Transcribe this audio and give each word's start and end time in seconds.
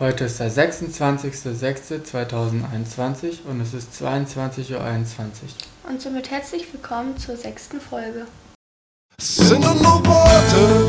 Heute 0.00 0.24
ist 0.26 0.38
der 0.38 0.52
26.06.2021 0.52 3.42
und 3.50 3.60
es 3.60 3.74
ist 3.74 4.00
22.21 4.00 4.76
Uhr. 4.76 4.84
Und 5.90 6.00
somit 6.00 6.30
herzlich 6.30 6.72
willkommen 6.72 7.18
zur 7.18 7.36
sechsten 7.36 7.80
Folge. 7.80 8.28
Sind 9.20 9.62
nur 9.62 10.06
Worte, 10.06 10.87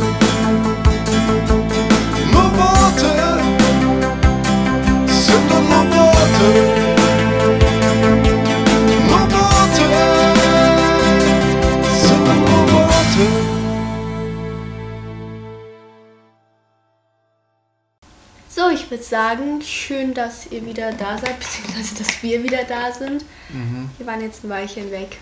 ich 18.89 18.91
würde 18.91 19.03
sagen, 19.03 19.61
schön, 19.61 20.15
dass 20.15 20.47
ihr 20.47 20.65
wieder 20.65 20.91
da 20.93 21.15
seid, 21.15 21.37
beziehungsweise 21.39 21.95
dass 22.03 22.23
wir 22.23 22.41
wieder 22.41 22.63
da 22.63 22.91
sind. 22.91 23.23
Mhm. 23.49 23.87
Wir 23.99 24.07
waren 24.07 24.19
jetzt 24.21 24.43
ein 24.43 24.49
Weilchen 24.49 24.89
weg. 24.89 25.17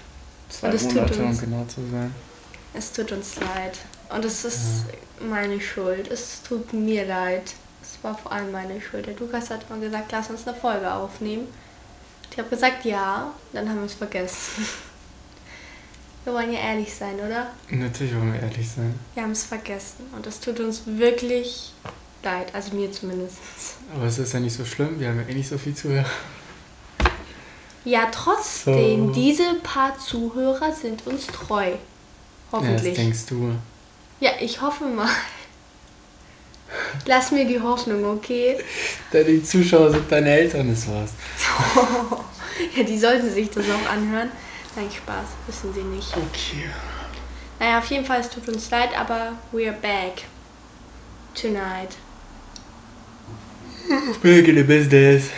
Zwei 0.48 0.70
Und 0.70 0.74
es 0.76 0.84
tut 0.84 0.94
Monate, 0.96 1.20
um 1.22 1.28
uns- 1.30 1.42
genau 1.42 1.66
zu 1.66 1.82
sein. 1.92 2.16
Es 2.74 2.94
tut 2.94 3.12
uns 3.12 3.36
leid. 3.36 3.78
Und 4.10 4.24
es 4.24 4.46
ist 4.46 4.86
meine 5.20 5.60
Schuld. 5.60 6.10
Es 6.10 6.42
tut 6.44 6.72
mir 6.72 7.06
leid. 7.06 7.56
Es 7.82 8.02
war 8.04 8.18
vor 8.18 8.32
allem 8.32 8.54
meine 8.54 8.80
Schuld. 8.80 9.06
Der 9.06 9.16
Lukas 9.18 9.50
hat 9.50 9.70
mal 9.70 9.82
gesagt, 9.82 10.14
lass 10.14 10.30
uns 10.30 10.48
eine 10.48 10.56
Folge 10.56 10.90
aufnehmen. 10.90 11.48
Ich 12.32 12.38
habe 12.40 12.48
gesagt, 12.50 12.86
ja. 12.86 13.34
Dann 13.52 13.68
haben 13.68 13.80
wir 13.80 13.86
es 13.86 13.96
vergessen. 13.96 14.66
Wir 16.24 16.34
wollen 16.34 16.52
ja 16.52 16.60
ehrlich 16.60 16.94
sein, 16.94 17.16
oder? 17.16 17.48
Natürlich 17.70 18.14
wollen 18.14 18.34
wir 18.34 18.42
ehrlich 18.42 18.70
sein. 18.70 18.98
Wir 19.14 19.24
haben 19.24 19.32
es 19.32 19.46
vergessen. 19.46 20.06
Und 20.14 20.28
es 20.28 20.40
tut 20.42 20.60
uns 20.60 20.82
wirklich 20.86 21.74
leid. 22.24 22.54
Also 22.54 22.76
mir 22.76 22.92
zumindest. 22.92 23.38
Aber 23.96 24.06
es 24.06 24.18
ist 24.18 24.34
ja 24.34 24.40
nicht 24.40 24.56
so 24.56 24.66
schlimm, 24.66 25.00
wir 25.00 25.10
haben 25.10 25.20
ja 25.22 25.28
eh 25.28 25.34
nicht 25.34 25.50
so 25.50 25.58
viel 25.58 25.74
Zuhörer. 25.76 26.06
Ja, 27.86 28.08
trotzdem, 28.12 29.08
So. 29.08 29.14
diese 29.14 29.54
paar 29.64 29.98
Zuhörer 29.98 30.74
sind 30.74 31.08
uns 31.08 31.28
treu. 31.28 31.68
Ja, 31.70 31.72
das 32.52 32.52
Hoffentlich. 32.52 32.96
denkst 32.96 33.26
du. 33.28 33.52
Ja, 34.20 34.32
ich 34.42 34.60
hoffe 34.62 34.86
mal. 34.86 35.10
Lass 37.06 37.32
mir 37.32 37.46
die 37.46 37.62
Hoffnung, 37.62 38.04
okay? 38.04 38.58
Deine 39.12 39.42
Zuschauer 39.42 39.92
sind 39.92 40.12
deine 40.12 40.30
Eltern, 40.32 40.70
das 40.70 40.88
war's. 40.88 41.12
Ja, 42.76 42.82
die 42.82 42.98
sollten 42.98 43.32
sich 43.32 43.52
das 43.52 43.66
auch 43.70 43.90
anhören. 43.92 44.32
Nein, 44.76 44.90
Spaß, 44.92 45.28
wissen 45.46 45.72
sie 45.76 45.84
nicht. 45.84 46.12
Okay. 46.18 46.66
Naja, 47.60 47.78
auf 47.78 47.86
jeden 47.92 48.04
Fall, 48.04 48.20
es 48.20 48.30
tut 48.32 48.48
uns 48.50 48.72
leid, 48.72 48.90
aber 49.00 49.34
we're 49.54 49.72
back. 49.74 50.24
Tonight. 51.40 51.90
Back 53.88 54.48
in 54.48 54.56
the 54.56 54.64
business. 54.64 55.30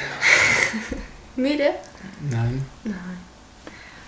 Müde? 1.36 1.76
Nein. 2.32 2.66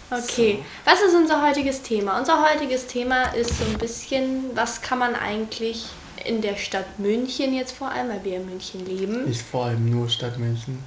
Okay. 0.10 0.64
Was 0.84 1.02
ist 1.02 1.16
unser 1.16 1.48
heutiges 1.48 1.84
Thema? 1.84 2.18
Unser 2.18 2.42
heutiges 2.50 2.88
Thema 2.88 3.34
ist 3.36 3.58
so 3.58 3.66
ein 3.66 3.78
bisschen, 3.78 4.56
was 4.56 4.82
kann 4.82 4.98
man 5.00 5.16
eigentlich 5.16 5.86
in 6.26 6.42
der 6.42 6.56
Stadt 6.56 7.00
München 7.00 7.54
jetzt 7.54 7.72
vor 7.72 7.90
allem, 7.90 8.10
weil 8.10 8.24
wir 8.24 8.38
in 8.38 8.48
München 8.48 8.86
leben. 8.86 9.26
Nicht 9.26 9.42
vor 9.42 9.66
allem 9.66 9.90
nur 9.90 10.10
Stadtmenschen. 10.10 10.80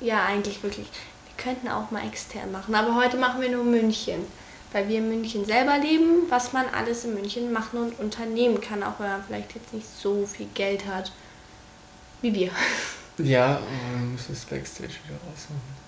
Ja, 0.00 0.24
eigentlich 0.24 0.62
wirklich. 0.62 0.86
Wir 0.86 1.44
könnten 1.44 1.68
auch 1.68 1.90
mal 1.90 2.06
extern 2.06 2.50
machen, 2.50 2.74
aber 2.74 2.94
heute 2.94 3.18
machen 3.18 3.40
wir 3.40 3.50
nur 3.50 3.64
München. 3.64 4.24
Weil 4.72 4.88
wir 4.88 4.98
in 4.98 5.08
München 5.08 5.44
selber 5.44 5.78
leben, 5.78 6.26
was 6.28 6.52
man 6.52 6.66
alles 6.74 7.04
in 7.04 7.14
München 7.14 7.52
machen 7.52 7.80
und 7.80 7.98
unternehmen 8.00 8.60
kann, 8.60 8.82
auch 8.82 8.98
wenn 8.98 9.08
man 9.08 9.24
vielleicht 9.24 9.54
jetzt 9.54 9.72
nicht 9.72 9.86
so 9.86 10.26
viel 10.26 10.48
Geld 10.54 10.86
hat 10.86 11.12
wie 12.22 12.34
wir. 12.34 12.50
Ja, 13.18 13.56
aber 13.56 13.64
man 13.96 14.12
muss 14.12 14.28
das 14.28 14.44
Backstage 14.44 14.94
wieder 15.04 15.18
raussuchen. 15.28 15.78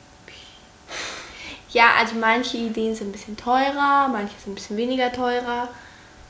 Ja, 1.73 1.95
also 1.99 2.17
manche 2.17 2.57
Ideen 2.57 2.95
sind 2.95 3.09
ein 3.09 3.13
bisschen 3.13 3.37
teurer, 3.37 4.09
manche 4.09 4.35
sind 4.43 4.53
ein 4.53 4.55
bisschen 4.57 4.77
weniger 4.77 5.13
teurer. 5.13 5.69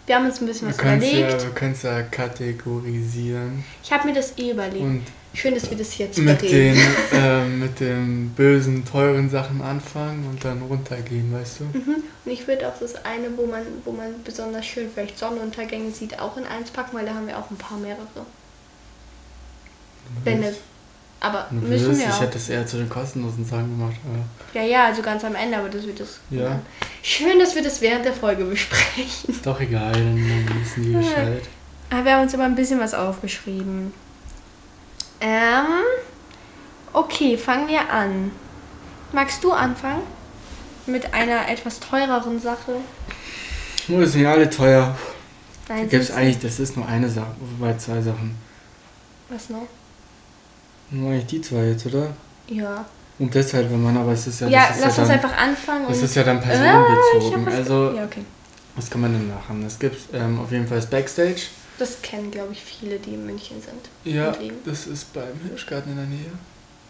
Wir 0.07 0.17
haben 0.17 0.27
uns 0.27 0.41
ein 0.41 0.47
bisschen 0.47 0.69
Wir 0.69 0.75
was 0.75 0.79
können 0.79 1.01
es 1.03 1.13
ja, 1.13 1.19
überlegt. 1.21 1.43
wir 1.45 1.51
können's 1.53 1.83
ja 1.83 2.03
kategorisieren. 2.03 3.65
Ich 3.83 3.93
habe 3.93 4.09
mir 4.09 4.15
das 4.15 4.37
eh 4.37 4.51
überlegt. 4.51 4.83
Und 4.83 5.07
Schön, 5.33 5.55
dass 5.55 5.71
wir 5.71 5.79
das 5.79 5.97
jetzt 5.97 6.19
mit 6.19 6.43
den, 6.43 6.77
ähm, 7.13 7.61
mit 7.61 7.79
den 7.79 8.31
bösen, 8.31 8.85
teuren 8.85 9.31
Sachen 9.31 9.63
anfangen 9.63 10.27
und 10.29 10.45
dann 10.45 10.61
runtergehen, 10.63 11.33
weißt 11.33 11.61
du? 11.61 11.65
Mhm. 11.79 12.03
Und 12.25 12.33
ich 12.33 12.49
würde 12.49 12.67
auch 12.67 12.79
das 12.79 12.97
eine, 13.05 13.29
wo 13.37 13.47
man, 13.47 13.63
wo 13.85 13.93
man 13.93 14.23
besonders 14.25 14.67
schön 14.67 14.91
vielleicht 14.93 15.19
Sonnenuntergänge 15.19 15.93
sieht, 15.93 16.19
auch 16.19 16.37
in 16.37 16.45
eins 16.47 16.71
packen, 16.71 16.97
weil 16.97 17.07
da 17.07 17.15
haben 17.15 17.29
wir 17.29 17.39
auch 17.39 17.49
ein 17.49 17.57
paar 17.57 17.79
mehrere. 17.79 18.27
Wenn 20.25 20.43
es, 20.43 20.57
aber 21.21 21.47
Du 21.51 21.57
müssen 21.57 21.87
willst, 21.89 22.01
wir 22.01 22.09
ich 22.09 22.13
auch. 22.15 22.21
hätte 22.23 22.39
es 22.39 22.49
eher 22.49 22.67
zu 22.67 22.79
den 22.79 22.89
kostenlosen 22.89 23.45
Sachen 23.45 23.79
gemacht, 23.79 23.97
Ja, 24.55 24.63
ja, 24.63 24.87
also 24.87 25.03
ganz 25.03 25.25
am 25.25 25.35
Ende, 25.35 25.57
aber 25.59 25.69
das 25.69 25.87
wird 25.87 26.01
das. 26.01 26.21
Ja. 26.31 26.61
Schön, 27.03 27.39
dass 27.39 27.55
wir 27.55 27.63
das 27.63 27.81
während 27.81 28.05
der 28.05 28.13
Folge 28.13 28.45
besprechen. 28.47 29.31
ist 29.35 29.45
doch 29.47 29.61
egal, 29.61 29.93
dann, 29.93 30.17
dann 30.17 30.61
wissen 30.63 30.83
die 30.85 30.91
Bescheid. 30.93 31.43
Aber 31.91 32.05
wir 32.05 32.13
haben 32.15 32.23
uns 32.23 32.35
immer 32.35 32.45
ein 32.45 32.55
bisschen 32.55 32.81
was 32.81 32.95
aufgeschrieben. 32.95 33.93
Ähm. 35.21 35.67
Okay, 36.93 37.37
fangen 37.37 37.69
wir 37.69 37.89
an. 37.91 38.31
Magst 39.13 39.45
du 39.45 39.53
anfangen? 39.53 40.03
Mit 40.87 41.13
einer 41.15 41.49
etwas 41.49 41.79
teureren 41.79 42.41
Sache? 42.41 42.77
Nur 43.89 44.07
sind 44.07 44.23
ja 44.23 44.33
alle 44.33 44.49
teuer. 44.51 44.97
Da 45.69 45.75
Nein, 45.75 45.89
gibt 45.89 46.03
es 46.03 46.09
sind 46.09 46.17
eigentlich, 46.17 46.39
das 46.41 46.59
ist 46.59 46.77
nur 46.77 46.87
eine 46.87 47.09
Sache, 47.09 47.35
wobei 47.59 47.77
zwei 47.77 48.01
Sachen. 48.01 48.35
Was 49.29 49.51
noch? 49.51 49.69
Nur 50.91 51.13
eigentlich 51.13 51.27
die 51.27 51.41
zwei 51.41 51.65
jetzt, 51.67 51.87
oder? 51.87 52.15
Ja. 52.49 52.85
Und 53.19 53.35
deshalb, 53.35 53.71
wenn 53.71 53.83
man, 53.83 53.97
aber 53.97 54.13
es 54.13 54.27
ist 54.27 54.41
ja, 54.41 54.49
Ja, 54.49 54.65
ist 54.67 54.81
lass 54.81 54.97
ja 54.97 55.03
uns 55.03 55.09
dann, 55.09 55.11
einfach 55.11 55.37
anfangen. 55.37 55.87
das 55.89 56.03
ist 56.03 56.15
ja 56.17 56.25
dann 56.25 56.39
Ah, 56.39 56.41
personenbezogen. 56.41 57.47
was- 57.47 57.55
also, 57.55 57.93
Ja, 57.95 58.05
okay. 58.05 58.25
was 58.77 58.91
kann 58.91 59.01
man 59.03 59.13
denn 59.13 59.29
machen? 59.29 59.65
Es 59.65 59.79
gibt 59.79 60.13
ähm, 60.15 60.41
auf 60.41 60.51
jeden 60.51 60.67
Fall 60.67 60.79
das 60.79 60.89
Backstage. 60.89 61.43
Das 61.79 62.01
kennen, 62.03 62.31
glaube 62.31 62.53
ich, 62.53 62.61
viele, 62.63 62.99
die 62.99 63.15
in 63.15 63.25
München 63.27 63.61
sind. 63.61 63.89
Ja, 64.05 64.35
das 64.65 64.87
ist 64.87 65.13
beim 65.13 65.39
Hirschgarten 65.47 65.93
in 65.93 65.97
der 65.99 66.07
Nähe. 66.07 66.33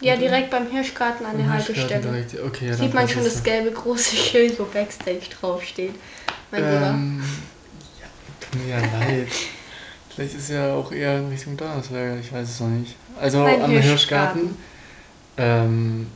Ja, 0.01 0.15
direkt 0.15 0.49
beim 0.49 0.69
Hirschgarten 0.71 1.25
an 1.25 1.33
Beim 1.33 1.43
der 1.43 1.53
Haltestelle. 1.53 2.01
direkt. 2.01 2.39
Okay, 2.39 2.69
ja, 2.69 2.73
Sieht 2.77 2.93
man 2.93 3.07
schon 3.07 3.23
das 3.23 3.43
gelbe 3.43 3.71
große 3.71 4.15
Schild, 4.15 4.59
wo 4.59 4.63
Backstage 4.65 5.27
draufsteht. 5.39 5.93
Mein 6.49 6.61
Lieber. 6.63 6.87
Ähm, 6.89 7.23
ja, 7.99 8.07
tut 8.39 8.59
mir 8.61 8.69
ja 8.69 8.79
leid. 8.99 9.27
Vielleicht 10.09 10.35
ist 10.35 10.49
ja 10.49 10.73
auch 10.73 10.91
eher 10.91 11.19
in 11.19 11.29
Richtung 11.29 11.55
Donnersberger, 11.55 12.19
ich 12.19 12.33
weiß 12.33 12.49
es 12.49 12.59
noch 12.59 12.67
nicht. 12.67 12.95
Also 13.21 13.43
Nein, 13.43 13.61
am 13.61 13.71
Hirschgarten. 13.71 14.41
Hirschgarten. 14.41 14.57
Ähm, 15.37 16.07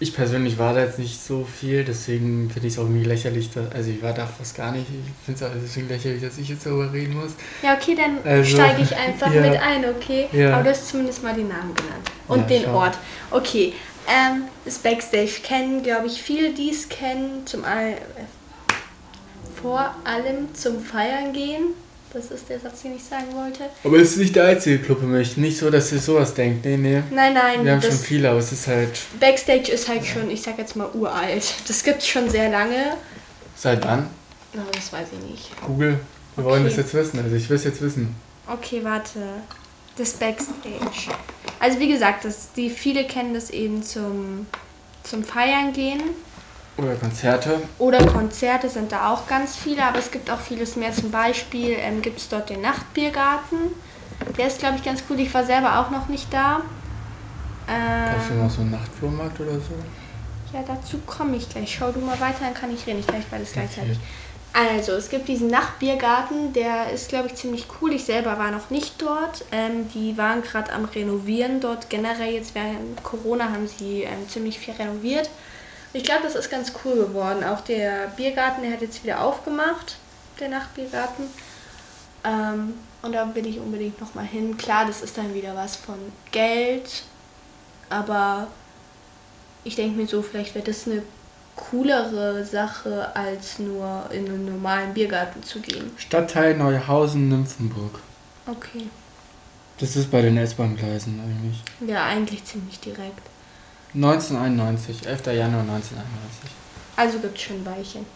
ich 0.00 0.14
persönlich 0.16 0.58
war 0.58 0.74
da 0.74 0.82
jetzt 0.82 0.98
nicht 0.98 1.22
so 1.22 1.44
viel, 1.44 1.84
deswegen 1.84 2.50
finde 2.50 2.66
ich 2.66 2.74
es 2.74 2.78
auch 2.80 2.84
irgendwie 2.84 3.04
lächerlich, 3.04 3.50
dass, 3.52 3.70
also 3.70 3.90
ich 3.90 4.02
war 4.02 4.12
da 4.12 4.26
fast 4.26 4.56
gar 4.56 4.72
nicht. 4.72 4.86
Ich 4.88 5.24
finde 5.24 5.44
es 5.44 5.48
auch 5.48 5.54
deswegen 5.62 5.88
lächerlich, 5.88 6.20
dass 6.20 6.38
ich 6.38 6.48
jetzt 6.48 6.66
darüber 6.66 6.92
reden 6.92 7.14
muss. 7.14 7.32
Ja, 7.62 7.74
okay, 7.74 7.94
dann 7.94 8.18
Also, 8.24 8.50
steige 8.56 8.82
ich 8.82 8.96
einfach 8.96 9.32
ja. 9.32 9.40
mit 9.42 9.60
ein, 9.60 9.84
okay? 9.84 10.26
Ja. 10.32 10.54
Aber 10.54 10.64
du 10.64 10.70
hast 10.70 10.88
zumindest 10.88 11.22
mal 11.22 11.34
den 11.34 11.46
Namen 11.48 11.72
genannt. 11.74 12.10
Und 12.26 12.40
Ja, 12.40 12.46
den 12.46 12.62
schau. 12.64 12.74
Ort. 12.78 12.98
Okay. 13.30 13.74
Ähm, 14.08 14.42
das 14.64 14.78
Backstage 14.78 15.40
kennen, 15.44 15.84
glaube 15.84 16.08
ich, 16.08 16.20
viele, 16.20 16.52
die 16.52 16.70
es 16.70 16.88
kennen. 16.88 17.46
Zum 17.46 17.64
all, 17.64 17.92
äh, 17.92 17.96
vor 19.62 19.94
allem 20.02 20.52
zum 20.54 20.80
Feiern 20.80 21.32
gehen. 21.32 21.74
Das 22.12 22.30
ist 22.30 22.48
der 22.48 22.60
Satz, 22.60 22.82
den 22.82 22.96
ich 22.96 23.02
sagen 23.04 23.26
wollte. 23.34 23.64
Aber 23.84 23.96
es 23.98 24.10
ist 24.12 24.18
nicht 24.18 24.36
der 24.36 24.44
einzige 24.44 24.78
Club 24.78 25.02
in 25.02 25.10
München. 25.10 25.42
Nicht 25.42 25.56
so, 25.56 25.70
dass 25.70 25.90
ihr 25.92 25.98
sowas 25.98 26.34
denkt. 26.34 26.64
Nee, 26.64 26.76
nee. 26.76 27.02
Nein, 27.10 27.32
nein, 27.32 27.64
Wir 27.64 27.72
haben 27.72 27.80
schon 27.82 27.92
viele, 27.92 28.28
aber 28.30 28.38
es 28.38 28.52
ist 28.52 28.66
halt. 28.66 28.90
Backstage 29.18 29.72
ist 29.72 29.88
halt 29.88 30.04
schon, 30.04 30.30
ich 30.30 30.42
sag 30.42 30.58
jetzt 30.58 30.76
mal, 30.76 30.88
uralt. 30.92 31.54
Das 31.66 31.82
gibt 31.82 31.98
es 32.02 32.08
schon 32.08 32.28
sehr 32.28 32.50
lange. 32.50 32.96
Seit 33.56 33.82
wann? 33.84 34.10
Aber 34.52 34.70
das 34.72 34.92
weiß 34.92 35.08
ich 35.12 35.30
nicht. 35.30 35.50
Google. 35.66 35.98
Wir 36.36 36.44
wollen 36.44 36.62
Okay. 36.66 36.68
das 36.76 36.76
jetzt 36.84 36.94
wissen. 36.94 37.18
Also 37.22 37.34
ich 37.34 37.48
will 37.48 37.56
es 37.56 37.64
jetzt 37.64 37.80
wissen. 37.80 38.14
Okay, 38.46 38.80
warte. 38.82 39.20
Das 39.96 40.12
Backstage. 40.12 41.16
Also 41.60 41.78
wie 41.78 41.88
gesagt, 41.88 42.24
das, 42.26 42.52
die 42.52 42.68
viele 42.68 43.04
kennen 43.06 43.32
das 43.34 43.50
eben 43.50 43.82
zum, 43.82 44.46
zum 45.02 45.24
Feiern 45.24 45.72
gehen. 45.72 46.02
Oder 46.76 46.96
Konzerte. 46.96 47.60
Oder 47.78 48.04
Konzerte 48.04 48.68
sind 48.68 48.92
da 48.92 49.12
auch 49.12 49.26
ganz 49.26 49.56
viele, 49.56 49.84
aber 49.84 49.98
es 49.98 50.10
gibt 50.10 50.30
auch 50.30 50.40
vieles 50.40 50.76
mehr. 50.76 50.92
Zum 50.92 51.10
Beispiel 51.10 51.76
ähm, 51.78 52.00
gibt 52.02 52.18
es 52.18 52.28
dort 52.28 52.48
den 52.50 52.60
Nachtbiergarten. 52.62 53.58
Der 54.38 54.46
ist, 54.48 54.58
glaube 54.60 54.76
ich, 54.76 54.82
ganz 54.84 55.04
cool. 55.10 55.20
Ich 55.20 55.32
war 55.34 55.44
selber 55.44 55.80
auch 55.80 55.90
noch 55.90 56.08
nicht 56.08 56.32
da. 56.32 56.62
Hast 58.08 58.30
du 58.30 58.34
Ähm, 58.34 58.38
noch 58.38 58.50
so 58.50 58.60
einen 58.60 58.70
Nachtflohmarkt 58.70 59.40
oder 59.40 59.58
so? 59.60 59.74
ja, 60.52 60.62
dazu 60.62 60.98
komme 61.02 61.36
ich 61.36 61.48
gleich. 61.48 61.74
Schau 61.74 61.92
du 61.92 62.00
mal 62.00 62.20
weiter, 62.20 62.40
dann 62.44 62.54
kann 62.54 62.70
ich 62.72 62.86
reden. 62.86 62.98
Ich 63.00 63.06
gleich 63.06 63.26
beides 63.28 63.52
gleichzeitig. 63.52 63.98
Also, 64.54 64.92
es 64.92 65.08
gibt 65.08 65.28
diesen 65.28 65.48
Nachtbiergarten, 65.48 66.52
der 66.52 66.90
ist, 66.90 67.08
glaube 67.08 67.28
ich, 67.28 67.36
ziemlich 67.36 67.68
cool. 67.80 67.92
Ich 67.94 68.04
selber 68.04 68.38
war 68.38 68.50
noch 68.50 68.68
nicht 68.68 69.00
dort. 69.00 69.46
Ähm, 69.50 69.88
die 69.88 70.18
waren 70.18 70.42
gerade 70.42 70.72
am 70.72 70.84
Renovieren 70.84 71.60
dort. 71.60 71.88
Generell 71.88 72.34
jetzt 72.34 72.54
während 72.54 73.02
Corona 73.02 73.50
haben 73.50 73.66
sie 73.66 74.02
ähm, 74.02 74.28
ziemlich 74.28 74.58
viel 74.58 74.74
renoviert. 74.74 75.30
Ich 75.94 76.04
glaube, 76.04 76.22
das 76.24 76.34
ist 76.34 76.50
ganz 76.50 76.72
cool 76.84 76.94
geworden. 76.96 77.44
Auch 77.44 77.60
der 77.60 78.08
Biergarten, 78.16 78.62
der 78.62 78.72
hat 78.72 78.80
jetzt 78.80 79.04
wieder 79.04 79.20
aufgemacht, 79.22 79.96
der 80.40 80.48
Nachtbiergarten. 80.48 81.26
Ähm, 82.24 82.74
Und 83.02 83.12
da 83.12 83.34
will 83.34 83.46
ich 83.46 83.58
unbedingt 83.58 84.00
nochmal 84.00 84.24
hin. 84.24 84.56
Klar, 84.56 84.86
das 84.86 85.02
ist 85.02 85.18
dann 85.18 85.34
wieder 85.34 85.54
was 85.56 85.74
von 85.76 85.96
Geld. 86.30 87.02
Aber 87.90 88.46
ich 89.64 89.74
denke 89.74 89.96
mir 90.00 90.06
so, 90.06 90.22
vielleicht 90.22 90.54
wäre 90.54 90.64
das 90.64 90.86
eine 90.86 91.02
coolere 91.56 92.44
Sache, 92.44 93.14
als 93.14 93.58
nur 93.58 94.08
in 94.12 94.26
einen 94.26 94.46
normalen 94.46 94.94
Biergarten 94.94 95.42
zu 95.42 95.60
gehen. 95.60 95.90
Stadtteil 95.98 96.56
Neuhausen, 96.56 97.28
Nymphenburg. 97.28 97.98
Okay. 98.46 98.86
Das 99.78 99.96
ist 99.96 100.10
bei 100.10 100.22
den 100.22 100.36
S-Bahn-Gleisen 100.38 101.20
eigentlich. 101.20 101.60
Ja, 101.90 102.04
eigentlich 102.06 102.44
ziemlich 102.44 102.78
direkt. 102.80 103.20
1991, 103.94 105.06
11. 105.06 105.26
Januar 105.26 105.60
1991. 105.60 106.50
Also 106.96 107.18
gibt 107.18 107.36
es 107.36 107.42
schon 107.42 107.56
ein 107.56 107.66
Weilchen. 107.66 108.06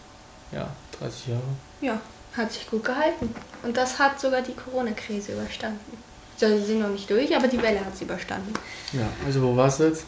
Ja, 0.51 0.67
30 0.99 1.27
Jahre. 1.27 1.41
Ja, 1.81 1.99
hat 2.35 2.51
sich 2.51 2.69
gut 2.69 2.83
gehalten. 2.83 3.33
Und 3.63 3.77
das 3.77 3.99
hat 3.99 4.19
sogar 4.19 4.41
die 4.41 4.53
Corona-Krise 4.53 5.33
überstanden. 5.33 5.97
So, 6.37 6.47
sie 6.47 6.65
sind 6.65 6.79
noch 6.79 6.89
nicht 6.89 7.09
durch, 7.09 7.35
aber 7.35 7.47
die 7.47 7.61
Welle 7.61 7.83
hat 7.83 7.95
sie 7.97 8.05
überstanden. 8.05 8.53
Ja, 8.93 9.07
also 9.25 9.41
wo 9.41 9.55
warst 9.55 9.79
du 9.79 9.85
jetzt? 9.85 10.05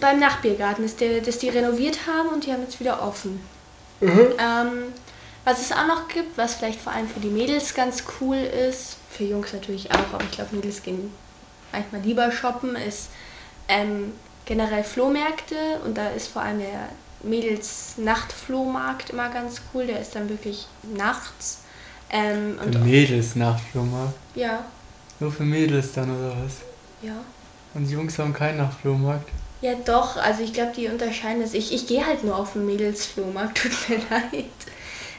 Beim 0.00 0.18
Nachbiergarten 0.18 0.84
ist 0.84 1.00
der, 1.00 1.20
das 1.20 1.38
die 1.38 1.48
renoviert 1.48 2.06
haben 2.06 2.28
und 2.28 2.44
die 2.44 2.52
haben 2.52 2.62
jetzt 2.62 2.80
wieder 2.80 3.02
offen. 3.02 3.40
Ähm, 4.00 4.92
was 5.44 5.60
es 5.60 5.72
auch 5.72 5.86
noch 5.86 6.08
gibt, 6.08 6.36
was 6.36 6.54
vielleicht 6.54 6.80
vor 6.80 6.92
allem 6.92 7.08
für 7.08 7.20
die 7.20 7.28
Mädels 7.28 7.74
ganz 7.74 8.04
cool 8.20 8.36
ist, 8.36 8.96
für 9.10 9.24
Jungs 9.24 9.52
natürlich 9.52 9.90
auch, 9.90 10.12
aber 10.12 10.24
ich 10.24 10.32
glaube, 10.32 10.56
Mädels 10.56 10.82
gehen 10.82 11.12
manchmal 11.72 12.00
lieber 12.02 12.30
shoppen, 12.30 12.76
ist 12.76 13.08
ähm, 13.68 14.12
generell 14.46 14.84
Flohmärkte 14.84 15.56
und 15.84 15.96
da 15.98 16.08
ist 16.10 16.28
vor 16.28 16.42
allem 16.42 16.60
der 16.60 16.88
Mädels 17.22 17.94
Nachtflohmarkt 17.98 19.10
immer 19.10 19.28
ganz 19.30 19.60
cool, 19.74 19.86
der 19.86 20.00
ist 20.00 20.14
dann 20.14 20.28
wirklich 20.28 20.66
nachts. 20.94 21.58
Ähm, 22.10 22.56
Für 22.58 22.64
und 22.66 22.84
Mädels 22.84 23.34
Nachtflohmarkt. 23.36 24.14
ja, 24.34 24.60
Nur 25.18 25.32
für 25.32 25.42
Mädels 25.42 25.92
dann 25.92 26.10
oder 26.16 26.30
was? 26.44 26.52
ja. 27.02 27.12
Und 27.74 27.84
die 27.86 27.92
Jungs 27.92 28.18
haben 28.18 28.32
keinen 28.32 28.56
Nachtflohmarkt. 28.58 29.28
Ja, 29.60 29.72
doch. 29.84 30.16
Also 30.16 30.42
ich 30.42 30.52
glaube, 30.54 30.72
die 30.74 30.86
unterscheiden 30.88 31.42
das. 31.42 31.52
Ich, 31.52 31.74
ich 31.74 31.86
gehe 31.86 32.06
halt 32.06 32.24
nur 32.24 32.36
auf 32.36 32.52
den 32.54 32.64
Mädelsflohmarkt, 32.64 33.58
tut 33.62 33.88
mir 33.90 33.96
leid. 34.10 34.44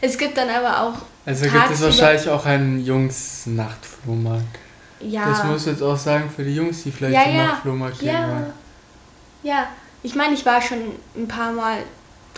Es 0.01 0.17
gibt 0.17 0.37
dann 0.37 0.49
aber 0.49 0.81
auch, 0.81 0.93
Also 1.25 1.43
gibt 1.45 1.69
es 1.71 1.81
wahrscheinlich 1.81 2.27
auch 2.29 2.45
einen 2.45 2.83
Jungs-Nachtflohmarkt. 2.83 4.45
ja. 5.01 5.25
Das 5.29 5.43
musst 5.43 5.65
du 5.65 5.71
jetzt 5.71 5.81
auch 5.83 5.97
sagen 5.97 6.29
für 6.33 6.43
die 6.43 6.55
Jungs, 6.55 6.83
die 6.83 6.91
vielleicht 6.91 7.15
Ja, 7.15 7.23
zum 7.25 7.35
ja. 7.35 7.45
Nachtflohmarkt 7.47 7.99
gehen 7.99 8.13
ja. 8.13 8.27
wollen. 8.27 8.53
Ja. 9.43 9.67
Ich 10.03 10.15
meine, 10.15 10.35
ich 10.35 10.45
war 10.45 10.61
schon 10.61 10.95
ein 11.15 11.27
paar 11.27 11.51
Mal, 11.51 11.83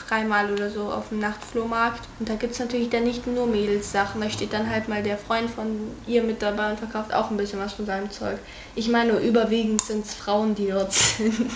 dreimal 0.08 0.52
oder 0.52 0.70
so 0.70 0.92
auf 0.92 1.10
dem 1.10 1.20
Nachtflohmarkt. 1.20 2.02
Und 2.20 2.30
da 2.30 2.36
gibt 2.36 2.54
es 2.54 2.60
natürlich 2.60 2.90
dann 2.90 3.04
nicht 3.04 3.28
nur 3.28 3.48
Mädelssachen. 3.48 4.22
Da 4.22 4.30
steht 4.30 4.54
dann 4.54 4.70
halt 4.70 4.88
mal 4.88 5.04
der 5.04 5.18
Freund 5.18 5.50
von 5.50 5.92
ihr 6.08 6.24
mit 6.24 6.42
dabei 6.42 6.72
und 6.72 6.80
verkauft 6.80 7.14
auch 7.14 7.30
ein 7.32 7.38
bisschen 7.38 7.60
was 7.60 7.74
von 7.74 7.86
seinem 7.86 8.10
Zeug. 8.12 8.40
Ich 8.76 8.88
meine, 8.90 9.14
nur 9.14 9.22
überwiegend 9.22 9.82
sind 9.82 10.06
es 10.06 10.14
Frauen, 10.14 10.56
die 10.56 10.68
dort 10.68 10.94
sind. 10.94 11.52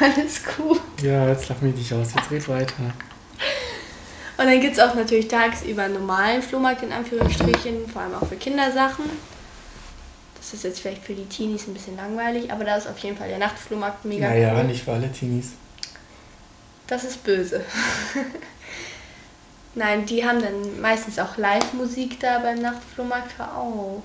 Alles 0.00 0.42
cool. 0.58 0.78
Ja, 1.02 1.28
jetzt 1.28 1.48
lach 1.48 1.60
mich 1.60 1.74
nicht 1.74 1.92
aus, 1.92 2.14
jetzt 2.14 2.30
red 2.30 2.48
weiter. 2.48 2.92
Und 4.38 4.44
dann 4.46 4.60
gibt 4.60 4.74
es 4.74 4.80
auch 4.80 4.94
natürlich 4.94 5.28
tagsüber 5.28 5.82
einen 5.82 5.94
normalen 5.94 6.42
Flohmarkt 6.42 6.82
in 6.82 6.92
Anführungsstrichen, 6.92 7.88
vor 7.88 8.02
allem 8.02 8.14
auch 8.14 8.26
für 8.26 8.36
Kindersachen. 8.36 9.04
Das 10.46 10.54
ist 10.54 10.62
jetzt 10.62 10.80
vielleicht 10.80 11.02
für 11.02 11.12
die 11.14 11.24
Teenies 11.26 11.66
ein 11.66 11.74
bisschen 11.74 11.96
langweilig, 11.96 12.52
aber 12.52 12.62
da 12.64 12.76
ist 12.76 12.86
auf 12.86 12.98
jeden 12.98 13.16
Fall 13.16 13.28
der 13.28 13.38
Nachtflohmarkt 13.38 14.04
mega 14.04 14.28
naja, 14.28 14.54
cool. 14.56 14.64
nicht 14.64 14.84
für 14.84 14.92
alle 14.92 15.10
Teenies. 15.10 15.50
Das 16.86 17.02
ist 17.02 17.24
böse. 17.24 17.64
Nein, 19.74 20.06
die 20.06 20.24
haben 20.24 20.40
dann 20.40 20.80
meistens 20.80 21.18
auch 21.18 21.36
Live-Musik 21.36 22.20
da 22.20 22.38
beim 22.38 22.60
Nachtflohmarkt. 22.60 23.36
Hör 23.38 23.56
auf. 23.56 24.02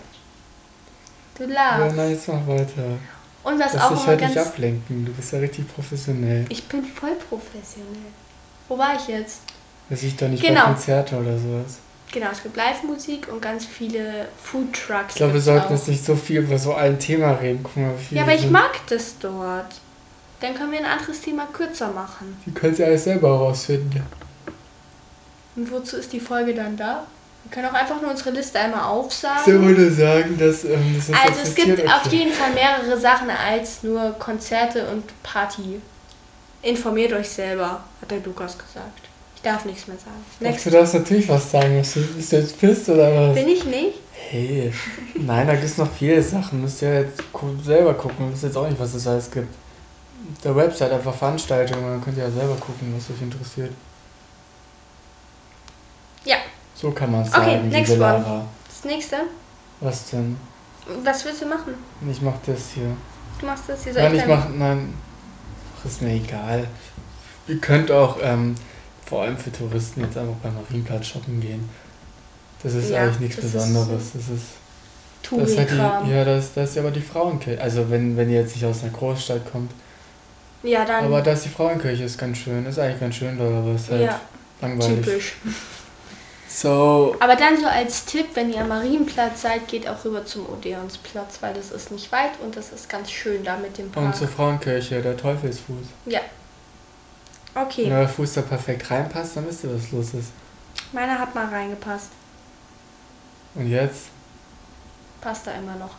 Du 1.37 1.43
Ja, 1.45 1.77
lachst. 1.77 1.95
nein, 1.95 2.09
jetzt 2.11 2.27
mach 2.27 2.45
weiter. 2.47 2.97
Und 3.43 3.59
was 3.59 3.73
Lass 3.73 3.83
auch 3.83 3.89
dich 3.91 3.97
immer 3.99 4.07
halt 4.07 4.21
nicht 4.21 4.35
ganz... 4.35 4.47
ablenken, 4.47 5.05
du 5.05 5.13
bist 5.13 5.31
ja 5.33 5.39
richtig 5.39 5.73
professionell. 5.73 6.45
Ich 6.49 6.63
bin 6.67 6.83
voll 6.83 7.15
professionell. 7.29 8.11
Wo 8.67 8.77
war 8.77 8.95
ich 8.95 9.07
jetzt? 9.07 9.41
Dass 9.89 10.03
ich 10.03 10.15
da 10.15 10.27
nicht 10.27 10.43
Genau. 10.43 10.61
bei 10.61 10.65
Konzerte 10.73 11.17
oder 11.17 11.37
sowas. 11.37 11.77
Genau, 12.13 12.27
es 12.31 12.43
gibt 12.43 12.57
Live-Musik 12.57 13.27
und 13.31 13.41
ganz 13.41 13.65
viele 13.65 14.27
Food-Trucks. 14.43 15.09
Ich 15.11 15.15
glaube, 15.15 15.35
wir 15.35 15.41
sollten 15.41 15.67
auch. 15.67 15.71
jetzt 15.71 15.87
nicht 15.87 16.03
so 16.03 16.15
viel 16.15 16.39
über 16.41 16.57
so 16.57 16.73
ein 16.73 16.99
Thema 16.99 17.31
reden. 17.33 17.61
Guck 17.63 17.77
mal, 17.77 17.93
Ja, 18.09 18.23
aber 18.23 18.33
ich 18.33 18.41
sind. 18.41 18.51
mag 18.51 18.71
das 18.89 19.17
dort. 19.19 19.67
Dann 20.41 20.55
können 20.55 20.71
wir 20.71 20.79
ein 20.79 20.85
anderes 20.85 21.21
Thema 21.21 21.47
kürzer 21.53 21.91
machen. 21.91 22.35
Die 22.45 22.51
können 22.51 22.75
sie 22.75 22.83
alles 22.83 23.03
selber 23.05 23.29
herausfinden. 23.29 24.03
Und 25.55 25.71
wozu 25.71 25.97
ist 25.97 26.11
die 26.11 26.19
Folge 26.19 26.53
dann 26.53 26.75
da? 26.77 27.05
Wir 27.43 27.51
können 27.51 27.67
auch 27.67 27.73
einfach 27.73 28.01
nur 28.01 28.11
unsere 28.11 28.31
Liste 28.31 28.59
einmal 28.59 28.79
Ich 28.81 28.85
aufsagen. 28.85 29.65
würde 29.65 29.91
sagen, 29.91 30.37
dass 30.37 30.63
ähm, 30.63 30.95
das 30.95 31.09
Also 31.17 31.41
es 31.43 31.55
gibt 31.55 31.67
interessiert, 31.69 31.93
auf 31.95 32.05
okay. 32.05 32.15
jeden 32.17 32.33
Fall 32.33 32.53
mehrere 32.53 32.99
Sachen 32.99 33.29
als 33.29 33.83
nur 33.83 34.11
Konzerte 34.19 34.87
und 34.89 35.03
Party. 35.23 35.81
Informiert 36.61 37.13
euch 37.13 37.29
selber, 37.29 37.83
hat 38.01 38.11
der 38.11 38.19
Lukas 38.19 38.57
gesagt. 38.57 38.99
Ich 39.41 39.49
darf 39.49 39.65
nichts 39.65 39.87
mehr 39.87 39.97
sagen. 39.97 40.23
Next. 40.39 40.67
du 40.67 40.69
darfst 40.69 40.93
natürlich 40.93 41.27
was 41.27 41.49
sagen. 41.49 41.75
Bist 41.79 41.95
du, 42.31 42.35
jetzt 42.37 42.59
pisst 42.59 42.87
oder 42.89 43.29
was? 43.29 43.33
Bin 43.33 43.47
ich 43.47 43.65
nicht? 43.65 43.97
Hey, 44.13 44.71
nein, 45.15 45.47
da 45.47 45.53
gibt 45.53 45.65
es 45.65 45.79
noch 45.79 45.91
viele 45.91 46.21
Sachen. 46.21 46.61
Müsst 46.61 46.83
ihr 46.83 47.01
jetzt 47.01 47.23
selber 47.65 47.95
gucken. 47.95 48.31
Wisst 48.31 48.43
jetzt 48.43 48.55
auch 48.55 48.69
nicht, 48.69 48.79
was 48.79 48.93
es 48.93 49.07
alles 49.07 49.31
gibt. 49.31 49.47
Auf 50.31 50.41
der 50.43 50.55
Website 50.55 50.91
einfach 50.91 51.15
Veranstaltungen, 51.15 51.83
dann 51.83 52.03
könnt 52.03 52.17
ihr 52.17 52.23
ja 52.25 52.29
selber 52.29 52.53
gucken, 52.53 52.93
was 52.95 53.09
euch 53.09 53.19
interessiert. 53.19 53.71
Ja. 56.23 56.37
So 56.75 56.91
kann 56.91 57.11
man 57.11 57.23
es 57.23 57.33
Okay, 57.33 57.55
sagen, 57.55 57.69
next 57.69 57.93
liebe 57.93 58.03
one. 58.03 58.13
Lara. 58.13 58.45
Das 58.67 58.85
nächste. 58.85 59.15
Was 59.79 60.11
denn? 60.11 60.37
Was 61.03 61.25
willst 61.25 61.41
du 61.41 61.47
machen? 61.47 61.73
Ich 62.07 62.21
mach 62.21 62.35
das 62.45 62.73
hier. 62.75 62.95
Du 63.39 63.47
machst 63.47 63.63
das 63.67 63.83
hier. 63.85 63.93
Soll 63.93 64.03
Nein, 64.03 64.15
ich 64.15 64.21
ich 64.21 64.27
mach, 64.27 64.49
nein. 64.49 64.93
Ach, 65.79 65.85
ist 65.85 65.99
mir 66.03 66.13
egal. 66.13 66.67
Ihr 67.47 67.57
könnt 67.57 67.89
auch, 67.89 68.17
ähm, 68.21 68.53
vor 69.11 69.23
allem 69.23 69.37
für 69.37 69.51
Touristen, 69.51 70.01
jetzt 70.01 70.17
einfach 70.17 70.35
beim 70.41 70.55
Marienplatz 70.55 71.07
shoppen 71.07 71.39
gehen. 71.41 71.69
Das 72.63 72.73
ist 72.73 72.89
Ja, 72.91 73.03
eigentlich 73.03 73.19
nichts 73.19 73.35
das 73.37 73.45
ist 73.45 73.53
Besonderes. 73.53 74.11
Das 74.13 74.29
ist 74.29 74.45
Das 75.35 75.49
ist 75.49 75.57
halt 75.57 75.71
die, 76.05 76.11
ja, 76.11 76.25
das, 76.25 76.53
das 76.53 76.71
ist 76.71 76.77
aber 76.77 76.91
die 76.91 77.01
Frauenkirche. 77.01 77.61
Also 77.61 77.89
wenn, 77.89 78.17
wenn 78.17 78.29
ihr 78.29 78.41
jetzt 78.41 78.55
nicht 78.55 78.65
aus 78.65 78.83
einer 78.83 78.91
Großstadt 78.91 79.51
kommt. 79.51 79.71
Ja, 80.63 80.85
dann 80.85 81.05
Aber 81.05 81.21
da 81.21 81.33
ist 81.33 81.45
die 81.45 81.49
Frauenkirche, 81.49 82.03
ist 82.03 82.17
ganz 82.17 82.37
schön. 82.37 82.65
Ist 82.65 82.79
eigentlich 82.79 82.99
ganz 82.99 83.15
schön, 83.15 83.39
aber 83.39 83.75
ist 83.75 83.89
halt 83.91 84.01
Ja, 84.03 84.21
langweilig. 84.61 85.05
typisch. 85.05 85.33
So, 86.53 87.15
Aber 87.21 87.35
dann 87.37 87.57
so 87.57 87.65
als 87.65 88.05
Tipp, 88.05 88.25
wenn 88.33 88.51
ihr 88.51 88.59
am 88.61 88.67
Marienplatz 88.67 89.41
seid, 89.41 89.69
geht 89.69 89.87
auch 89.87 90.03
rüber 90.03 90.25
zum 90.25 90.45
Odeonsplatz, 90.47 91.41
weil 91.41 91.53
das 91.53 91.71
ist 91.71 91.91
nicht 91.91 92.11
weit 92.11 92.31
und 92.43 92.57
das 92.57 92.73
ist 92.73 92.89
ganz 92.89 93.09
schön 93.09 93.43
da 93.45 93.57
mit 93.57 93.77
dem 93.77 93.89
und 93.93 93.93
Park. 93.93 94.15
zur 94.15 94.27
Frauenkirche, 94.27 95.01
der 95.01 95.15
Teufelsfuß. 95.15 95.87
Ja. 96.05 96.19
Okay, 97.53 97.85
Wenn 97.85 97.93
euer 97.93 98.07
Fuß 98.07 98.33
da 98.33 98.41
perfekt 98.41 98.89
reinpasst, 98.89 99.35
dann 99.35 99.47
wisst 99.47 99.63
ihr, 99.63 99.73
was 99.75 99.91
los 99.91 100.13
ist. 100.13 100.29
meiner 100.93 101.19
hat 101.19 101.35
mal 101.35 101.47
reingepasst. 101.47 102.09
Und 103.55 103.69
jetzt? 103.69 104.03
Passt 105.19 105.45
da 105.47 105.51
immer 105.51 105.75
noch. 105.75 105.91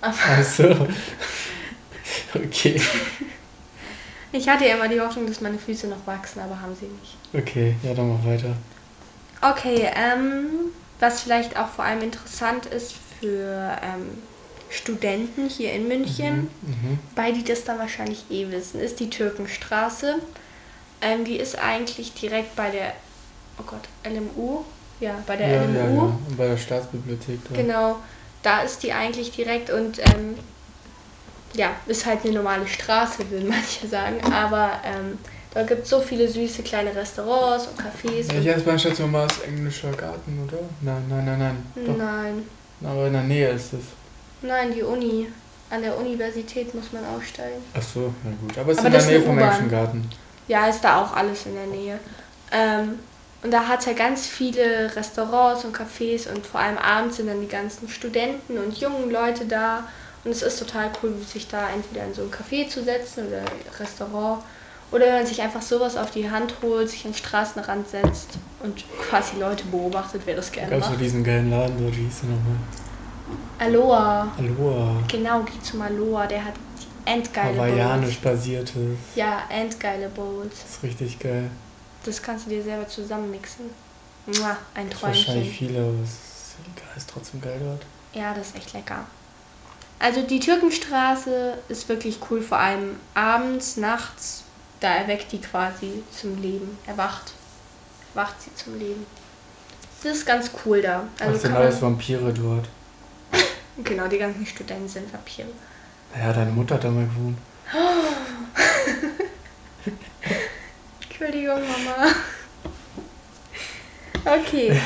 Aber 0.00 0.14
Also. 0.36 0.64
okay. 2.34 2.80
ich 4.32 4.48
hatte 4.48 4.66
ja 4.66 4.76
immer 4.76 4.88
die 4.88 5.00
Hoffnung, 5.00 5.26
dass 5.26 5.40
meine 5.40 5.58
Füße 5.58 5.88
noch 5.88 6.06
wachsen, 6.06 6.40
aber 6.40 6.60
haben 6.60 6.74
sie 6.76 6.86
nicht. 6.86 7.16
Okay, 7.34 7.74
ja, 7.82 7.94
dann 7.94 8.08
mach 8.08 8.24
weiter. 8.24 8.54
Okay, 9.40 9.90
ähm, 9.96 10.70
was 11.00 11.22
vielleicht 11.22 11.56
auch 11.58 11.68
vor 11.68 11.84
allem 11.84 12.02
interessant 12.02 12.66
ist 12.66 12.94
für 13.20 13.76
ähm, 13.82 14.18
Studenten 14.70 15.48
hier 15.48 15.72
in 15.72 15.88
München, 15.88 16.48
Mhm. 16.62 16.98
weil 17.16 17.32
die 17.32 17.42
das 17.44 17.64
dann 17.64 17.78
wahrscheinlich 17.78 18.24
eh 18.30 18.50
wissen, 18.52 18.80
ist 18.80 19.00
die 19.00 19.10
Türkenstraße. 19.10 20.16
Ähm, 21.02 21.24
die 21.24 21.36
ist 21.36 21.58
eigentlich 21.58 22.14
direkt 22.14 22.56
bei 22.56 22.70
der, 22.70 22.94
oh 23.58 23.64
Gott, 23.64 23.88
LMU? 24.04 24.64
Ja, 25.00 25.22
bei 25.26 25.36
der 25.36 25.48
Ja, 25.48 25.54
ja, 25.54 25.66
LMU. 25.66 26.00
ja. 26.06 26.18
Und 26.28 26.36
bei 26.36 26.46
der 26.48 26.56
Staatsbibliothek 26.56 27.40
da. 27.48 27.54
Genau, 27.60 27.96
da 28.42 28.62
ist 28.62 28.82
die 28.82 28.92
eigentlich 28.92 29.32
direkt 29.32 29.70
und 29.70 29.98
ähm, 29.98 30.36
ja, 31.54 31.76
ist 31.86 32.06
halt 32.06 32.24
eine 32.24 32.34
normale 32.34 32.66
Straße, 32.66 33.30
würden 33.30 33.48
manche 33.50 33.86
sagen. 33.86 34.20
Aber 34.32 34.80
ähm, 34.84 35.18
da 35.52 35.62
gibt 35.64 35.82
es 35.82 35.90
so 35.90 36.00
viele 36.00 36.28
süße 36.28 36.62
kleine 36.62 36.94
Restaurants 36.94 37.66
und 37.66 37.78
Cafés. 37.78 38.30
Ja, 38.30 38.36
und 38.38 38.42
hier 38.42 38.56
ist 38.56 38.64
beispielsweise 38.64 39.06
mal 39.08 39.26
das 39.26 39.40
englischer 39.40 39.92
Garten, 39.92 40.38
oder? 40.44 40.58
Nein, 40.80 41.04
nein, 41.08 41.24
nein, 41.24 41.38
nein. 41.38 41.72
Doch. 41.86 41.96
Nein, 41.98 42.48
Aber 42.82 43.06
in 43.06 43.12
der 43.12 43.22
Nähe 43.22 43.48
ist 43.50 43.72
es. 43.74 43.84
nein, 44.42 44.72
die 44.72 44.82
Uni. 44.82 45.28
An 45.70 45.80
der 45.82 45.96
Universität 45.96 46.74
muss 46.74 46.92
man 46.92 47.04
aussteigen. 47.06 47.62
Ach 47.74 47.82
so, 47.82 48.12
na 48.24 48.30
gut. 48.32 48.58
Aber 48.58 48.72
es 48.72 48.78
ist 48.78 48.84
Aber 48.84 48.88
in 48.88 48.92
der 48.92 49.00
ist 49.00 49.08
Nähe 49.08 49.20
vom 49.22 49.38
englischen 49.38 49.70
Garten. 49.70 50.10
Ja, 50.52 50.66
ist 50.66 50.82
da 50.84 51.00
auch 51.02 51.16
alles 51.16 51.46
in 51.46 51.54
der 51.54 51.66
Nähe. 51.66 51.98
Ähm, 52.50 52.98
und 53.42 53.50
da 53.50 53.66
hat 53.68 53.80
es 53.80 53.86
ja 53.86 53.94
ganz 53.94 54.26
viele 54.26 54.94
Restaurants 54.94 55.64
und 55.64 55.74
Cafés 55.74 56.28
und 56.30 56.46
vor 56.46 56.60
allem 56.60 56.76
abends 56.76 57.16
sind 57.16 57.26
dann 57.28 57.40
die 57.40 57.48
ganzen 57.48 57.88
Studenten 57.88 58.58
und 58.58 58.76
jungen 58.78 59.10
Leute 59.10 59.46
da. 59.46 59.88
Und 60.24 60.30
es 60.30 60.42
ist 60.42 60.58
total 60.58 60.90
cool, 61.02 61.16
sich 61.16 61.48
da 61.48 61.70
entweder 61.70 62.04
in 62.04 62.12
so 62.12 62.22
ein 62.24 62.30
Café 62.30 62.68
zu 62.68 62.84
setzen 62.84 63.28
oder 63.28 63.42
Restaurant 63.80 64.44
Oder 64.90 65.06
wenn 65.06 65.14
man 65.14 65.26
sich 65.26 65.40
einfach 65.40 65.62
sowas 65.62 65.96
auf 65.96 66.10
die 66.10 66.30
Hand 66.30 66.56
holt, 66.62 66.90
sich 66.90 67.06
an 67.06 67.12
den 67.12 67.16
Straßenrand 67.16 67.88
setzt 67.88 68.38
und 68.58 68.84
quasi 69.08 69.38
Leute 69.40 69.64
beobachtet, 69.64 70.22
wer 70.26 70.36
das 70.36 70.52
gerne 70.52 70.70
Gab's 70.70 70.84
so 70.86 70.92
macht. 70.92 71.02
diesen 71.02 71.24
geilen 71.24 71.50
Laden 71.50 71.78
dort, 71.78 71.96
wie 71.96 72.04
hieß 72.04 72.20
der 72.20 72.28
nochmal? 72.28 72.58
Aloha. 73.58 74.32
Aloha. 74.36 75.02
Genau, 75.10 75.42
geh 75.44 75.60
zum 75.62 75.80
Aloha, 75.80 76.26
der 76.26 76.44
hat 76.44 76.54
endgeile 77.04 77.56
Hawaiianisch 77.58 78.18
Bowls. 78.18 78.36
basiertes. 78.38 78.98
Ja, 79.14 79.42
endgeile 79.48 80.08
Bowls. 80.08 80.54
Das 80.62 80.70
ist 80.76 80.82
richtig 80.82 81.18
geil. 81.18 81.50
Das 82.04 82.22
kannst 82.22 82.46
du 82.46 82.50
dir 82.50 82.62
selber 82.62 82.86
zusammenmixen. 82.88 83.66
Mua, 84.26 84.56
ein 84.74 84.88
Das 84.88 84.96
ist 84.98 85.02
wahrscheinlich 85.02 85.48
Träumchen. 85.48 85.68
viele, 85.68 85.78
aber 85.80 85.94
es 86.02 87.02
ist 87.02 87.10
trotzdem 87.10 87.40
geil 87.40 87.60
dort. 87.62 87.82
Ja, 88.14 88.34
das 88.34 88.48
ist 88.48 88.56
echt 88.56 88.72
lecker. 88.72 89.04
Also 89.98 90.22
die 90.22 90.40
Türkenstraße 90.40 91.58
ist 91.68 91.88
wirklich 91.88 92.18
cool, 92.30 92.42
vor 92.42 92.58
allem 92.58 92.96
abends, 93.14 93.76
nachts, 93.76 94.42
da 94.80 94.94
erweckt 94.94 95.30
die 95.32 95.40
quasi 95.40 96.02
zum 96.10 96.40
Leben. 96.42 96.76
Erwacht. 96.86 97.32
Erwacht 98.14 98.34
sie 98.42 98.54
zum 98.54 98.78
Leben. 98.78 99.06
Das 100.02 100.16
ist 100.16 100.26
ganz 100.26 100.50
cool 100.64 100.82
da. 100.82 101.04
Also 101.20 101.32
Also 101.32 101.38
sind 101.38 101.54
alles 101.54 101.80
Vampire 101.80 102.32
dort. 102.32 102.68
genau, 103.84 104.08
die 104.08 104.18
ganzen 104.18 104.44
Studenten 104.44 104.88
sind 104.88 105.12
Vampire. 105.12 105.46
Naja, 106.14 106.32
deine 106.32 106.52
Mutter 106.52 106.74
hat 106.76 106.84
da 106.84 106.90
mal 106.90 107.04
gewohnt. 107.06 107.36
Entschuldigung, 111.08 111.60
Mama. 111.60 112.12
Okay. 114.24 114.78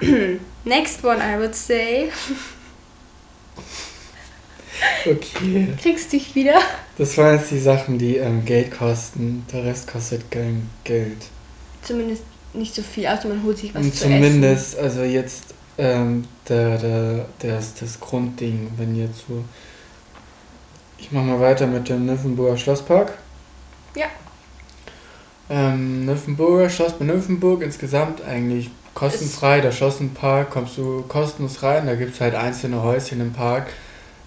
Next 0.64 1.04
one, 1.04 1.18
I 1.20 1.38
would 1.38 1.54
say. 1.54 2.10
Okay. 5.06 5.68
Kriegst 5.80 6.12
dich 6.12 6.34
wieder? 6.34 6.60
Das 6.98 7.16
waren 7.16 7.38
jetzt 7.38 7.50
die 7.50 7.58
Sachen, 7.58 7.98
die 7.98 8.16
ähm, 8.16 8.44
Geld 8.44 8.76
kosten. 8.76 9.46
Der 9.52 9.64
Rest 9.64 9.88
kostet 9.88 10.30
kein 10.30 10.68
Geld. 10.84 11.16
Zumindest 11.82 12.22
nicht 12.52 12.74
so 12.74 12.82
viel, 12.82 13.06
außer 13.06 13.28
man 13.28 13.42
holt 13.42 13.58
sich 13.58 13.74
was 13.74 13.84
Und 13.84 13.94
zu 13.94 14.04
essen. 14.04 14.14
zumindest, 14.14 14.78
also 14.78 15.02
jetzt 15.02 15.54
ähm, 15.78 16.24
der, 16.48 16.78
der, 16.78 17.26
das, 17.40 17.74
das 17.74 18.00
Grundding, 18.00 18.70
wenn 18.76 18.96
jetzt 18.96 19.26
so. 19.28 19.44
Ich 20.98 21.12
mach 21.12 21.22
mal 21.22 21.40
weiter 21.40 21.66
mit 21.66 21.88
dem 21.88 22.06
Nymphenburger 22.06 22.56
Schlosspark. 22.56 23.12
Ja. 23.94 24.06
Ähm, 25.48 26.06
Nymphenburger 26.06 26.68
Schloss 26.70 26.94
bei 26.94 27.04
Nymphenburg 27.04 27.62
insgesamt 27.62 28.22
eigentlich 28.22 28.70
kostenfrei. 28.94 29.60
Der 29.60 29.72
Schlossenpark 29.72 30.50
kommst 30.50 30.78
du 30.78 31.02
kostenlos 31.06 31.62
rein. 31.62 31.86
Da 31.86 31.94
gibt 31.94 32.14
es 32.14 32.20
halt 32.20 32.34
einzelne 32.34 32.82
Häuschen 32.82 33.20
im 33.20 33.32
Park, 33.32 33.68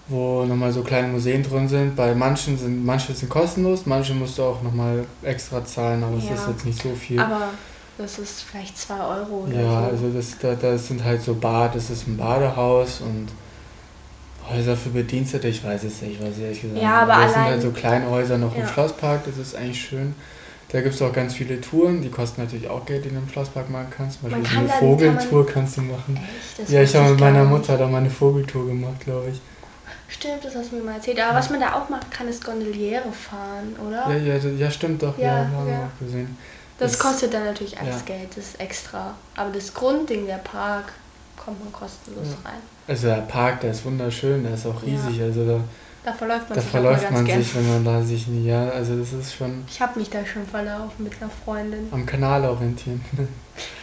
wo 0.08 0.46
nochmal 0.46 0.72
so 0.72 0.84
kleine 0.84 1.08
Museen 1.10 1.44
drin 1.44 1.68
sind. 1.68 1.96
Bei 1.96 2.13
manchen 2.13 2.58
sind 2.58 2.86
manche 2.86 3.13
sind 3.13 3.29
kostenlos, 3.29 3.86
manche 3.86 4.13
musst 4.13 4.38
du 4.38 4.44
auch 4.44 4.62
nochmal 4.62 5.06
extra 5.24 5.65
zahlen, 5.65 6.03
aber 6.03 6.18
es 6.18 6.25
Ja. 6.25 6.36
ist 6.36 6.48
jetzt 6.48 6.65
nicht 6.65 6.82
so 6.82 6.94
viel. 6.94 7.20
Aber 7.20 7.50
das 8.00 8.18
ist 8.18 8.41
vielleicht 8.44 8.77
2 8.77 9.00
Euro 9.00 9.46
oder 9.48 9.56
Ja, 9.62 9.82
so. 9.84 9.88
also 9.91 10.10
das, 10.10 10.38
da, 10.39 10.56
das 10.56 10.88
sind 10.88 11.03
halt 11.03 11.22
so 11.22 11.36
Bad, 11.36 11.75
das 11.75 11.89
ist 11.89 12.08
ein 12.08 12.18
Badehaus 12.18 13.01
und 13.01 13.27
Häuser 14.50 14.75
für 14.75 14.89
Bedienstete, 14.89 15.48
ich 15.48 15.63
weiß 15.63 15.84
es 15.84 16.01
nicht, 16.01 16.22
weiß 16.22 16.38
ich 16.38 16.44
ehrlich 16.44 16.62
gesagt. 16.62 16.82
Ja, 16.82 17.01
aber 17.03 17.22
Das 17.24 17.34
sind 17.34 17.44
halt 17.44 17.62
so 17.62 17.72
kleine 17.72 18.10
Häuser 18.10 18.38
noch 18.38 18.56
im 18.56 18.62
Ja. 18.62 18.68
Schlosspark, 18.68 19.22
das 19.25 19.38
ist 19.38 19.56
eigentlich 19.56 19.79
schön. 19.82 20.15
Da 20.72 20.82
gibt 20.82 20.94
es 20.96 21.01
auch 21.01 21.12
ganz 21.13 21.34
viele 21.34 21.60
Touren, 21.62 22.01
die 22.01 22.10
kosten 22.10 22.41
natürlich 22.41 22.68
auch 22.70 22.86
Geld, 22.86 23.03
die 23.06 23.10
du 23.10 23.15
im 23.18 23.27
Schlosspark 23.29 23.70
machen 23.70 23.88
kannst. 23.96 24.22
Zum 24.22 24.29
Man 24.29 24.41
Beispiel 24.41 24.58
kann 24.60 24.70
eine 24.70 24.79
dann- 24.79 24.79
kann 24.79 24.89
man- 24.89 25.20
Vogeltour 25.20 25.46
kannst 25.48 25.77
du 25.77 25.82
machen. 25.82 26.20
Echt? 26.60 26.70
Ja, 26.70 26.82
ich 26.84 26.96
habe 26.96 27.10
mit 27.12 27.20
meiner. 27.20 27.44
Mutter 27.44 27.77
da 27.77 27.88
mal 27.88 27.98
eine 27.98 28.10
Vogeltour 28.10 28.68
gemacht, 28.68 29.00
glaube 29.03 29.29
ich. 29.32 29.41
Stimmt, 30.08 30.44
das 30.46 30.56
hast 30.56 30.72
du 30.72 30.77
mir 30.77 30.84
mal 30.84 30.96
erzählt. 30.96 31.20
Aber 31.20 31.38
was 31.38 31.50
man 31.50 31.60
da 31.60 31.74
auch 31.74 31.89
machen 31.89 32.10
kann, 32.12 32.27
ist 32.27 32.44
Gondoliere 32.46 33.12
fahren, 33.12 33.75
oder? 33.88 34.10
Ja, 34.12 34.18
ja, 34.18 34.36
ja, 34.38 34.50
ja 34.50 34.72
stimmt 34.72 35.01
doch, 35.03 35.18
ja, 35.18 35.25
Ja, 35.25 35.48
haben 35.51 35.65
wir 35.68 35.74
ja. 35.74 35.79
auch 35.96 36.00
gesehen. 36.03 36.38
Das 36.79 36.91
das- 36.93 37.00
kostet 37.00 37.33
dann 37.33 37.45
natürlich 37.45 37.77
alles 37.79 37.98
ja. 38.07 38.15
Geld, 38.15 38.29
das 38.36 38.45
ist 38.45 38.59
extra. 38.59 39.13
Aber 39.36 39.51
das 39.51 39.74
Grundding, 39.74 40.25
der 40.25 40.38
Park, 40.38 40.93
kommt 41.38 41.63
man 41.63 41.71
kostenlos 41.71 42.27
Ja. 42.43 42.50
rein. 42.50 42.59
Also 42.88 43.07
der 43.07 43.21
Park, 43.21 43.62
der 43.62 43.71
ist 43.71 43.86
wunderschön, 43.86 44.43
der 44.43 44.53
ist 44.55 44.65
auch 44.65 44.81
Ja. 44.83 44.93
riesig, 44.93 45.21
also 45.21 45.45
da, 45.45 45.59
Da 46.03 46.13
verläuft 46.13 46.50
man 46.50 46.55
da 46.55 46.62
sich 46.62 46.71
verläuft 46.71 47.12
man 47.12 47.25
sich, 47.25 47.55
wenn 47.55 47.67
man 47.69 47.86
da 47.86 48.01
sich 48.01 48.27
nie, 48.27 48.45
ja, 48.48 48.69
also 48.69 48.98
das 48.98 49.12
ist 49.13 49.36
schon 49.36 49.63
Ich 49.69 49.79
habe 49.81 50.00
mich 50.00 50.09
da 50.09 50.25
schon 50.25 50.45
verlaufen 50.48 51.03
mit 51.03 51.13
einer 51.21 51.29
Freundin. 51.29 51.88
am 51.91 52.05
Kanal 52.05 52.43
orientieren. 52.45 53.03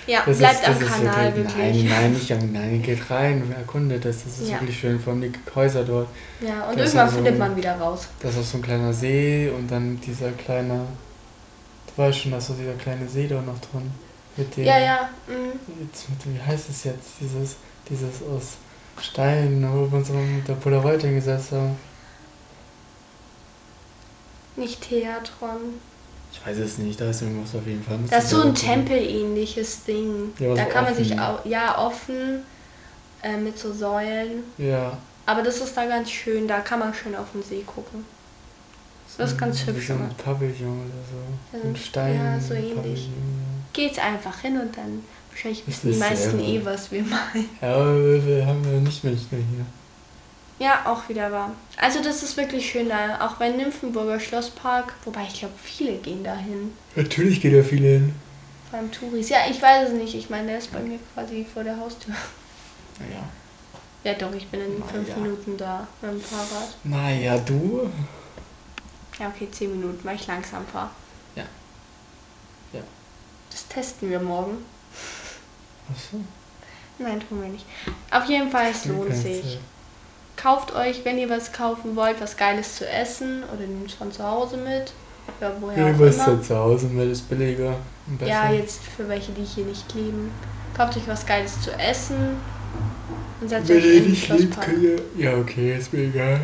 Ja, 0.06 0.22
Das 0.24 0.38
bleibt 0.38 0.60
ist, 0.62 0.68
am 0.68 0.74
das 0.78 0.82
ist 0.82 0.94
Kanal 0.94 1.36
wirklich, 1.36 1.56
wirklich. 1.56 1.84
Nein, 1.84 2.02
nein, 2.02 2.12
nicht 2.12 2.32
am 2.32 2.52
Nein, 2.52 2.80
geht 2.82 3.10
rein, 3.10 3.52
erkundet 3.58 4.04
das. 4.04 4.22
Das 4.24 4.38
ist 4.38 4.48
Ja. 4.48 4.60
wirklich 4.60 4.78
schön, 4.78 4.98
vor 5.00 5.12
allem 5.12 5.22
die 5.22 5.32
Häuser 5.54 5.82
dort. 5.84 6.06
Ja, 6.40 6.62
und 6.70 6.78
Das 6.78 6.86
irgendwann 6.94 7.00
also- 7.00 7.16
findet 7.16 7.38
man 7.38 7.56
wieder 7.56 7.76
raus. 7.76 8.06
Da 8.20 8.28
ist 8.28 8.38
auch 8.38 8.42
so 8.44 8.58
ein 8.58 8.62
kleiner 8.62 8.92
See 8.92 9.50
und 9.50 9.68
dann 9.70 10.00
dieser 10.00 10.30
kleine. 10.30 10.86
Weißt 11.96 12.18
schon, 12.18 12.32
da 12.32 12.38
ist 12.38 12.48
so 12.48 12.54
dieser 12.54 12.74
kleine 12.74 13.08
See 13.08 13.26
da 13.26 13.40
noch 13.40 13.58
drin. 13.58 13.90
Mit 14.36 14.56
dem. 14.56 14.64
Ja, 14.64 14.78
ja. 14.78 15.10
Mhm. 15.26 15.58
Jetzt, 15.82 16.10
mit 16.10 16.24
dem, 16.24 16.34
wie 16.34 16.42
heißt 16.42 16.68
es 16.68 16.84
jetzt? 16.84 17.08
Dieses, 17.20 17.56
dieses 17.88 18.22
aus 18.22 18.56
Stein, 19.00 19.66
wo 19.72 19.90
wir 19.90 19.98
uns 19.98 20.08
so 20.08 20.14
mit 20.14 20.46
der 20.46 20.54
Polaroid 20.54 21.02
hingesetzt 21.02 21.52
haben. 21.52 21.76
Nicht 24.56 24.82
Theatron. 24.82 25.80
Ich 26.32 26.46
weiß 26.46 26.58
es 26.58 26.78
nicht, 26.78 27.00
da 27.00 27.10
ist 27.10 27.22
irgendwas 27.22 27.54
auf 27.54 27.66
jeden 27.66 27.82
Fall. 27.82 27.98
Das 28.10 28.24
ist 28.24 28.30
so 28.30 28.42
ein. 28.42 28.54
Tempelähnliches 28.54 29.84
Ding. 29.84 30.32
Ja, 30.38 30.54
da 30.54 30.64
so 30.64 30.70
kann 30.70 30.84
man 30.84 30.94
sich 30.94 31.12
offen. 31.12 31.20
auch, 31.20 31.46
ja, 31.46 31.78
offen 31.78 32.42
äh, 33.22 33.36
mit 33.36 33.58
so 33.58 33.72
Säulen. 33.72 34.44
Ja. 34.58 34.98
Aber 35.24 35.42
das 35.42 35.60
ist 35.60 35.76
da 35.76 35.86
ganz 35.86 36.10
schön, 36.10 36.46
da 36.46 36.60
kann 36.60 36.78
man 36.78 36.94
schön 36.94 37.16
auf 37.16 37.32
den 37.32 37.42
See 37.42 37.62
gucken. 37.62 38.04
Das 39.18 39.32
ist 39.32 39.38
ganz 39.38 39.66
Wie 39.66 39.70
hübsch 39.70 39.86
so 39.88 39.92
ein. 39.94 40.10
Pavillon 40.22 40.80
oder 40.80 41.02
so. 41.10 41.56
Ja, 41.58 41.64
Ein 41.64 41.76
Stein. 41.76 42.14
ja, 42.16 42.38
so 42.40 42.54
ähnlich. 42.54 42.74
Pavillon, 42.76 43.66
Geht's 43.72 43.98
einfach 43.98 44.40
hin 44.40 44.60
und 44.60 44.76
dann 44.76 45.02
wahrscheinlich 45.30 45.66
wissen 45.66 45.88
die 45.88 45.94
ist 45.94 46.00
meisten 46.00 46.40
eh, 46.40 46.60
was 46.64 46.90
wir 46.92 47.02
meinen. 47.02 47.48
Ja, 47.60 47.74
aber 47.74 48.24
wir 48.26 48.46
haben 48.46 48.62
ja 48.64 48.80
nicht 48.80 49.04
Münchner 49.04 49.38
hier. 49.38 49.66
Ja, 50.58 50.80
auch 50.86 51.06
wieder 51.08 51.30
wahr. 51.30 51.52
Also 51.76 52.02
das 52.02 52.22
ist 52.22 52.36
wirklich 52.38 52.70
schön 52.70 52.88
da, 52.88 53.20
auch 53.26 53.34
bei 53.36 53.50
Nymphenburger 53.50 54.18
Schlosspark, 54.18 54.94
wobei 55.04 55.24
ich 55.30 55.38
glaube, 55.40 55.54
viele 55.62 55.96
gehen 55.98 56.24
dahin. 56.24 56.72
Natürlich 56.94 57.42
geht 57.42 57.54
da 57.54 57.62
viele 57.62 57.88
hin. 57.88 58.14
Vor 58.70 58.78
allem 58.78 58.90
Touris. 58.90 59.28
Ja, 59.28 59.38
ich 59.50 59.60
weiß 59.60 59.88
es 59.90 59.94
nicht. 59.94 60.14
Ich 60.14 60.30
meine, 60.30 60.46
der 60.48 60.58
ist 60.58 60.72
bei 60.72 60.80
mir 60.80 60.98
quasi 61.14 61.46
vor 61.52 61.62
der 61.62 61.78
Haustür. 61.78 62.14
Naja. 62.98 63.22
Ja 64.04 64.14
doch, 64.14 64.34
ich 64.34 64.46
bin 64.48 64.60
in 64.60 64.78
Na 64.78 64.86
fünf 64.86 65.08
ja. 65.10 65.16
Minuten 65.16 65.56
da 65.58 65.86
mit 66.00 66.12
dem 66.12 66.20
Fahrrad. 66.20 66.74
Naja, 66.84 67.36
du? 67.38 67.90
Ja, 69.18 69.28
okay, 69.28 69.48
zehn 69.50 69.70
Minuten, 69.70 70.00
weil 70.04 70.16
ich 70.16 70.26
langsam 70.26 70.66
fahre. 70.66 70.90
Ja. 71.34 71.44
Ja. 72.72 72.80
Das 73.50 73.66
testen 73.68 74.10
wir 74.10 74.20
morgen. 74.20 74.58
Achso. 75.90 76.20
Nein, 76.98 77.20
tun 77.26 77.42
wir 77.42 77.48
nicht. 77.48 77.64
Auf 78.10 78.24
jeden 78.26 78.50
Fall, 78.50 78.70
es 78.70 78.84
lohnt 78.86 79.14
sich. 79.14 79.58
Kauft 80.36 80.74
euch, 80.74 81.04
wenn 81.04 81.18
ihr 81.18 81.30
was 81.30 81.52
kaufen 81.52 81.96
wollt, 81.96 82.20
was 82.20 82.36
Geiles 82.36 82.76
zu 82.76 82.88
essen 82.88 83.42
oder 83.44 83.66
nehmt 83.66 83.88
es 83.88 83.94
von 83.94 84.12
zu 84.12 84.22
Hause 84.22 84.58
mit. 84.58 84.92
Ja, 85.40 85.52
woher 85.60 85.84
auch 85.84 85.88
Irgendwas 85.88 86.16
immer. 86.26 86.42
zu 86.42 86.56
Hause 86.56 86.86
mit 86.86 87.10
ist 87.10 87.28
billiger 87.28 87.74
und 88.06 88.18
besser. 88.18 88.30
Ja, 88.30 88.52
jetzt 88.52 88.80
für 88.82 89.08
welche, 89.08 89.32
die 89.32 89.44
hier 89.44 89.64
nicht 89.64 89.92
leben. 89.94 90.30
Kauft 90.76 90.96
euch 90.96 91.08
was 91.08 91.24
Geiles 91.26 91.60
zu 91.62 91.72
essen 91.78 92.36
und 93.40 93.48
setzt 93.48 93.68
Wenn 93.68 93.78
euch 93.78 93.96
in 93.96 94.04
den 94.04 94.16
Schlosspark. 94.16 94.68
Ja, 95.16 95.36
okay, 95.36 95.76
ist 95.76 95.92
mir 95.92 96.04
egal. 96.04 96.40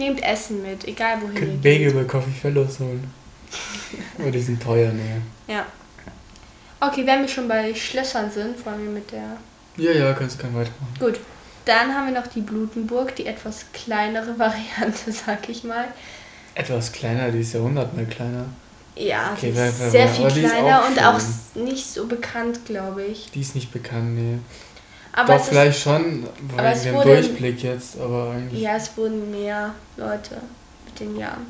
Nehmt 0.00 0.22
Essen 0.22 0.62
mit, 0.62 0.88
egal 0.88 1.20
wohin 1.20 1.34
Könnt. 1.34 1.62
Bagel 1.62 1.92
bei 1.92 2.04
Coffee 2.04 2.30
Fellows 2.30 2.80
holen. 2.80 3.04
Aber 4.18 4.30
die 4.30 4.40
sind 4.40 4.62
teuer, 4.62 4.90
ne? 4.92 5.20
Ja. 5.46 5.66
Okay, 6.80 7.06
wenn 7.06 7.20
wir 7.20 7.28
schon 7.28 7.46
bei 7.46 7.74
Schlössern 7.74 8.30
sind, 8.30 8.64
wollen 8.64 8.82
wir 8.82 8.90
mit 8.90 9.10
der... 9.12 9.36
Ja, 9.76 9.92
ja, 9.92 10.14
kannst 10.14 10.38
du 10.38 10.42
kein 10.42 10.54
weitermachen. 10.54 10.94
Gut, 10.98 11.20
dann 11.66 11.94
haben 11.94 12.06
wir 12.12 12.18
noch 12.18 12.28
die 12.28 12.40
Blutenburg, 12.40 13.14
die 13.16 13.26
etwas 13.26 13.66
kleinere 13.74 14.38
Variante, 14.38 15.12
sag 15.12 15.46
ich 15.50 15.64
mal. 15.64 15.88
Etwas 16.54 16.90
kleiner, 16.92 17.30
die 17.30 17.40
ist 17.40 17.52
ja 17.52 17.60
hundertmal 17.60 18.06
kleiner. 18.06 18.46
Ja, 18.96 19.34
Okay, 19.36 19.52
sehr 19.52 19.70
wer- 19.92 20.08
viel 20.08 20.28
kleiner 20.28 20.82
auch 20.82 20.88
und 20.88 20.98
auch 21.02 21.20
nicht 21.62 21.92
so 21.92 22.06
bekannt, 22.06 22.64
glaube 22.64 23.04
ich. 23.04 23.30
Die 23.32 23.40
ist 23.42 23.54
nicht 23.54 23.70
bekannt, 23.70 24.14
nee. 24.14 24.38
Aber 25.12 25.34
Doch, 25.34 25.44
vielleicht 25.44 25.80
schon, 25.80 26.26
aber 26.52 26.62
weil 26.62 26.72
es 26.72 26.82
dem 26.82 27.00
Durchblick 27.00 27.62
jetzt, 27.62 27.98
aber 27.98 28.30
eigentlich... 28.30 28.60
ist, 28.60 28.64
ja, 28.64 28.76
es 28.76 28.96
wurden 28.96 29.30
mehr 29.30 29.74
Leute 29.96 30.36
mit 30.86 31.00
den 31.00 31.16
Jahren. 31.16 31.46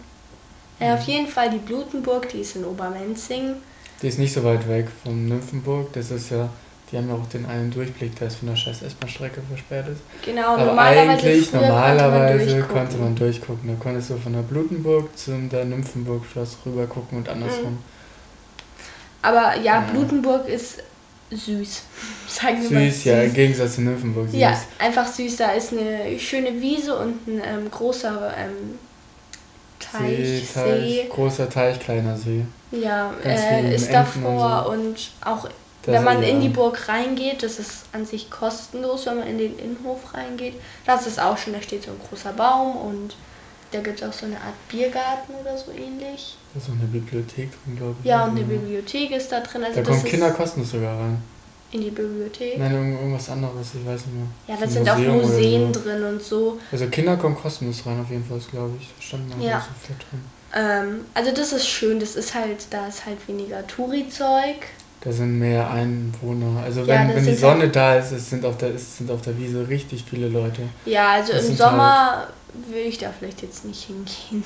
Ja, 0.78 0.94
auf 0.94 1.02
jeden 1.02 1.28
Fall 1.28 1.50
die 1.50 1.58
Blutenburg, 1.58 2.28
die 2.30 2.40
ist 2.40 2.56
in 2.56 2.64
Obermenzing. 2.64 3.56
Die 4.00 4.08
ist 4.08 4.18
nicht 4.18 4.32
so 4.32 4.42
weit 4.44 4.66
weg 4.66 4.88
vom 5.04 5.26
Nymphenburg. 5.28 5.92
Das 5.92 6.10
ist 6.10 6.30
ja, 6.30 6.48
die 6.90 6.96
haben 6.96 7.08
ja 7.08 7.14
auch 7.14 7.26
den 7.28 7.44
einen 7.44 7.70
Durchblick, 7.70 8.16
der 8.16 8.28
ist 8.28 8.36
von 8.36 8.48
der 8.48 8.56
scheiß 8.56 8.80
S-Bahn-Strecke 8.80 9.42
versperrt 9.46 9.88
ist. 9.88 10.00
Genau, 10.24 10.56
Aber 10.56 10.64
normalerweise, 10.64 11.26
eigentlich, 11.26 11.52
normalerweise 11.52 12.62
konnte 12.62 12.64
man 12.64 12.66
durchgucken. 12.66 12.68
konnte 12.68 12.96
man 12.96 13.14
durchgucken. 13.14 13.68
Da 13.68 13.74
konntest 13.82 14.08
du 14.10 14.16
von 14.16 14.32
der 14.32 14.40
Blutenburg 14.40 15.16
zum 15.18 15.50
der 15.50 15.66
Nymphenburg-Schloss 15.66 16.58
rüber 16.64 16.86
gucken 16.86 17.18
und 17.18 17.28
andersrum. 17.28 17.78
Aber 19.22 19.56
ja, 19.58 19.80
Ja. 19.80 19.80
Blutenburg 19.82 20.48
ist 20.48 20.82
süß. 21.30 21.82
Sagen 22.28 22.62
wir 22.62 22.70
mal 22.70 22.90
Süß, 22.90 23.04
ja, 23.04 23.22
im 23.22 23.32
Gegensatz 23.32 23.76
zu 23.76 23.82
Nymphenburg. 23.82 24.28
Süß. 24.30 24.38
Ja, 24.38 24.60
einfach 24.78 25.06
süß. 25.06 25.36
Da 25.36 25.52
ist 25.52 25.72
eine 25.72 26.18
schöne 26.18 26.60
Wiese 26.60 26.96
und 26.96 27.26
ein 27.26 27.42
ähm, 27.44 27.70
großer 27.70 28.34
ähm, 28.36 28.78
Teich, 29.78 30.16
See, 30.16 30.48
Teich, 30.52 30.54
See. 30.54 31.06
großer 31.08 31.48
Teich, 31.48 31.80
kleiner 31.80 32.16
See. 32.16 32.44
Ja, 32.70 33.14
äh, 33.24 33.74
ist 33.74 33.92
davor 33.92 34.66
und 34.68 34.78
und, 34.78 35.10
auch 35.24 35.48
Das 35.82 35.94
wenn 35.94 36.04
man 36.04 36.22
in 36.22 36.40
die 36.40 36.48
Burg 36.48 36.88
reingeht, 36.88 37.42
das 37.42 37.58
ist 37.58 37.84
an 37.92 38.06
sich 38.06 38.30
kostenlos, 38.30 39.06
wenn 39.06 39.18
man 39.18 39.26
in 39.26 39.38
den 39.38 39.58
Innenhof 39.58 40.14
reingeht. 40.14 40.54
Das 40.84 41.06
ist 41.06 41.20
auch 41.20 41.38
schon, 41.38 41.54
da 41.54 41.62
steht 41.62 41.84
so 41.84 41.90
ein 41.90 42.00
großer 42.08 42.32
Baum 42.32 42.76
und 42.76 43.16
da 43.72 43.80
gibt 43.80 44.00
es 44.02 44.08
auch 44.08 44.12
so 44.12 44.26
eine 44.26 44.36
Art 44.36 44.54
Biergarten 44.68 45.34
oder 45.34 45.56
so 45.56 45.70
ähnlich. 45.70 46.36
Da 46.52 46.58
ist 46.60 46.68
auch 46.68 46.74
eine 46.74 46.86
Bibliothek 46.86 47.50
drin, 47.64 47.76
glaube 47.76 47.96
ich. 48.00 48.06
Ja, 48.06 48.24
und 48.24 48.30
eine 48.30 48.42
Bibliothek 48.44 49.10
ist 49.12 49.30
da 49.30 49.40
drin. 49.40 49.62
Also 49.64 49.76
Da 49.80 49.88
kommen 49.88 50.04
Kinder 50.04 50.30
kostenlos 50.32 50.70
sogar 50.72 50.98
rein. 50.98 51.22
in 51.72 51.80
die 51.82 51.90
Bibliothek. 51.90 52.58
Nein, 52.58 52.72
irgend- 52.72 52.98
irgendwas 52.98 53.30
anderes, 53.30 53.68
ich 53.74 53.86
weiß 53.86 54.06
nicht 54.06 54.16
mehr. 54.16 54.26
Ja, 54.48 54.60
ein 54.60 54.68
sind 54.68 54.88
auch 54.90 54.96
Museum 54.96 55.16
oder 55.18 55.26
Museen 55.28 55.72
so. 55.74 55.80
drin 55.80 56.02
und 56.02 56.22
so. 56.22 56.58
Also 56.72 56.86
Kinder 56.88 57.16
kommen 57.16 57.36
kostenlos 57.36 57.86
rein 57.86 58.00
auf 58.00 58.10
jeden 58.10 58.24
Fall, 58.24 58.40
glaube 58.50 58.76
ich. 58.80 58.88
Da 58.96 59.02
stand 59.02 59.28
mal 59.28 59.40
Ja. 59.46 59.60
so 59.60 59.86
fett 59.86 59.96
drin. 60.10 60.24
Ähm, 60.52 61.04
also 61.14 61.30
das 61.32 61.52
ist 61.52 61.68
schön, 61.68 62.00
das 62.00 62.16
ist 62.16 62.34
halt, 62.34 62.66
da 62.74 62.88
ist 62.88 63.06
halt 63.06 63.28
weniger 63.28 63.64
Touri-Zeug. 63.68 64.66
Da 65.02 65.12
sind 65.12 65.38
mehr 65.38 65.70
Einwohner. 65.70 66.60
Also 66.62 66.80
Ja, 66.80 66.88
wenn, 66.88 67.06
das 67.08 67.16
wenn 67.16 67.24
die 67.26 67.34
Sonne 67.34 67.68
da 67.68 67.94
ist, 67.94 68.10
es 68.10 68.28
sind 68.30 68.44
auf 68.44 68.58
der, 68.58 68.74
es 68.74 68.98
sind 68.98 69.10
auf 69.10 69.22
der 69.22 69.38
Wiese 69.38 69.68
richtig 69.68 70.04
viele 70.10 70.28
Leute. 70.28 70.62
Ja, 70.84 71.12
also 71.12 71.32
Das 71.32 71.48
im 71.48 71.56
Sommer 71.56 72.26
will 72.52 72.86
ich 72.86 72.98
da 72.98 73.12
vielleicht 73.16 73.42
jetzt 73.42 73.64
nicht 73.64 73.84
hingehen. 73.84 74.44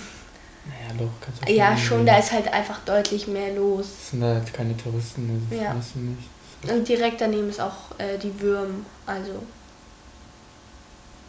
Naja, 0.66 0.94
doch, 0.99 1.11
kannst 1.20 1.46
du 1.46 1.52
Ja, 1.52 1.76
schon, 1.76 2.06
da 2.06 2.16
ist 2.18 2.32
halt 2.32 2.52
einfach 2.52 2.80
deutlich 2.84 3.26
mehr 3.26 3.54
los. 3.54 3.87
Es 3.87 4.11
sind 4.11 4.20
da 4.20 4.34
halt 4.34 4.52
keine 4.54 4.76
Touristen, 4.76 5.46
Ja. 5.50 5.75
das 5.75 5.76
weißt 5.76 5.94
du 5.96 5.99
nicht. 6.00 6.28
Und 6.73 6.88
direkt 6.88 7.20
daneben 7.20 7.50
ist 7.50 7.61
auch 7.61 7.99
äh, 7.99 8.16
die 8.16 8.40
Würm, 8.40 8.87
also 9.04 9.42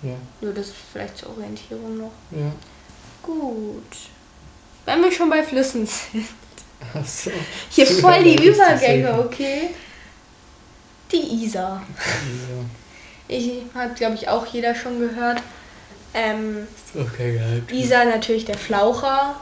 Ja, 0.01 0.15
nur 0.39 0.53
das 0.53 0.67
vielleicht 0.93 1.17
zur 1.17 1.31
Orientierung 1.35 1.97
noch. 1.97 2.11
ja. 2.31 2.51
Gut. 3.21 3.83
Wenn 4.85 5.01
wir 5.01 5.11
schon 5.11 5.29
bei 5.31 5.43
Flüssen 5.43 5.85
sind. 5.87 6.27
Achso. 6.93 7.31
Hier 7.71 7.87
voll 7.87 8.23
die 8.23 8.35
Ja, 8.35 8.35
das 8.35 8.81
ist 8.81 8.87
Übergänge, 8.87 9.19
okay? 9.25 9.69
Die 11.11 11.43
Isar. 11.43 11.81
Ja, 13.27 13.35
Ich 13.35 13.63
hat, 13.73 13.95
glaube 13.95 14.15
ich, 14.15 14.27
auch 14.29 14.45
jeder 14.45 14.73
schon 14.75 14.99
gehört. 14.99 15.41
Ähm, 16.15 16.65
Geheimtipp. 16.93 17.71
Isar 17.71 18.05
natürlich 18.05 18.45
der 18.45 18.57
Flaucher. 18.57 19.35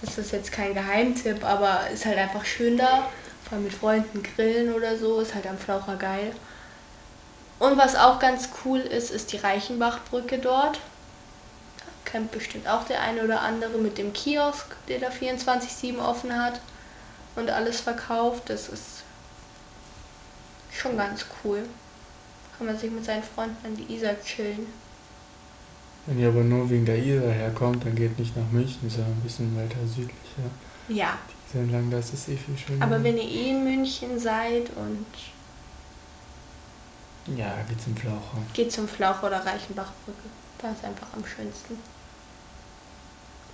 Das 0.00 0.18
ist 0.18 0.32
jetzt 0.32 0.52
kein 0.52 0.72
Geheimtipp, 0.72 1.44
aber 1.44 1.90
ist 1.92 2.06
halt 2.06 2.16
einfach 2.16 2.44
schön 2.44 2.78
da. 2.78 3.08
Vor 3.44 3.54
allem 3.54 3.64
mit 3.64 3.74
Freunden 3.74 4.22
grillen 4.22 4.72
oder 4.72 4.96
so, 4.96 5.20
ist 5.20 5.34
halt 5.34 5.48
am 5.48 5.58
Flaucher 5.58 5.96
geil. 5.96 6.32
Und 7.58 7.76
was 7.76 7.96
auch 7.96 8.20
ganz 8.20 8.48
cool 8.64 8.78
ist, 8.78 9.10
ist 9.10 9.32
die 9.32 9.36
Reichenbachbrücke 9.36 10.38
dort. 10.38 10.76
Da 11.78 12.10
kennt 12.10 12.30
bestimmt 12.30 12.68
auch 12.68 12.84
der 12.84 13.00
eine 13.00 13.24
oder 13.24 13.40
andere 13.40 13.78
mit 13.78 13.98
dem 13.98 14.12
Kiosk, 14.12 14.76
der 14.86 15.00
da 15.00 15.08
24-7 15.08 15.98
offen 15.98 16.40
hat 16.40 16.60
und 17.34 17.50
alles 17.50 17.80
verkauft. 17.80 18.44
Das 18.46 18.68
ist 18.68 19.02
schon 20.72 20.96
ganz 20.96 21.26
cool. 21.42 21.64
Kann 22.58 22.68
man 22.68 22.78
sich 22.78 22.92
mit 22.92 23.04
seinen 23.04 23.24
Freunden 23.24 23.66
an 23.66 23.76
die 23.76 23.92
Isar 23.92 24.14
chillen. 24.24 24.66
Wenn 26.06 26.18
ihr 26.18 26.28
aber 26.28 26.42
nur 26.42 26.68
wegen 26.68 26.84
der 26.84 26.98
Isar 26.98 27.30
herkommt, 27.32 27.84
dann 27.84 27.94
geht 27.94 28.18
nicht 28.18 28.36
nach 28.36 28.50
München, 28.50 28.88
ja 28.88 29.04
ein 29.04 29.20
bisschen 29.22 29.56
weiter 29.56 29.86
südlicher. 29.86 30.50
Ja, 30.88 31.18
Die 31.52 31.58
sind 31.58 31.70
lang, 31.70 31.90
da 31.90 31.98
ist 31.98 32.28
eh 32.28 32.36
viel 32.36 32.56
schöner. 32.56 32.84
Aber 32.84 33.02
wenn 33.04 33.16
ihr 33.16 33.22
eh 33.24 33.50
in 33.50 33.64
München 33.64 34.18
seid 34.18 34.70
und 34.76 35.06
Ja, 37.38 37.62
geht 37.68 37.80
zum 37.80 37.96
Flaucher. 37.96 38.42
geht 38.54 38.72
zum 38.72 38.88
Flauch 38.88 39.22
oder 39.22 39.46
Reichenbachbrücke, 39.46 40.28
da 40.58 40.72
ist 40.72 40.84
einfach 40.84 41.06
am 41.14 41.24
schönsten. 41.24 41.78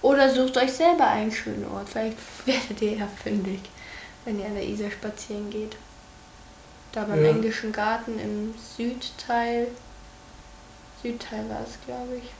Oder 0.00 0.32
sucht 0.32 0.56
euch 0.56 0.72
selber 0.72 1.06
einen 1.08 1.32
schönen 1.32 1.66
Ort. 1.66 1.88
Vielleicht 1.88 2.18
werdet 2.46 2.80
ihr 2.82 2.96
ja 2.98 3.06
fündig, 3.06 3.60
wenn 4.24 4.38
ihr 4.38 4.46
an 4.46 4.54
der 4.54 4.66
Isar 4.66 4.90
spazieren 4.90 5.50
geht. 5.50 5.76
Da 6.92 7.04
beim 7.04 7.22
Ja. 7.22 7.30
englischen 7.30 7.72
Garten 7.72 8.18
im 8.18 8.54
Südteil. 8.58 9.68
Südteil 11.02 11.48
war 11.48 11.62
es, 11.62 11.80
glaube 11.84 12.16
ich. 12.16 12.37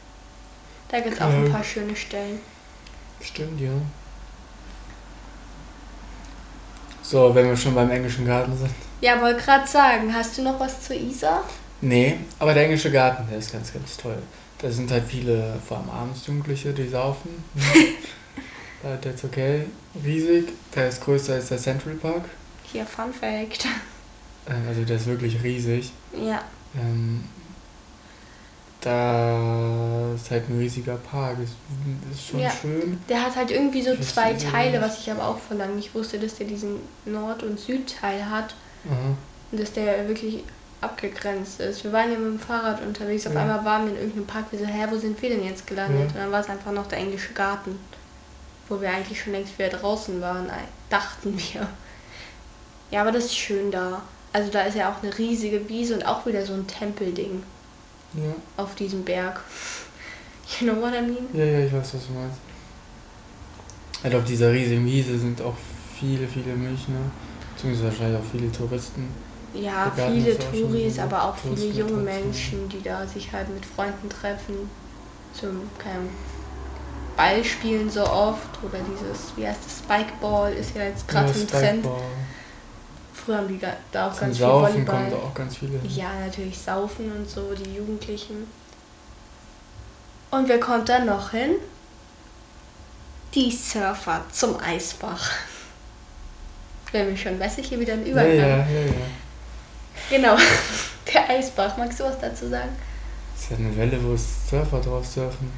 Da 0.91 1.01
gibt 1.01 1.15
es 1.17 1.21
auch 1.21 1.29
ein 1.29 1.47
Ja. 1.47 1.53
paar 1.53 1.65
schöne 1.65 1.95
Stellen. 1.95 2.41
Stimmt, 3.21 3.61
ja. 3.61 3.71
So, 7.03 7.35
wenn 7.35 7.47
wir 7.49 7.57
schon 7.57 7.75
beim 7.75 7.91
englischen 7.91 8.27
Garten 8.27 8.57
sind. 8.57 8.71
Ja, 9.01 9.21
wollte 9.21 9.41
gerade 9.43 9.67
sagen, 9.67 10.13
hast 10.15 10.37
du 10.37 10.43
noch 10.43 10.59
was 10.61 10.83
zur 10.83 10.97
Isar? 10.97 11.45
Nee, 11.81 12.17
aber 12.39 12.55
der 12.55 12.65
englische 12.65 12.91
Garten, 12.91 13.27
der 13.29 13.39
ist 13.39 13.53
ganz, 13.53 13.73
ganz 13.73 13.97
toll. 13.97 14.19
Da 14.61 14.71
sind 14.71 14.91
halt 14.91 15.05
viele, 15.07 15.59
vor 15.67 15.79
allem 15.79 15.91
abends 15.91 16.27
Jugendliche, 16.27 16.73
die 16.73 16.89
saufen. 16.89 17.45
da 18.83 18.97
der 18.97 19.15
ist 19.15 19.25
okay. 19.25 19.67
Riesig. 20.05 20.49
Der 20.75 20.89
ist 20.89 21.01
größer 21.03 21.35
als 21.35 21.49
der 21.49 21.59
Central 21.59 21.95
Park. 21.95 22.25
Hier, 22.65 22.85
Fun 22.85 23.13
Fact. 23.13 23.67
Ähm, 24.49 24.67
Also 24.69 24.83
der 24.85 24.97
ist 24.97 25.07
wirklich 25.07 25.43
riesig. 25.43 25.93
Ja, 26.13 26.43
Ähm, 26.77 27.25
da 28.81 30.13
ist 30.15 30.31
halt 30.31 30.49
ein 30.49 30.59
riesiger 30.59 30.97
Park. 30.97 31.39
Ist, 31.43 31.55
ist 32.13 32.29
schon 32.29 32.41
Ja. 32.41 32.51
schön. 32.51 33.01
Der 33.09 33.25
hat 33.25 33.37
halt 33.37 33.51
irgendwie 33.51 33.83
so 33.83 33.93
Ich 33.93 34.09
zwei 34.09 34.33
Teile, 34.35 34.81
was 34.81 35.01
ich 35.01 35.11
aber 35.11 35.27
auch 35.27 35.39
vor 35.39 35.57
langem 35.57 35.77
nicht 35.77 35.95
wusste, 35.95 36.19
dass 36.19 36.37
der 36.37 36.47
diesen 36.47 36.77
Nord- 37.05 37.43
und 37.43 37.59
Südteil 37.59 38.25
hat 38.31 38.55
Aha. 38.87 39.17
und 39.51 39.61
dass 39.61 39.73
der 39.73 40.07
wirklich 40.09 40.45
abgegrenzt 40.81 41.59
ist. 41.61 41.83
Wir 41.83 41.93
waren 41.93 42.13
ja 42.13 42.19
mit 42.19 42.29
dem 42.29 42.39
Fahrrad 42.39 42.81
unterwegs, 42.83 43.27
auf 43.27 43.35
Ja. 43.35 43.41
einmal 43.43 43.65
waren 43.65 43.85
wir 43.87 43.93
in 43.93 43.99
irgendeinem 43.99 44.27
Park, 44.27 44.47
wir 44.53 44.61
so, 44.61 44.67
hä, 44.67 44.87
wo 44.91 44.97
sind 44.97 45.21
wir 45.21 45.29
denn 45.31 45.45
jetzt 45.45 45.67
gelandet? 45.67 45.99
Ja. 46.01 46.07
Und 46.07 46.17
dann 46.17 46.33
war 46.33 46.41
es 46.41 46.49
einfach 46.49 46.71
noch 46.71 46.87
der 46.87 46.99
englische 46.99 47.33
Garten, 47.33 47.77
wo 48.69 48.81
wir 48.81 48.91
eigentlich 48.91 49.21
schon 49.21 49.33
längst 49.33 49.59
wieder 49.59 49.71
draußen 49.71 50.21
waren, 50.21 50.49
dachten 50.89 51.37
wir. 51.37 51.67
Ja, 52.93 53.01
aber 53.01 53.11
das 53.11 53.25
ist 53.27 53.37
schön 53.37 53.73
da. 53.73 54.03
Also 54.33 54.51
da 54.53 54.63
ist 54.63 54.77
ja 54.77 54.91
auch 54.93 55.03
eine 55.03 55.17
riesige 55.19 55.69
Wiese 55.69 55.95
und 55.95 56.07
auch 56.07 56.25
wieder 56.27 56.47
so 56.47 56.53
ein 56.53 56.67
Tempelding 56.69 57.43
Ja. 58.15 58.35
auf 58.57 58.75
diesem 58.75 59.05
Berg. 59.05 59.41
You 60.61 60.67
know 60.73 60.81
what 60.81 60.95
I 60.95 61.03
mean? 61.03 61.29
ja, 61.35 61.45
ja, 61.45 61.67
ich 61.67 61.73
weiß, 61.73 61.95
was 61.95 62.07
du 62.07 62.13
meinst. 62.15 62.39
Halt 64.03 64.15
auf 64.15 64.25
dieser 64.25 64.51
riesigen 64.53 64.87
Wiese 64.87 65.19
sind 65.19 65.43
auch 65.43 65.55
viele, 65.99 66.27
viele 66.27 66.55
Münchner. 66.55 67.01
Beziehungsweise 67.55 67.89
wahrscheinlich 67.89 68.21
auch 68.21 68.31
viele 68.31 68.51
Touristen. 68.53 69.15
Ja, 69.53 69.91
viele 69.91 70.39
Touris, 70.39 70.99
aber 70.99 71.25
auch 71.25 71.37
viele 71.37 71.67
junge. 71.67 72.03
Menschen, 72.03 72.69
die 72.69 72.81
da 72.83 73.07
sich 73.07 73.33
halt 73.33 73.49
mit 73.51 73.67
Freunden 73.67 74.09
treffen. 74.09 74.71
Zum 75.33 75.69
keinem 75.79 76.09
Ball 77.17 77.45
spielen 77.45 77.91
so 77.91 78.07
oft. 78.07 78.63
Oder 78.63 78.79
dieses, 78.81 79.37
wie 79.37 79.47
heißt 79.47 79.61
das, 79.67 79.79
Spikeball 79.81 80.53
ist 80.53 80.75
ja 80.75 80.85
jetzt 80.85 81.09
gerade 81.09 81.31
Ja, 81.33 81.41
im 81.41 81.47
Trend. 81.49 81.85
Spikeball. 81.85 82.03
Früher 83.29 83.37
haben 83.37 83.49
die 83.49 83.61
da 83.93 84.09
auch 84.09 84.13
Zum 84.13 84.21
ganz 84.23 84.37
viel 84.39 84.47
Saufen 84.47 84.87
kommen 84.87 84.87
Volleyball. 84.87 85.11
da 85.11 85.17
auch 85.27 85.35
ganz 85.35 85.57
viele 85.59 85.79
hin. 85.79 85.91
Ja, 85.95 86.09
natürlich 86.25 86.57
saufen 86.57 87.13
und 87.13 87.29
so, 87.29 87.53
die 87.55 87.75
Jugendlichen. 87.75 88.47
Und 90.31 90.49
wer 90.49 90.59
kommt 90.59 90.89
dann 90.89 91.05
noch 91.05 91.33
hin? 91.33 91.57
Die 93.35 93.51
Surfer 93.51 94.25
zum 94.33 94.59
Eisbach. 94.59 95.31
Wenn 96.93 97.09
wir 97.09 97.17
schon, 97.19 97.39
weiß 97.39 97.59
ich 97.59 97.69
hier 97.69 97.79
wieder 97.81 97.93
ein 97.93 98.07
Ja, 98.07 98.13
Übergang. 98.13 98.39
ja, 98.39 98.57
ja, 98.57 98.87
ja. 98.87 98.93
Genau, 100.09 100.35
der 101.13 101.29
Eisbach. 101.29 101.77
Magst 101.77 102.01
du 102.01 102.05
was 102.05 102.19
dazu 102.19 102.49
sagen? 102.49 102.71
Das 103.35 103.43
ist 103.45 103.51
ja 103.51 103.57
eine 103.59 103.77
Welle, 103.77 104.03
wo 104.03 104.17
Surfer 104.17 104.81
drauf 104.81 105.07
surfen. 105.07 105.53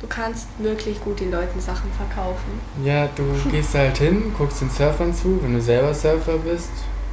Du 0.00 0.06
kannst 0.06 0.46
wirklich 0.58 1.00
gut 1.00 1.20
den 1.20 1.30
Leuten 1.30 1.60
Sachen 1.60 1.90
verkaufen. 1.92 2.58
Ja, 2.82 3.06
du 3.08 3.22
gehst 3.50 3.74
halt 3.74 3.98
hin, 3.98 4.32
guckst 4.36 4.62
den 4.62 4.70
Surfern 4.70 5.14
zu. 5.14 5.42
Wenn 5.42 5.54
du 5.54 5.60
selber 5.60 5.92
Surfer 5.92 6.38
bist, 6.38 6.70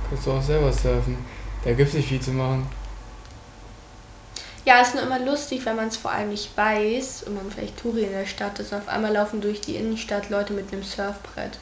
kannst 0.10 0.26
du 0.26 0.32
auch 0.32 0.42
selber 0.42 0.72
surfen. 0.72 1.18
Da 1.66 1.74
gibt's 1.74 1.94
nicht 1.94 2.08
viel 2.08 2.22
zu 2.22 2.32
machen. 2.32 2.66
Ja, 4.64 4.82
ist 4.82 4.96
nur 4.96 5.04
immer 5.04 5.20
lustig, 5.20 5.66
wenn 5.66 5.76
man 5.76 5.88
es 5.88 5.98
vor 5.98 6.12
allem 6.12 6.30
nicht 6.30 6.56
weiß 6.56 7.24
und 7.24 7.36
man 7.36 7.50
vielleicht 7.50 7.78
Touri 7.78 8.04
in 8.04 8.12
der 8.12 8.26
Stadt 8.26 8.60
ist 8.60 8.72
und 8.72 8.80
auf 8.80 8.88
einmal 8.90 9.14
laufen 9.14 9.42
durch 9.42 9.62
die 9.62 9.76
Innenstadt 9.76 10.30
Leute 10.30 10.54
mit 10.54 10.72
einem 10.72 10.84
Surfbrett. 10.84 11.58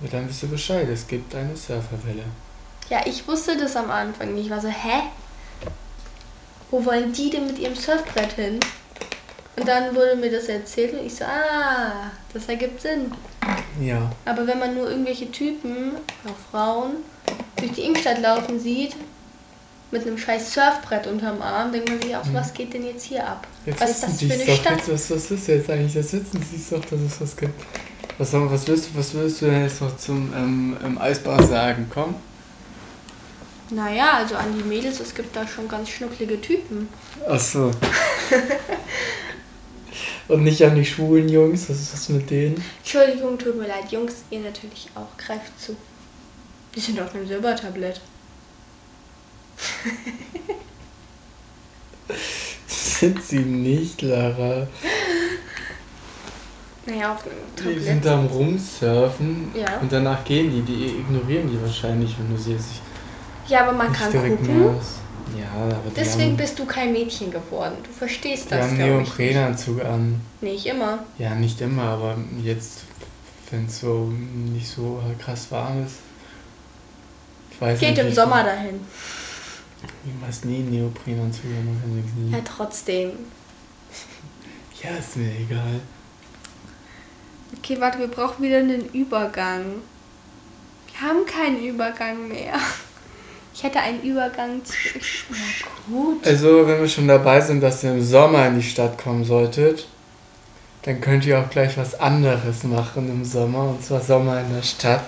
Ja, 0.00 0.08
dann 0.10 0.28
wisst 0.28 0.42
ihr 0.42 0.48
Bescheid, 0.48 0.88
es 0.88 1.06
gibt 1.06 1.34
eine 1.34 1.54
Surferwelle. 1.56 2.24
Ja, 2.88 3.02
ich 3.04 3.28
wusste 3.28 3.56
das 3.56 3.76
am 3.76 3.90
Anfang 3.90 4.34
nicht. 4.34 4.46
Ich 4.46 4.50
war 4.50 4.60
so, 4.60 4.68
hä? 4.68 5.02
Wo 6.70 6.84
wollen 6.84 7.12
die 7.12 7.30
denn 7.30 7.46
mit 7.46 7.58
ihrem 7.58 7.74
Surfbrett 7.74 8.32
hin? 8.32 8.58
Und 9.56 9.68
dann 9.68 9.94
wurde 9.94 10.16
mir 10.16 10.30
das 10.30 10.48
erzählt 10.48 10.94
und 10.94 11.04
ich 11.04 11.16
so, 11.16 11.24
ah, 11.24 12.12
das 12.32 12.48
ergibt 12.48 12.80
Sinn. 12.80 13.16
Ja. 13.80 14.10
Aber 14.24 14.46
wenn 14.46 14.58
man 14.58 14.74
nur 14.74 14.88
irgendwelche 14.88 15.30
Typen, 15.30 15.96
auch 16.24 16.36
Frauen, 16.38 16.96
durch 17.58 17.72
die 17.72 17.82
Innenstadt 17.82 18.20
laufen 18.20 18.58
sieht, 18.58 18.96
mit 19.90 20.02
einem 20.06 20.18
scheiß 20.18 20.54
Surfbrett 20.54 21.06
unterm 21.06 21.42
Arm, 21.42 21.72
denkt 21.72 21.88
man 21.88 22.00
sich 22.00 22.14
auch, 22.16 22.24
so, 22.24 22.30
Mhm. 22.30 22.36
was 22.36 22.54
geht 22.54 22.74
denn 22.74 22.84
jetzt 22.84 23.04
hier 23.04 23.26
ab? 23.26 23.48
Jetzt 23.66 23.80
Was 23.82 23.90
ist 23.90 24.02
das 24.04 24.22
für 24.22 24.32
eine 24.34 24.44
doch. 24.46 24.56
Stadt? 24.60 24.72
Jetzt, 24.76 24.88
was, 24.90 25.10
was 25.10 25.30
ist 25.30 25.46
jetzt 25.48 25.70
eigentlich? 25.70 25.94
Jetzt 25.94 26.10
sitzen 26.10 26.40
sie 26.40 26.74
doch, 26.74 26.84
dass 26.84 27.00
es 27.00 27.20
was 27.20 27.36
gibt. 27.36 27.54
Was, 28.18 28.30
soll- 28.30 28.50
was, 28.50 28.68
willst, 28.68 28.90
du- 28.90 28.98
was 28.98 29.14
willst 29.14 29.42
du 29.42 29.46
denn 29.46 29.62
jetzt 29.62 29.80
noch 29.80 29.96
zum 29.96 30.32
ähm, 30.34 30.98
Eisbach 31.00 31.42
sagen? 31.42 31.88
Komm. 31.92 32.16
Naja, 33.70 34.14
also 34.14 34.34
an 34.36 34.52
die 34.52 34.64
Mädels, 34.64 35.00
es 35.00 35.14
gibt 35.14 35.34
da 35.36 35.46
schon 35.46 35.68
ganz 35.68 35.88
schnucklige 35.90 36.40
Typen. 36.40 36.88
Ach 37.28 37.38
so. 37.40 37.70
Und 40.28 40.44
nicht 40.44 40.62
an 40.64 40.74
die 40.76 40.84
schwulen 40.84 41.28
Jungs, 41.28 41.68
was 41.68 41.80
ist 41.80 41.92
das 41.92 42.08
mit 42.10 42.30
denen? 42.30 42.62
Entschuldigung, 42.78 43.38
tut 43.38 43.56
mir 43.56 43.66
leid, 43.66 43.90
Jungs, 43.90 44.22
ihr 44.30 44.40
natürlich 44.40 44.88
auch. 44.94 45.16
Greift 45.18 45.58
zu. 45.60 45.76
Die 46.74 46.80
sind 46.80 47.00
auf 47.00 47.14
einem 47.14 47.26
Silbertablett. 47.26 48.00
Sind 52.66 53.22
sie 53.22 53.38
nicht, 53.40 54.02
Lara. 54.02 54.66
Naja, 56.86 57.14
auf 57.14 57.24
einem 57.24 57.34
Die 57.56 57.62
Tablett. 57.62 57.82
sind 57.82 58.06
am 58.06 58.26
Rumsurfen 58.26 59.52
Ja. 59.54 59.78
und 59.80 59.92
danach 59.92 60.24
gehen 60.24 60.50
die. 60.50 60.62
Die 60.62 60.86
ignorieren 60.98 61.48
die 61.50 61.60
wahrscheinlich, 61.60 62.14
wenn 62.18 62.34
du 62.34 62.40
sie 62.40 62.52
jetzt 62.52 62.80
Ja, 63.48 63.62
aber 63.66 63.72
man 63.76 63.92
kann 63.92 64.12
gucken. 64.12 64.64
merkst. 64.64 64.99
Ja, 65.38 65.48
aber 65.52 65.90
die 65.90 65.94
Deswegen 65.94 66.30
haben, 66.30 66.36
bist 66.36 66.58
du 66.58 66.66
kein 66.66 66.92
Mädchen 66.92 67.30
geworden. 67.30 67.76
Du 67.82 67.90
verstehst 67.90 68.46
die 68.46 68.50
das, 68.50 68.66
haben 68.66 68.76
glaube 68.76 69.02
ich. 69.02 69.08
nicht. 69.08 69.18
Neoprenanzug 69.18 69.84
an. 69.84 70.20
Nicht 70.40 70.66
immer. 70.66 71.00
Ja, 71.18 71.34
nicht 71.34 71.60
immer, 71.60 71.82
aber 71.82 72.16
jetzt, 72.42 72.80
wenn 73.50 73.66
es 73.66 73.80
so 73.80 74.12
nicht 74.52 74.68
so 74.68 75.02
krass 75.18 75.50
warm 75.50 75.84
ist. 75.84 75.96
Ich 77.52 77.60
weiß 77.60 77.78
Geht 77.78 77.96
nicht, 77.96 78.06
im 78.06 78.12
Sommer 78.12 78.42
dahin. 78.44 78.80
Du 80.04 80.26
hast 80.26 80.44
nie 80.44 80.58
nichts 80.58 82.14
nie. 82.16 82.32
Ja, 82.32 82.38
trotzdem. 82.44 83.10
Ja, 84.82 84.96
ist 84.96 85.14
mir 85.18 85.30
egal. 85.38 85.78
Okay, 87.58 87.78
warte, 87.80 87.98
wir 87.98 88.08
brauchen 88.08 88.42
wieder 88.42 88.56
einen 88.58 88.88
Übergang. 88.94 89.82
Wir 90.90 91.00
haben 91.06 91.26
keinen 91.26 91.62
Übergang 91.62 92.28
mehr. 92.28 92.54
Ich 93.60 93.64
hätte 93.64 93.80
einen 93.80 94.00
Übergang. 94.00 94.62
Na 95.28 95.36
gut. 95.94 96.26
Also, 96.26 96.66
wenn 96.66 96.80
wir 96.80 96.88
schon 96.88 97.06
dabei 97.06 97.42
sind, 97.42 97.60
dass 97.60 97.84
ihr 97.84 97.90
im 97.90 98.02
Sommer 98.02 98.46
in 98.46 98.54
die 98.54 98.62
Stadt 98.62 98.96
kommen 98.96 99.22
solltet, 99.22 99.86
dann 100.84 100.98
könnt 101.02 101.26
ihr 101.26 101.38
auch 101.38 101.50
gleich 101.50 101.76
was 101.76 102.00
anderes 102.00 102.64
machen 102.64 103.10
im 103.10 103.22
Sommer, 103.22 103.68
und 103.68 103.84
zwar 103.84 104.00
Sommer 104.00 104.40
in 104.40 104.54
der 104.54 104.62
Stadt. 104.62 105.02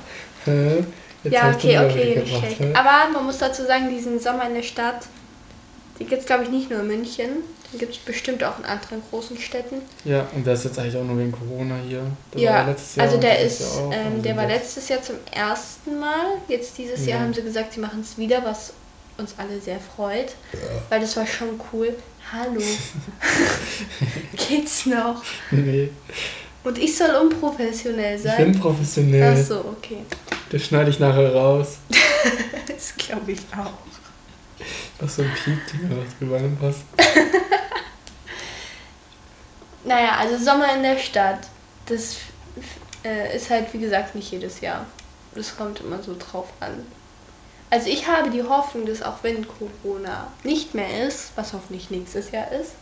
Jetzt 0.45 1.33
Ja, 1.33 1.43
hast 1.45 1.65
du 1.65 1.69
okay, 1.69 1.79
okay, 1.79 2.21
nicht 2.21 2.37
schlecht. 2.37 2.61
Aber 2.77 3.11
man 3.11 3.25
muss 3.25 3.39
dazu 3.39 3.65
sagen, 3.65 3.89
diesen 3.89 4.21
Sommer 4.21 4.47
in 4.47 4.55
der 4.57 4.63
Stadt, 4.63 5.07
die 5.99 6.05
gibt 6.05 6.21
es 6.23 6.27
glaube 6.27 6.45
ich 6.45 6.51
nicht 6.51 6.71
nur 6.71 6.81
in 6.81 6.87
München. 6.89 7.29
Den 7.73 7.79
gibt 7.79 7.93
es 7.95 7.99
bestimmt 7.99 8.45
auch 8.45 8.59
in 8.59 8.65
anderen 8.67 9.03
großen 9.11 9.39
Städten. 9.39 9.77
Ja, 10.05 10.27
und 10.35 10.47
das 10.47 10.61
ist 10.61 10.65
jetzt 10.67 10.79
eigentlich 10.79 10.97
auch 10.97 11.05
nur 11.05 11.19
wegen 11.19 11.33
Corona 11.33 11.77
hier. 11.89 12.03
Der 12.35 12.41
ja, 12.41 12.53
war 12.53 12.67
letztes 12.67 12.97
Jahr 12.97 13.07
also 13.07 13.19
der 13.19 13.41
ist, 13.41 13.61
Jahr 13.61 13.71
auch. 13.87 13.93
ähm, 13.95 14.23
der 14.23 14.37
war 14.37 14.47
letztes 14.47 14.89
Jahr 14.89 15.01
zum 15.03 15.17
ersten 15.31 15.99
Mal. 15.99 16.27
Jetzt 16.49 16.77
dieses 16.77 17.07
Jahr 17.07 17.19
Ja. 17.21 17.25
haben 17.25 17.33
sie 17.35 17.43
gesagt, 17.43 17.73
sie 17.73 17.81
machen 17.81 18.01
es 18.01 18.19
wieder, 18.19 18.45
was 18.45 18.75
uns 19.19 19.35
alle 19.39 19.61
sehr 19.61 19.79
freut. 19.81 20.35
Weil 20.91 21.01
das 21.01 21.17
war 21.17 21.27
schon 21.27 21.59
cool. 21.73 21.95
Hallo. 22.33 22.61
Geht's 24.49 24.87
noch? 24.87 25.23
Nee, 25.51 25.91
Und 26.65 26.79
ich 26.79 26.97
soll 26.97 27.11
unprofessionell 27.11 28.17
ich 28.17 28.23
sein? 28.23 28.53
bin 28.53 28.61
professionell. 28.61 29.37
Ach 29.39 29.47
so, 29.47 29.59
okay. 29.77 29.99
Das 30.51 30.63
schneide 30.63 30.91
ich 30.91 30.99
nachher 30.99 31.35
raus. 31.35 31.77
Das 32.69 32.95
glaube 32.97 33.33
ich 33.33 33.41
auch. 33.57 33.73
Ach 35.05 35.09
so 35.09 35.23
ein 35.23 35.33
Piep-Ding, 35.35 35.91
was 35.91 36.19
drüber 36.19 36.39
passt. 36.61 36.85
Naja, 39.85 40.17
also 40.17 40.37
Sommer 40.43 40.75
in 40.77 40.83
der 40.83 40.99
Stadt. 40.99 41.49
Das 41.87 42.17
äh, 43.05 43.37
ist 43.37 43.51
halt, 43.51 43.73
wie 43.75 43.79
gesagt, 43.79 44.15
nicht 44.15 44.31
jedes 44.31 44.61
Jahr. 44.61 44.87
Das 45.35 45.57
kommt 45.57 45.81
immer 45.81 46.03
so 46.03 46.15
drauf 46.17 46.53
an. 46.61 46.87
Also 47.71 47.89
ich 47.89 48.07
habe 48.07 48.31
die 48.31 48.43
Hoffnung, 48.43 48.87
dass 48.87 49.03
auch 49.03 49.23
wenn 49.23 49.47
Corona 49.49 50.29
nicht 50.45 50.75
mehr 50.75 51.07
ist, 51.07 51.33
was 51.37 51.53
hoffentlich 51.53 51.91
nächstes 51.91 52.31
Jahr 52.31 52.53
ist, 52.53 52.73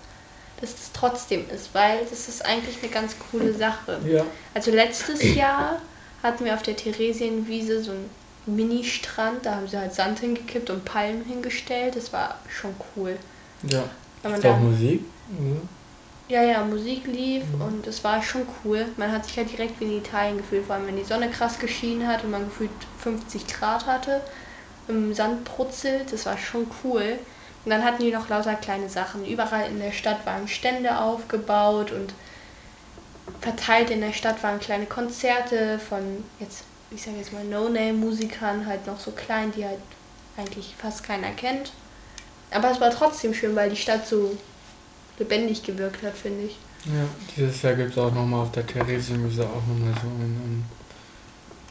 dass 0.61 0.71
es 0.71 0.91
trotzdem 0.93 1.49
ist, 1.49 1.75
weil 1.75 2.05
das 2.11 2.29
ist 2.29 2.45
eigentlich 2.45 2.77
eine 2.83 2.93
ganz 2.93 3.15
coole 3.31 3.55
Sache. 3.55 4.01
Ja, 4.05 4.27
Also 4.53 4.73
letztes 4.73 5.35
Jahr 5.35 5.81
hatten 6.23 6.45
wir 6.45 6.55
auf 6.55 6.63
der 6.63 6.77
Theresienwiese 6.77 7.83
so 7.83 7.93
einen 7.93 8.11
Mini-Strand, 8.47 9.47
da 9.47 9.57
haben 9.57 9.69
sie 9.69 9.79
halt 9.79 9.95
Sand 9.95 10.21
hingekippt 10.21 10.71
und 10.71 10.85
Palmen 10.85 11.25
hingestellt. 11.25 11.97
Das 11.97 12.13
war 12.13 12.43
schon 12.49 12.77
cool. 12.97 13.19
ja. 13.63 13.85
Weil 14.23 14.33
man 14.33 14.41
Ist 14.41 14.45
auch 14.47 14.59
da 14.59 14.59
Musik? 14.59 15.03
oder? 15.29 15.69
ja, 16.29 16.43
ja, 16.43 16.65
Musik 16.65 17.07
lief 17.07 17.53
Mhm. 17.53 17.61
und 17.61 17.87
es 17.87 18.05
war 18.05 18.23
schon 18.23 18.47
cool. 18.65 18.93
Man 18.97 19.11
hat 19.13 19.27
sich 19.27 19.37
halt 19.37 19.51
direkt 19.51 19.81
wie 19.81 19.85
in 19.85 19.99
Italien 19.99 20.39
gefühlt, 20.39 20.67
vor 20.67 20.77
allem 20.77 20.87
wenn 20.87 20.97
die 20.97 21.05
Sonne 21.05 21.31
krass 21.31 21.59
geschienen 21.59 22.07
hat 22.09 22.25
und 22.25 22.31
man 22.31 22.45
gefühlt 22.47 22.85
50 22.97 23.47
Grad 23.49 23.87
hatte, 23.87 24.25
im 24.89 25.15
Sand 25.15 25.45
brutzelt, 25.45 26.13
das 26.13 26.27
war 26.27 26.39
schon 26.39 26.71
cool. 26.85 27.21
Und 27.65 27.71
dann 27.71 27.85
hatten 27.85 28.03
die 28.03 28.13
noch 28.13 28.29
lauter 28.29 28.57
kleine 28.57 28.89
Sachen. 28.89 29.25
Überall 29.27 29.69
in 29.71 29.81
der 29.81 29.93
Stadt 29.93 30.27
waren 30.27 30.49
Stände 30.49 30.99
aufgebaut 31.01 31.93
und 31.93 32.15
verteilt 33.41 33.91
in 33.91 34.01
der 34.01 34.13
Stadt 34.13 34.43
waren 34.43 34.61
kleine 34.61 34.87
Konzerte 34.87 35.79
von 35.79 36.31
jetzt, 36.39 36.67
ich 36.91 37.03
sage 37.03 37.19
jetzt 37.19 37.33
mal 37.33 37.45
No-Name-Musikern, 37.45 38.67
halt 38.67 38.87
noch 38.87 38.99
so 38.99 39.13
klein, 39.13 39.53
die 39.53 39.65
halt 39.65 39.81
eigentlich 40.37 40.75
fast 40.77 41.05
keiner 41.05 41.31
kennt. 41.31 41.73
Aber 42.51 42.71
es 42.71 42.81
war 42.81 42.91
trotzdem 42.91 43.33
schön, 43.33 43.55
weil 43.55 43.71
die 43.71 43.77
Stadt 43.77 44.07
so 44.07 44.37
lebendig 45.19 45.63
gewirkt 45.63 46.03
hat, 46.03 46.17
finde 46.17 46.47
ich. 46.47 46.57
Ja, 46.87 47.05
dieses 47.37 47.63
Jahr 47.63 47.75
gibt 47.75 47.93
es 47.93 47.99
auch 47.99 48.13
nochmal 48.13 48.43
auf 48.43 48.53
der 48.53 48.67
Theresienwiese 48.67 49.45
auch 49.45 49.67
nochmal 49.69 49.95
so 50.03 50.09
einen, 50.09 50.65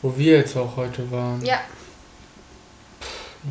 wo 0.01 0.17
wir 0.17 0.37
jetzt 0.37 0.55
auch 0.55 0.77
heute 0.77 1.09
waren. 1.11 1.43
Ja, 1.43 1.59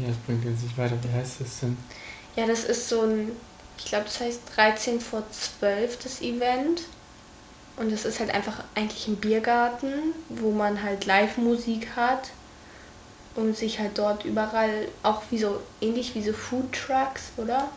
Ja, 0.00 0.08
das 0.08 0.16
bringt 0.26 0.44
jetzt 0.44 0.62
nicht 0.62 0.78
weiter. 0.78 0.96
Wie 1.02 1.12
heißt 1.18 1.40
das 1.40 1.60
denn? 1.60 1.76
ja, 2.36 2.46
das 2.46 2.64
ist 2.64 2.88
so 2.88 3.02
ein, 3.02 3.32
ich 3.76 3.86
glaube, 3.86 4.04
das 4.04 4.20
heißt 4.20 4.40
13 4.54 5.00
vor 5.00 5.24
12 5.30 5.98
das 6.02 6.22
Event. 6.22 6.82
Und 7.78 7.92
das 7.92 8.04
ist 8.04 8.18
halt 8.20 8.34
einfach 8.34 8.64
eigentlich 8.74 9.06
ein 9.08 9.16
Biergarten, 9.16 10.14
wo 10.28 10.50
man 10.50 10.82
halt 10.82 11.06
Live-Musik 11.06 11.94
hat 11.96 12.30
und 13.34 13.56
sich 13.56 13.78
halt 13.78 13.98
dort 13.98 14.24
überall 14.24 14.88
auch 15.02 15.22
wie 15.30 15.38
so, 15.38 15.60
ähnlich 15.80 16.14
wie 16.14 16.22
so 16.22 16.32
Food 16.32 16.72
Trucks, 16.72 17.32
oder? 17.36 17.70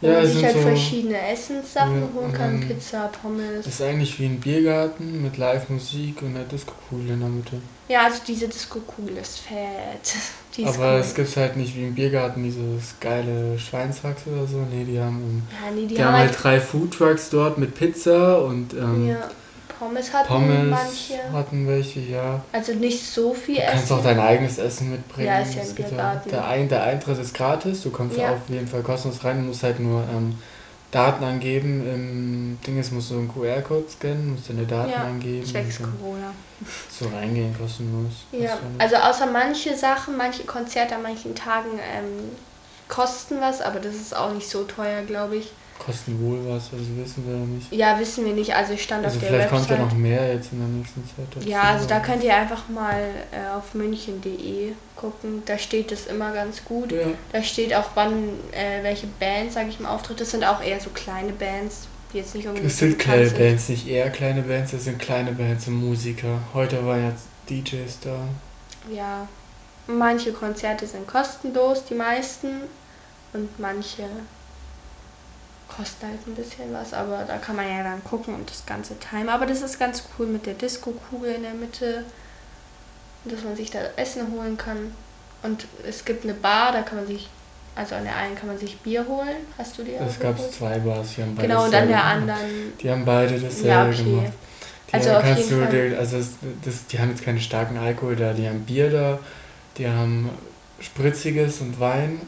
Wo 0.00 0.06
Ja, 0.08 0.14
man 0.14 0.24
es 0.24 0.32
sich 0.34 0.44
halt 0.44 0.54
so- 0.54 0.60
verschiedene 0.60 1.18
Essenssachen 1.28 2.00
Ja, 2.02 2.14
holen 2.14 2.32
kann, 2.32 2.60
Pizza, 2.60 3.08
Pommes. 3.08 3.64
Das 3.64 3.74
ist 3.74 3.82
eigentlich 3.82 4.18
wie 4.18 4.26
ein 4.26 4.40
Biergarten 4.40 5.22
mit 5.22 5.36
Live-Musik 5.36 6.22
und 6.22 6.36
einer 6.36 6.44
Disco-Kugel 6.44 7.10
in 7.10 7.20
der 7.20 7.28
Mitte. 7.28 7.62
Ja, 7.90 8.04
also 8.04 8.20
diese 8.26 8.46
Disco-Kugel 8.48 9.16
ist 9.16 9.40
fett. 9.40 10.14
Die 10.56 10.62
ist 10.62 10.74
Aber 10.76 10.94
cool. 10.94 11.00
es 11.00 11.14
gibt 11.14 11.36
halt 11.36 11.56
nicht 11.56 11.76
wie 11.76 11.82
im 11.84 11.94
Biergarten 11.94 12.42
dieses 12.42 12.94
geile 13.00 13.56
Schweinshax 13.58 14.22
oder 14.26 14.46
so. 14.46 14.58
Nee, 14.58 14.84
die 14.84 14.98
haben, 15.00 15.46
ja, 15.64 15.70
nee, 15.72 15.86
die, 15.86 15.94
die, 15.94 16.04
haben 16.04 16.14
halt 16.16 16.36
drei 16.42 16.60
Foodtrucks 16.60 17.30
dort 17.30 17.56
mit 17.58 17.74
Pizza 17.76 18.42
und 18.42 18.72
ähm, 18.74 19.08
ja, 19.10 19.28
Pommes 19.78 20.12
hatten 20.12 20.26
Pommes 20.26 20.70
manche. 20.70 21.32
hatten 21.32 21.68
welche, 21.68 22.00
ja. 22.00 22.44
Also 22.52 22.72
nicht 22.74 23.00
so 23.06 23.32
viel 23.32 23.56
Du 23.56 23.62
kannst 23.62 23.84
Essen. 23.84 23.96
auch 23.96 24.02
dein 24.02 24.18
eigenes 24.18 24.58
Essen 24.58 24.90
mitbringen. 24.90 25.28
Ja, 25.28 25.38
ist 25.40 25.54
ja 25.54 25.62
gibt 25.62 25.76
Biergarten. 25.90 26.30
der, 26.30 26.44
ein, 26.46 26.68
der 26.68 26.82
Eintritt 26.82 27.18
ist 27.18 27.32
gratis, 27.34 27.82
du 27.82 27.90
kommst 27.90 28.18
Ja. 28.18 28.32
auf 28.32 28.40
jeden 28.48 28.66
Fall 28.66 28.82
kostenlos 28.82 29.22
rein, 29.24 29.36
du 29.38 29.42
musst 29.44 29.62
halt 29.62 29.78
nur 29.78 30.02
ähm, 30.12 30.36
Daten 30.90 31.24
angeben. 31.24 31.86
Im 31.86 32.60
Ding 32.66 32.78
ist, 32.78 32.92
musst 32.92 33.10
du 33.10 33.14
einen 33.18 33.28
QR-Code 33.28 33.88
scannen, 33.88 34.32
musst 34.32 34.48
deine 34.48 34.66
Daten 34.66 34.90
Ja, 34.90 35.04
angeben. 35.04 35.46
Zwecks 35.46 35.78
Corona. 35.78 36.32
so 36.90 37.08
reingehen, 37.08 37.56
kostenlos. 37.56 38.26
Ja, 38.32 38.58
also 38.78 38.96
außer 38.96 39.26
manche 39.26 39.76
Sachen, 39.76 40.16
manche 40.16 40.44
Konzerte 40.44 40.96
an 40.96 41.02
manchen 41.02 41.34
Tagen 41.34 41.78
ähm, 41.78 42.30
kosten 42.88 43.40
was, 43.40 43.60
aber 43.60 43.80
das 43.80 43.94
ist 43.94 44.16
auch 44.16 44.32
nicht 44.32 44.48
so 44.48 44.64
teuer, 44.64 45.02
glaube 45.02 45.36
ich. 45.36 45.52
Kosten 45.80 46.20
wohl 46.20 46.38
was, 46.46 46.64
also 46.72 46.84
wissen 46.96 47.26
wir 47.26 47.34
ja 47.34 47.44
nicht. 47.46 47.72
Ja, 47.72 47.98
wissen 47.98 48.24
wir 48.26 48.34
nicht, 48.34 48.54
also 48.54 48.76
stand 48.76 49.04
Also 49.04 49.16
auf 49.16 49.20
der 49.20 49.30
vielleicht 49.30 49.48
kommt 49.48 49.64
ja 49.70 49.78
Website. 49.78 49.88
noch 49.88 49.96
mehr 49.96 50.34
jetzt 50.34 50.52
in 50.52 50.58
der 50.58 50.68
nächsten 50.68 51.02
Zeit. 51.06 51.26
dazu, 51.34 51.48
ja, 51.48 51.62
also 51.62 51.86
da 51.88 52.00
könnt 52.00 52.22
ihr 52.22 52.36
einfach 52.36 52.68
mal 52.68 53.00
äh, 53.32 53.56
auf 53.56 53.74
münchen.de 53.74 54.72
gucken, 54.96 55.42
da 55.46 55.56
steht 55.58 55.90
das 55.90 56.06
immer 56.06 56.32
ganz 56.32 56.64
gut. 56.64 56.92
Ja, 56.92 56.98
Da 57.32 57.42
steht 57.42 57.74
auch, 57.74 57.86
wann 57.94 58.12
äh, 58.52 58.82
welche 58.82 59.06
Bands, 59.18 59.54
sage 59.54 59.70
ich 59.70 59.80
mal, 59.80 59.88
auftritt. 59.94 60.20
Das 60.20 60.30
sind 60.30 60.44
auch 60.44 60.62
eher 60.62 60.78
so 60.80 60.90
kleine 60.90 61.32
Bands, 61.32 61.88
die 62.12 62.18
jetzt 62.18 62.34
nicht 62.34 62.46
unbedingt 62.46 62.70
das 62.70 62.78
sind 62.78 62.98
kleine 62.98 63.26
sind. 63.26 63.38
Bands, 63.38 63.68
nicht 63.70 63.88
eher 63.88 64.10
kleine 64.10 64.42
Bands, 64.42 64.72
das 64.72 64.84
sind 64.84 64.98
kleine 64.98 65.32
Bands 65.32 65.66
und 65.66 65.74
Musiker. 65.74 66.38
Heute 66.52 66.84
waren 66.84 67.08
jetzt 67.08 67.24
DJs 67.48 67.98
da. 68.04 68.18
Ja, 68.94 69.26
manche 69.86 70.32
Konzerte 70.32 70.86
sind 70.86 71.06
kostenlos, 71.06 71.84
die 71.86 71.94
meisten. 71.94 72.48
Und 73.32 73.58
manche 73.58 74.04
kosten 75.76 76.06
halt 76.08 76.26
ein 76.26 76.34
bisschen 76.34 76.72
was, 76.72 76.92
aber 76.94 77.24
da 77.24 77.38
kann 77.38 77.56
man 77.56 77.68
ja 77.68 77.82
dann 77.82 78.02
gucken 78.04 78.34
und 78.34 78.50
das 78.50 78.66
ganze 78.66 78.98
timen. 78.98 79.28
Aber 79.28 79.46
das 79.46 79.62
ist 79.62 79.78
ganz 79.78 80.04
cool 80.18 80.26
mit 80.26 80.46
der 80.46 80.54
Disco-Kugel 80.54 81.34
in 81.34 81.42
der 81.42 81.54
Mitte, 81.54 82.04
dass 83.24 83.42
man 83.44 83.56
sich 83.56 83.70
da 83.70 83.80
Essen 83.96 84.32
holen 84.32 84.56
kann. 84.56 84.92
Und 85.42 85.66
es 85.84 86.04
gibt 86.04 86.24
eine 86.24 86.34
Bar, 86.34 86.72
da 86.72 86.82
kann 86.82 86.98
man 86.98 87.06
sich, 87.06 87.28
also 87.74 87.94
an 87.94 88.04
der 88.04 88.16
einen 88.16 88.34
kann 88.34 88.48
man 88.48 88.58
sich 88.58 88.82
Bier 88.82 89.06
holen. 89.06 89.36
Hast 89.56 89.78
du 89.78 89.82
die 89.82 89.96
auch 89.98 90.06
Es 90.06 90.20
gab 90.20 90.38
zwei 90.38 90.78
Bars, 90.78 91.14
die 91.16 91.22
haben 91.22 91.34
beide 91.34 91.48
Genau, 91.48 91.64
und 91.64 91.74
an 91.74 91.88
der 91.88 92.04
anderen, 92.04 92.72
Die 92.80 92.90
haben 92.90 93.04
beide 93.04 93.38
dasselbe 93.38 93.68
ja, 93.68 93.86
okay. 93.86 94.04
gemacht. 94.04 94.32
Die 94.92 94.96
Also 94.96 95.10
auf 95.12 95.22
kannst 95.24 95.50
jeden 95.50 95.52
du 95.52 95.64
Fall. 95.64 95.90
dir- 95.90 95.98
also 95.98 96.16
das, 96.64 96.86
die 96.88 96.98
haben 96.98 97.10
jetzt 97.10 97.22
keinen 97.22 97.40
starken 97.40 97.78
Alkohol 97.78 98.16
da, 98.16 98.32
die 98.32 98.48
haben 98.48 98.64
Bier 98.64 98.90
da, 98.90 99.18
die 99.78 99.88
haben 99.88 100.30
Spritziges 100.80 101.60
und 101.60 101.78
Wein 101.78 102.20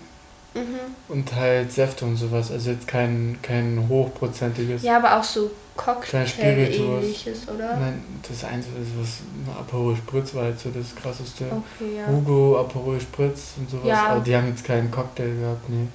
Mhm. 0.55 0.95
und 1.09 1.35
halt 1.35 1.73
Säfte 1.73 2.05
und 2.05 2.17
sowas. 2.17 2.51
Also 2.51 2.71
jetzt 2.71 2.87
kein, 2.87 3.38
kein 3.43 3.88
hochprozentiges. 3.88 4.83
Ja, 4.83 4.97
aber 4.97 5.19
auch 5.19 5.25
so. 5.25 5.51
Cocktail-ähnliches, 5.75 7.49
oder? 7.49 7.77
Nein, 7.77 8.03
das 8.29 8.45
Einzige, 8.45 8.77
was 8.99 9.21
ein 9.21 9.49
Aperol 9.59 9.97
Spritz 9.97 10.35
war 10.35 10.45
halt 10.45 10.61
so 10.61 10.69
das 10.71 10.95
krasseste. 10.95 11.47
Okay, 11.47 11.97
ja. 11.97 12.07
Hugo, 12.09 12.61
Aperol 12.61 13.01
Spritz 13.01 13.55
und 13.57 13.71
sowas. 13.71 13.87
Ja. 13.87 14.09
Aber 14.09 14.21
die 14.21 14.37
haben 14.37 14.49
jetzt 14.49 14.65
keinen 14.65 14.91
Cocktail 14.91 15.35
gehabt, 15.35 15.69
nee. 15.71 15.87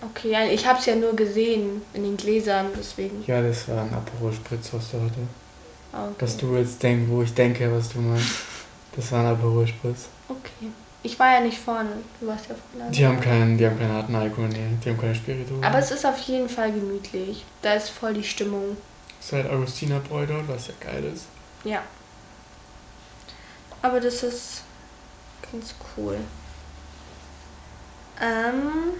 Okay, 0.00 0.30
ja, 0.30 0.44
ich 0.44 0.66
hab's 0.66 0.86
ja 0.86 0.96
nur 0.96 1.14
gesehen 1.14 1.82
in 1.92 2.04
den 2.04 2.16
Gläsern, 2.16 2.68
deswegen. 2.76 3.22
Ja, 3.26 3.42
das 3.42 3.68
war 3.68 3.82
ein 3.82 3.92
Aperol 3.92 4.32
Spritz, 4.32 4.72
was 4.72 4.90
der 4.90 5.02
hatte. 5.02 5.20
Okay. 5.92 6.14
Was 6.18 6.36
du 6.38 6.56
jetzt 6.56 6.82
denkst, 6.82 7.10
wo 7.10 7.22
ich 7.22 7.34
denke, 7.34 7.70
was 7.70 7.90
du 7.90 8.00
meinst. 8.00 8.30
Das 8.94 9.10
war 9.10 9.20
ein 9.20 9.26
Aperol 9.26 9.66
Spritz. 9.66 10.08
Okay. 10.28 10.68
Ich 11.04 11.18
war 11.18 11.32
ja 11.34 11.40
nicht 11.40 11.58
vorne, 11.58 11.90
du 12.20 12.28
warst 12.28 12.48
ja 12.48 12.54
vorne. 12.54 12.90
Die 12.92 13.04
haben 13.04 13.20
keinen, 13.20 13.58
die 13.58 13.66
haben 13.66 13.78
keinen 13.78 13.92
harten 13.92 14.14
Alkohol, 14.14 14.48
nee. 14.48 14.68
Die 14.84 14.88
haben 14.88 15.00
keine 15.00 15.14
Spiritus. 15.14 15.62
Aber 15.62 15.78
es 15.78 15.90
ist 15.90 16.06
auf 16.06 16.18
jeden 16.20 16.48
Fall 16.48 16.70
gemütlich. 16.72 17.44
Da 17.60 17.74
ist 17.74 17.88
voll 17.88 18.14
die 18.14 18.22
Stimmung. 18.22 18.76
ist 19.20 19.32
halt 19.32 19.50
Augustinerbräu 19.50 20.26
dort, 20.26 20.46
was 20.46 20.68
ja 20.68 20.74
geil 20.78 21.04
ist. 21.12 21.26
Ja. 21.64 21.82
Aber 23.82 23.98
das 23.98 24.22
ist 24.22 24.62
ganz 25.50 25.74
cool. 25.96 26.18
Ähm. 28.20 28.94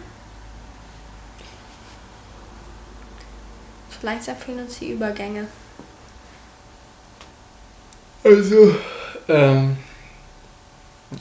So 3.90 4.06
langsam 4.06 4.36
fehlen 4.36 4.58
uns 4.58 4.80
die 4.80 4.90
Übergänge. 4.90 5.46
Also, 8.24 8.74
ähm, 9.28 9.76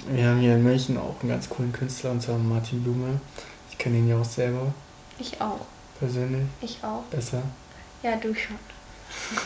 wir 0.09 0.27
haben 0.29 0.39
hier 0.39 0.55
in 0.55 0.63
München 0.63 0.97
auch 0.97 1.15
einen 1.21 1.29
ganz 1.29 1.49
coolen 1.49 1.71
Künstler, 1.73 2.11
und 2.11 2.21
zwar 2.21 2.37
Martin 2.37 2.83
Blume. 2.83 3.19
Ich 3.69 3.77
kenne 3.77 3.97
ihn 3.97 4.07
ja 4.09 4.17
auch 4.19 4.25
selber, 4.25 4.73
Ich 5.19 5.39
auch. 5.41 5.59
persönlich, 5.99 6.47
Ich 6.61 6.79
auch. 6.83 7.03
besser. 7.11 7.41
Ja, 8.03 8.15
du 8.15 8.33
schon. 8.33 8.55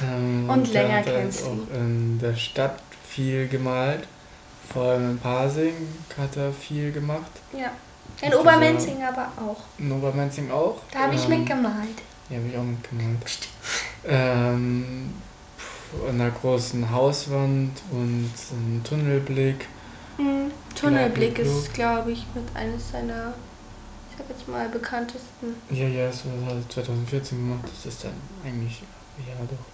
Ähm, 0.04 0.50
Und 0.50 0.74
der 0.74 0.84
länger 0.84 0.98
hat 1.00 1.08
halt 1.08 1.18
kennst 1.18 1.42
du 1.42 1.46
auch 1.48 1.76
in 1.76 2.20
der 2.20 2.36
Stadt 2.36 2.80
viel 3.08 3.48
gemalt. 3.48 4.08
Vor 4.72 4.84
allem 4.84 5.12
in 5.12 5.20
Pasing 5.20 5.74
hat 6.18 6.38
er 6.38 6.52
viel 6.52 6.92
gemacht. 6.92 7.32
Ja. 7.54 7.72
In 8.22 8.32
Ist 8.32 8.38
Obermenzing 8.38 9.04
aber 9.04 9.28
auch. 9.42 9.58
In 9.78 9.92
Obermenzing 9.92 10.50
auch. 10.52 10.78
Da 10.92 11.00
habe 11.00 11.16
ich 11.16 11.24
Ähm, 11.26 11.30
mitgemalt. 11.40 11.74
Ja, 12.30 12.38
habe 12.38 12.48
ich 12.48 12.58
auch 12.58 12.64
mitgemalt. 12.64 13.18
Ähm, 14.08 15.14
an 16.08 16.20
einer 16.22 16.30
großen 16.32 16.90
Hauswand 16.92 17.72
und 17.92 18.30
ein 18.52 18.82
Tunnelblick. 18.84 19.68
Hm. 20.18 20.52
Tunnelblick 20.76 21.40
ist, 21.40 21.74
glaube 21.74 22.12
ich, 22.12 22.26
mit 22.34 22.44
eines 22.56 22.92
seiner, 22.92 23.34
ich 24.10 24.18
sag 24.18 24.30
jetzt 24.30 24.48
mal, 24.48 24.68
bekanntesten. 24.70 25.56
Ja, 25.72 25.88
ja, 25.88 26.08
das 26.08 26.24
hat 26.24 26.32
er 26.50 26.70
2014 26.70 27.38
gemacht. 27.38 27.64
Das 27.64 27.94
ist 27.94 28.04
dann 28.04 28.14
eigentlich, 28.44 28.84
ja 29.18 29.46
doch. 29.50 29.66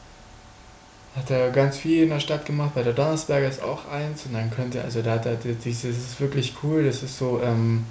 Hat 1.16 1.30
er 1.30 1.50
ganz 1.50 1.78
viel 1.78 2.04
in 2.04 2.10
der 2.10 2.20
Stadt 2.20 2.46
gemacht. 2.46 2.74
Bei 2.74 2.84
der 2.84 2.94
Donnersberger 2.94 3.48
ist 3.48 3.62
auch 3.62 3.86
eins. 3.90 4.26
Und 4.26 4.34
dann 4.34 4.50
könnte, 4.50 4.82
also 4.82 5.02
da 5.02 5.12
hat 5.14 5.26
er 5.26 5.36
dieses, 5.36 5.82
das 5.82 6.12
ist 6.12 6.22
wirklich 6.22 6.54
cool. 6.64 6.86
Das 6.86 7.04
ist 7.04 7.18
so, 7.18 7.42
ähm, 7.44 7.86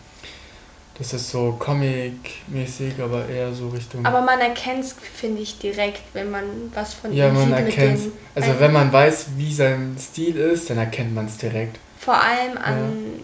das 1.01 1.13
ist 1.13 1.31
so 1.31 1.57
Comic-mäßig, 1.59 3.01
aber 3.01 3.29
eher 3.29 3.53
so 3.53 3.69
Richtung. 3.69 4.07
Aber 4.07 4.23
man 4.23 4.41
erkennt 4.41 4.85
es, 4.85 4.93
finde 4.93 5.43
ich, 5.43 5.59
direkt, 5.59 6.03
wenn 6.15 6.31
man 6.31 6.45
was 6.75 6.95
von 6.95 7.13
ja, 7.13 7.29
ihm 7.29 7.35
man 7.35 7.49
sieht 7.49 7.57
mit 7.57 7.67
erkennt 7.67 7.99
den 8.01 8.13
Also 8.35 8.61
wenn 8.61 8.73
man 8.73 8.93
weiß, 8.93 9.29
wie 9.37 9.53
sein 9.53 9.97
Stil 9.99 10.37
ist, 10.37 10.71
dann 10.71 10.79
erkennt 10.79 11.15
man 11.15 11.27
es 11.27 11.37
direkt. 11.37 11.79
Vor 12.01 12.15
allem 12.21 12.57
an, 12.59 13.21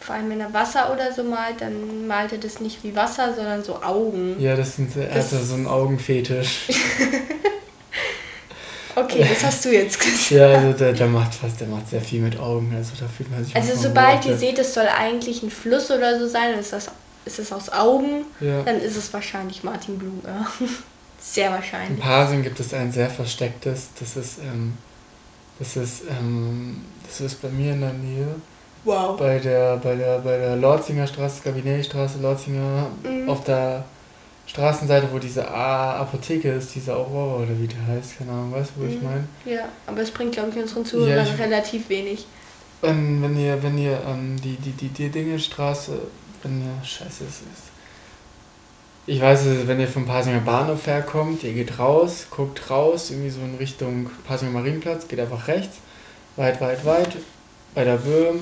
vor 0.00 0.14
allem 0.16 0.30
wenn 0.30 0.40
er 0.40 0.52
Wasser 0.52 0.92
oder 0.92 1.12
so 1.12 1.22
malt, 1.22 1.60
dann 1.60 2.06
malt 2.06 2.32
er 2.32 2.38
das 2.38 2.60
nicht 2.60 2.82
wie 2.82 2.94
Wasser, 2.96 3.32
sondern 3.34 3.62
so 3.62 3.80
Augen. 3.82 4.36
Ja, 4.40 4.56
das 4.56 4.76
sind, 4.76 4.94
er 4.96 5.06
Das- 5.14 5.32
hat 5.32 5.42
so 5.44 5.54
einen 5.54 5.66
Augenfetisch. 5.66 6.68
Okay, 8.96 9.24
das 9.26 9.44
hast 9.44 9.64
du 9.64 9.72
jetzt 9.72 10.00
gesagt. 10.00 10.30
ja, 10.32 10.48
also 10.48 10.72
der, 10.76 10.92
der 10.92 11.06
macht 11.06 11.32
fast, 11.32 11.60
der 11.60 11.68
macht 11.68 11.88
sehr 11.88 12.00
viel 12.00 12.20
mit 12.20 12.38
Augen. 12.38 12.74
Also 12.76 12.92
da 12.98 13.06
fühlt 13.06 13.30
man 13.30 13.44
sich 13.44 13.54
Also 13.54 13.74
sobald 13.76 14.24
ihr 14.26 14.36
seht, 14.36 14.58
es 14.58 14.74
soll 14.74 14.88
eigentlich 14.88 15.42
ein 15.44 15.50
Fluss 15.50 15.90
oder 15.92 16.18
so 16.18 16.26
sein, 16.26 16.58
ist 16.58 16.72
das 16.72 16.90
ist 17.24 17.38
es 17.38 17.52
aus 17.52 17.70
Augen, 17.70 18.24
Ja. 18.40 18.62
dann 18.62 18.80
ist 18.80 18.96
es 18.96 19.12
wahrscheinlich 19.12 19.62
Martin 19.62 19.96
Blume. 19.98 20.22
Sehr 21.20 21.48
In 21.48 21.52
wahrscheinlich. 21.52 22.00
Pasing 22.00 22.42
gibt 22.42 22.58
es 22.58 22.72
ein 22.74 22.90
sehr 22.90 23.10
verstecktes, 23.10 23.88
das 24.00 24.16
ist, 24.16 24.38
ähm, 24.38 24.76
das 25.58 25.76
ist, 25.76 26.02
ähm, 26.10 26.82
das 27.18 27.32
ist 27.32 27.42
bei 27.42 27.48
mir 27.48 27.72
in 27.72 27.80
der 27.80 27.92
Nähe, 27.92 28.26
Wow. 28.84 29.18
bei 29.18 29.38
der, 29.38 29.76
bei 29.76 29.94
der, 29.94 30.18
bei 30.20 30.38
der 30.38 30.56
Lorzinger 30.56 31.06
Straße, 31.06 31.42
Kabinetstraße, 31.42 32.18
Lorzinger, 32.20 32.86
Mhm. 33.04 33.28
auf 33.28 33.44
der 33.44 33.84
Straßenseite, 34.46 35.08
wo 35.12 35.18
diese 35.18 35.48
A 35.48 36.00
Apotheke 36.00 36.50
ist, 36.52 36.74
diese 36.74 36.94
Aurora 36.96 37.42
oder 37.42 37.60
wie 37.60 37.66
die 37.68 37.76
heißt, 37.88 38.18
keine 38.18 38.32
Ahnung, 38.32 38.52
weißt 38.52 38.72
du, 38.76 38.82
wo 38.82 38.86
ich 38.86 39.00
Mhm. 39.00 39.04
meine? 39.08 39.24
Ja, 39.44 39.68
aber 39.86 40.00
es 40.00 40.10
bringt, 40.10 40.32
glaube 40.32 40.50
ich, 40.50 40.56
unseren 40.56 40.84
Zuhörern 40.84 41.26
ich- 41.26 41.38
relativ 41.38 41.88
wenig. 41.88 42.26
Wenn, 42.80 43.20
wenn 43.22 43.36
ihr, 43.38 43.62
wenn 43.62 43.76
ihr 43.76 44.00
ähm, 44.08 44.36
die, 44.42 44.56
die, 44.56 44.70
die, 44.72 44.88
die 44.88 45.08
Dingestraße, 45.10 45.98
wenn 46.42 46.62
ihr, 46.62 46.84
scheiße, 46.84 47.24
es 47.24 47.40
ist. 47.42 47.70
Ich 49.06 49.20
weiß, 49.20 49.44
es, 49.44 49.66
wenn 49.68 49.80
ihr 49.80 49.88
vom 49.88 50.06
Pasinger 50.06 50.40
Bahnhof 50.40 50.86
herkommt, 50.86 51.42
ihr 51.42 51.52
geht 51.52 51.78
raus, 51.78 52.26
guckt 52.30 52.70
raus, 52.70 53.10
irgendwie 53.10 53.30
so 53.30 53.40
in 53.40 53.56
Richtung 53.56 54.08
Pasinger 54.26 54.52
Marienplatz, 54.52 55.08
geht 55.08 55.20
einfach 55.20 55.46
rechts, 55.48 55.76
weit, 56.36 56.60
weit, 56.60 56.84
weit, 56.84 57.16
bei 57.74 57.84
der 57.84 57.96
Böhm, 57.96 58.40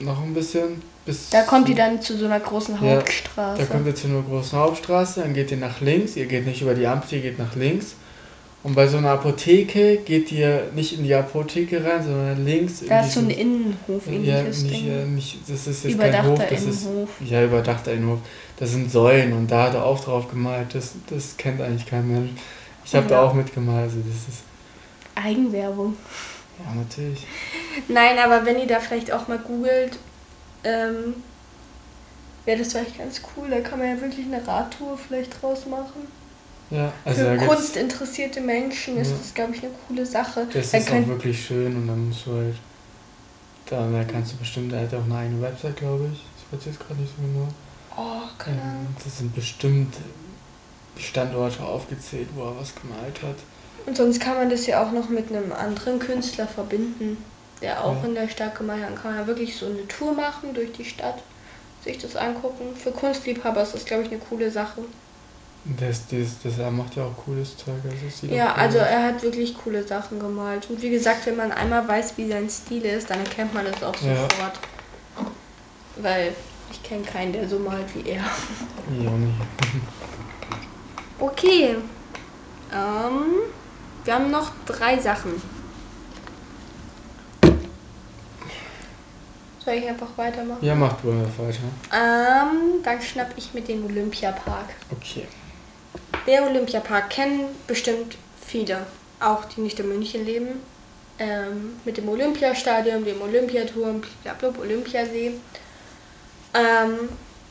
noch 0.00 0.20
ein 0.22 0.34
bisschen, 0.34 0.82
bis. 1.04 1.30
Da 1.30 1.42
kommt 1.42 1.68
ihr 1.68 1.74
dann 1.76 2.00
zu 2.00 2.16
so 2.16 2.24
einer 2.26 2.40
großen 2.40 2.74
Ja, 2.82 2.96
Hauptstraße. 2.96 3.62
Da 3.62 3.66
kommt 3.66 3.86
ihr 3.86 3.94
zu 3.94 4.08
einer 4.08 4.22
großen 4.22 4.58
Hauptstraße, 4.58 5.20
dann 5.20 5.34
geht 5.34 5.50
ihr 5.50 5.56
nach 5.58 5.80
links, 5.80 6.16
ihr 6.16 6.26
geht 6.26 6.46
nicht 6.46 6.62
über 6.62 6.74
die 6.74 6.86
Ampel, 6.86 7.14
ihr 7.14 7.22
geht 7.22 7.38
nach 7.38 7.54
links. 7.56 7.94
Und 8.64 8.76
bei 8.76 8.86
so 8.86 8.98
einer 8.98 9.10
Apotheke 9.10 9.96
geht 9.98 10.30
ihr 10.30 10.70
nicht 10.72 10.96
in 10.96 11.02
die 11.02 11.12
Apotheke 11.14 11.84
rein, 11.84 12.00
sondern 12.02 12.44
links 12.44 12.82
in 12.82 12.88
da 12.88 13.00
ist 13.00 13.14
so 13.14 13.20
ein 13.20 13.30
Innenhof 13.30 14.06
ja, 14.06 14.12
ähnliches 14.12 14.62
nicht, 14.62 14.86
äh, 14.86 15.04
nicht, 15.04 15.38
das 15.48 15.66
ist 15.66 15.82
jetzt 15.84 15.98
kein 15.98 16.10
Überdachter 16.10 16.30
Hof, 16.30 16.42
das 16.48 16.62
ist, 16.62 16.86
Innenhof. 16.86 17.08
ja, 17.24 17.44
überdachter 17.44 17.92
Innenhof. 17.92 18.20
Das 18.56 18.70
sind 18.70 18.88
Säulen 18.90 19.32
und 19.32 19.50
da 19.50 19.64
hat 19.64 19.74
er 19.74 19.84
auch 19.84 19.98
drauf 19.98 20.30
gemalt, 20.30 20.68
das, 20.74 20.92
das 21.10 21.36
kennt 21.36 21.60
eigentlich 21.60 21.86
kein 21.86 22.06
Mensch. 22.06 22.30
Ich 22.84 22.94
habe 22.94 23.08
da 23.08 23.16
Ja. 23.16 23.22
auch 23.22 23.34
mitgemalt, 23.34 23.82
also 23.84 23.96
das 23.98 24.32
ist, 24.32 24.42
Eigenwerbung. 25.16 25.96
Ja, 26.66 26.74
natürlich. 26.74 27.26
Nein, 27.88 28.18
aber 28.18 28.44
wenn 28.46 28.58
ihr 28.58 28.66
da 28.66 28.80
vielleicht 28.80 29.12
auch 29.12 29.28
mal 29.28 29.38
googelt, 29.38 29.98
ähm, 30.64 31.14
wäre 32.44 32.58
das 32.58 32.72
vielleicht 32.72 32.98
ganz 32.98 33.20
cool. 33.36 33.50
Da 33.50 33.60
kann 33.60 33.78
man 33.78 33.88
ja 33.88 34.00
wirklich 34.00 34.26
eine 34.26 34.46
Radtour 34.46 34.96
vielleicht 34.98 35.40
draus 35.40 35.66
machen. 35.66 36.06
Ja, 36.70 36.92
also 37.04 37.22
Für 37.24 37.36
kunstinteressierte 37.36 38.40
Menschen 38.40 38.96
ist 38.96 39.10
Ja. 39.10 39.16
das, 39.18 39.34
glaube 39.34 39.54
ich, 39.54 39.62
eine 39.62 39.72
coole 39.86 40.06
Sache. 40.06 40.46
das 40.52 40.70
Da 40.70 40.78
ist 40.78 40.90
auch 40.90 41.06
wirklich 41.06 41.44
schön 41.44 41.76
und 41.76 41.86
dann 41.86 42.08
musst 42.08 42.26
du 42.26 42.32
halt, 42.32 42.54
da, 43.66 43.90
da 43.90 44.04
kannst 44.04 44.32
du 44.32 44.36
bestimmt, 44.38 44.72
er 44.72 44.80
hat 44.82 44.94
auch 44.94 45.04
eine 45.04 45.16
eigene 45.16 45.42
Website, 45.42 45.76
glaube 45.76 46.08
ich, 46.12 46.20
ich 46.36 46.58
weiß 46.58 46.64
jetzt 46.66 46.80
gerade 46.80 47.00
nicht 47.00 47.12
so 47.14 47.22
genau. 47.22 47.48
Oh, 47.96 48.22
keine 48.38 48.56
Ähm, 48.56 48.62
Ahnung. 48.62 48.96
das 49.04 49.18
sind 49.18 49.34
bestimmt 49.34 49.94
Standorte 50.98 51.62
aufgezählt, 51.62 52.28
wo 52.34 52.44
er 52.44 52.58
was 52.58 52.74
gemalt 52.74 53.22
hat. 53.22 53.36
Und 53.86 53.96
sonst 53.96 54.20
kann 54.20 54.36
man 54.36 54.50
das 54.50 54.66
ja 54.66 54.82
auch 54.86 54.92
noch 54.92 55.08
mit 55.08 55.28
einem 55.30 55.52
anderen 55.52 55.98
Künstler 55.98 56.48
verbinden, 56.48 57.32
der 57.60 57.84
auch 57.84 58.02
Ja. 58.02 58.04
in 58.04 58.14
der 58.14 58.28
Stadt 58.28 58.54
gemalt 58.56 58.82
hat. 58.82 58.90
Dann 58.90 58.96
kann 58.98 59.12
man 59.12 59.20
ja 59.22 59.26
wirklich 59.26 59.56
so 59.58 59.66
eine 59.66 59.86
Tour 59.88 60.12
machen 60.14 60.54
durch 60.54 60.72
die 60.72 60.84
Stadt, 60.84 61.24
sich 61.80 61.98
das 61.98 62.16
angucken. 62.16 62.76
Für 62.76 62.92
Kunstliebhaber 62.92 63.62
ist 63.62 63.74
das, 63.74 63.84
glaube 63.84 64.04
ich, 64.04 64.10
eine 64.10 64.20
coole 64.20 64.50
Sache. 64.50 64.88
Das, 65.64 66.06
das, 66.08 66.40
das, 66.40 66.58
er 66.58 66.70
macht 66.70 66.96
ja 66.96 67.04
auch 67.06 67.16
cooles 67.16 67.56
Zeug. 67.56 67.84
Also 67.84 68.06
Ja, 68.26 68.54
also 68.56 68.78
aus. 68.78 68.86
er 68.88 69.02
hat 69.04 69.22
wirklich 69.22 69.54
coole 69.54 69.86
Sachen 69.86 70.18
gemalt. 70.18 70.68
Und 70.70 70.82
wie 70.82 70.90
gesagt, 70.90 71.26
wenn 71.26 71.36
man 71.36 71.52
einmal 71.52 71.86
weiß, 71.86 72.16
wie 72.18 72.28
sein 72.28 72.48
Stil 72.50 72.84
ist, 72.84 73.10
dann 73.10 73.20
erkennt 73.20 73.54
man 73.54 73.64
das 73.64 73.82
auch 73.84 73.96
Ja. 74.00 74.28
sofort. 74.28 74.60
Weil 75.94 76.36
ich 76.68 76.82
kenne 76.82 77.04
keinen, 77.04 77.32
der 77.32 77.48
so 77.48 77.58
malt 77.58 77.94
wie 77.94 78.04
er. 78.04 78.24
Ja, 78.86 79.16
nicht. 79.18 79.48
Okay. 81.18 81.76
Ähm, 82.70 83.42
wir 84.04 84.14
haben 84.14 84.30
noch 84.30 84.50
drei 84.66 84.98
Sachen. 84.98 85.40
Soll 89.64 89.74
ich 89.74 89.88
einfach 89.88 90.08
weitermachen? 90.16 90.58
Ja, 90.64 90.74
mach 90.74 91.00
du 91.00 91.12
einfach 91.12 91.44
weiter. 91.44 91.60
Ähm, 91.92 92.82
dann 92.82 93.00
schnapp 93.00 93.32
ich 93.36 93.54
mit 93.54 93.68
dem 93.68 93.84
Olympiapark. 93.84 94.66
Okay. 94.90 95.26
Der 96.26 96.44
Olympiapark 96.44 97.10
kennen 97.10 97.48
bestimmt 97.66 98.16
viele, 98.44 98.86
auch 99.20 99.44
die 99.44 99.60
nicht 99.60 99.78
in 99.78 99.88
München 99.88 100.24
leben. 100.24 100.60
Ähm, 101.18 101.80
mit 101.84 101.96
dem 101.96 102.08
Olympiastadion, 102.08 103.04
dem 103.04 103.22
Olympiaturm, 103.22 104.02
blablabla, 104.22 104.62
Olympiasee. 104.62 105.34
Ähm, 106.54 107.08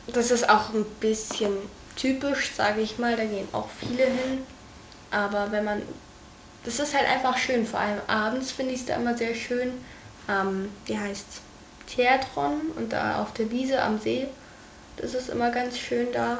das 0.08 0.30
ist 0.30 0.48
auch 0.50 0.74
ein 0.74 0.84
bisschen 1.00 1.56
typisch, 1.96 2.50
sage 2.54 2.82
ich 2.82 2.98
mal. 2.98 3.16
Da 3.16 3.24
gehen 3.24 3.48
auch 3.52 3.68
viele 3.70 4.04
hin. 4.04 4.46
Aber 5.10 5.50
wenn 5.50 5.64
man. 5.64 5.82
Das 6.64 6.78
ist 6.78 6.94
halt 6.94 7.08
einfach 7.08 7.36
schön. 7.36 7.66
Vor 7.66 7.80
allem 7.80 8.00
abends 8.06 8.52
finde 8.52 8.74
ich 8.74 8.80
es 8.80 8.86
da 8.86 8.96
immer 8.96 9.16
sehr 9.16 9.34
schön. 9.34 9.72
Ähm, 10.28 10.70
wie 10.86 10.98
heißt's? 10.98 11.40
Theatron 11.86 12.60
und 12.76 12.92
da 12.92 13.20
auf 13.20 13.32
der 13.34 13.50
Wiese 13.50 13.82
am 13.82 13.98
See. 13.98 14.28
Das 14.96 15.14
ist 15.14 15.28
immer 15.28 15.50
ganz 15.50 15.78
schön 15.78 16.08
da. 16.12 16.38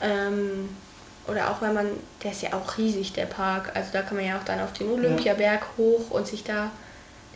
Ähm, 0.00 0.68
oder 1.26 1.50
auch 1.50 1.60
wenn 1.62 1.74
man, 1.74 1.86
der 2.22 2.32
ist 2.32 2.42
ja 2.42 2.52
auch 2.52 2.76
riesig, 2.78 3.12
der 3.12 3.26
Park. 3.26 3.72
Also 3.74 3.90
da 3.92 4.02
kann 4.02 4.16
man 4.16 4.26
ja 4.26 4.38
auch 4.38 4.44
dann 4.44 4.60
auf 4.60 4.72
den 4.72 4.90
Olympiaberg 4.90 5.62
hoch 5.76 6.10
und 6.10 6.26
sich 6.26 6.44
da 6.44 6.70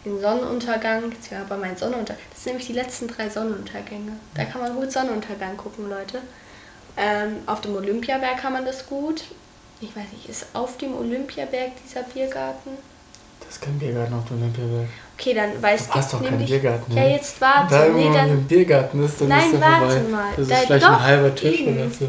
den 0.05 0.21
Sonnenuntergang, 0.21 1.11
jetzt 1.11 1.31
ja 1.31 1.41
aber 1.41 1.57
mein 1.57 1.77
Sonnenuntergang, 1.77 2.23
das 2.31 2.45
sind 2.45 2.53
nämlich 2.53 2.69
die 2.69 2.75
letzten 2.75 3.09
drei 3.09 3.29
Sonnenuntergänge. 3.29 4.13
Da 4.35 4.45
kann 4.45 4.61
man 4.61 4.75
gut 4.75 4.93
Sonnenuntergang 4.93 5.57
gucken, 5.57 5.89
Leute. 5.89 6.21
Ähm, 6.97 7.39
auf 7.47 7.61
dem 7.61 7.75
Olympiaberg 7.75 8.39
kann 8.39 8.53
man 8.53 8.65
das 8.65 8.87
gut. 8.87 9.25
Ich 9.81 9.95
weiß 9.95 10.11
nicht, 10.13 10.29
ist 10.29 10.47
auf 10.55 10.77
dem 10.79 10.97
Olympiaberg 10.97 11.71
dieser 11.85 12.03
Biergarten? 12.03 12.71
Das 13.41 13.51
ist 13.51 13.61
kein 13.63 13.79
Biergarten 13.79 14.13
auf 14.15 14.25
dem 14.27 14.39
Olympiaberg. 14.43 14.89
Okay, 15.17 15.35
dann 15.35 15.63
weiß 15.63 15.87
Du 15.87 15.95
hast 15.95 16.13
doch 16.13 16.23
keinen. 16.25 16.45
Biergarten. 16.45 16.97
Ja, 16.97 17.03
ne? 17.05 17.13
jetzt 17.13 17.41
warte. 17.41 17.75
Da 17.75 17.89
nee, 17.89 18.05
dann, 18.13 18.31
ein 18.31 18.47
Biergarten 18.47 19.05
ist, 19.05 19.21
dann 19.21 19.29
Nein, 19.29 19.53
ist 19.55 19.61
warte 19.61 19.87
vorbei. 19.87 20.09
mal. 20.11 20.31
Das 20.37 20.39
ist 20.47 20.51
Da- 20.51 20.57
vielleicht 20.57 20.85
doch, 20.85 20.91
ein 20.91 21.03
halber 21.03 21.35
Tisch 21.35 21.61
eben. 21.61 21.77
oder 21.77 21.91
so. 21.91 22.09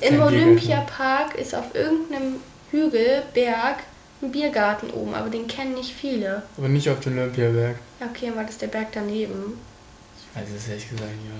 Im. 0.00 0.22
Olympiapark 0.22 1.34
ist 1.34 1.54
auf 1.54 1.74
irgendeinem 1.74 2.40
Hügel, 2.70 3.24
Berg, 3.34 3.78
ein 4.22 4.30
Biergarten 4.32 4.90
oben, 4.90 5.14
aber 5.14 5.28
den 5.28 5.46
kennen 5.46 5.74
nicht 5.74 5.92
viele. 5.92 6.44
Aber 6.56 6.68
nicht 6.68 6.88
auf 6.88 7.00
dem 7.00 7.18
Olympiaberg. 7.18 7.76
Ja, 8.00 8.06
okay, 8.06 8.26
dann 8.28 8.36
war 8.36 8.44
das 8.44 8.56
der 8.58 8.68
Berg 8.68 8.88
daneben. 8.92 9.60
Ich 10.16 10.40
weiß 10.40 10.48
es 10.56 10.68
ehrlich 10.68 10.88
gesagt 10.88 11.10
nicht, 11.16 11.30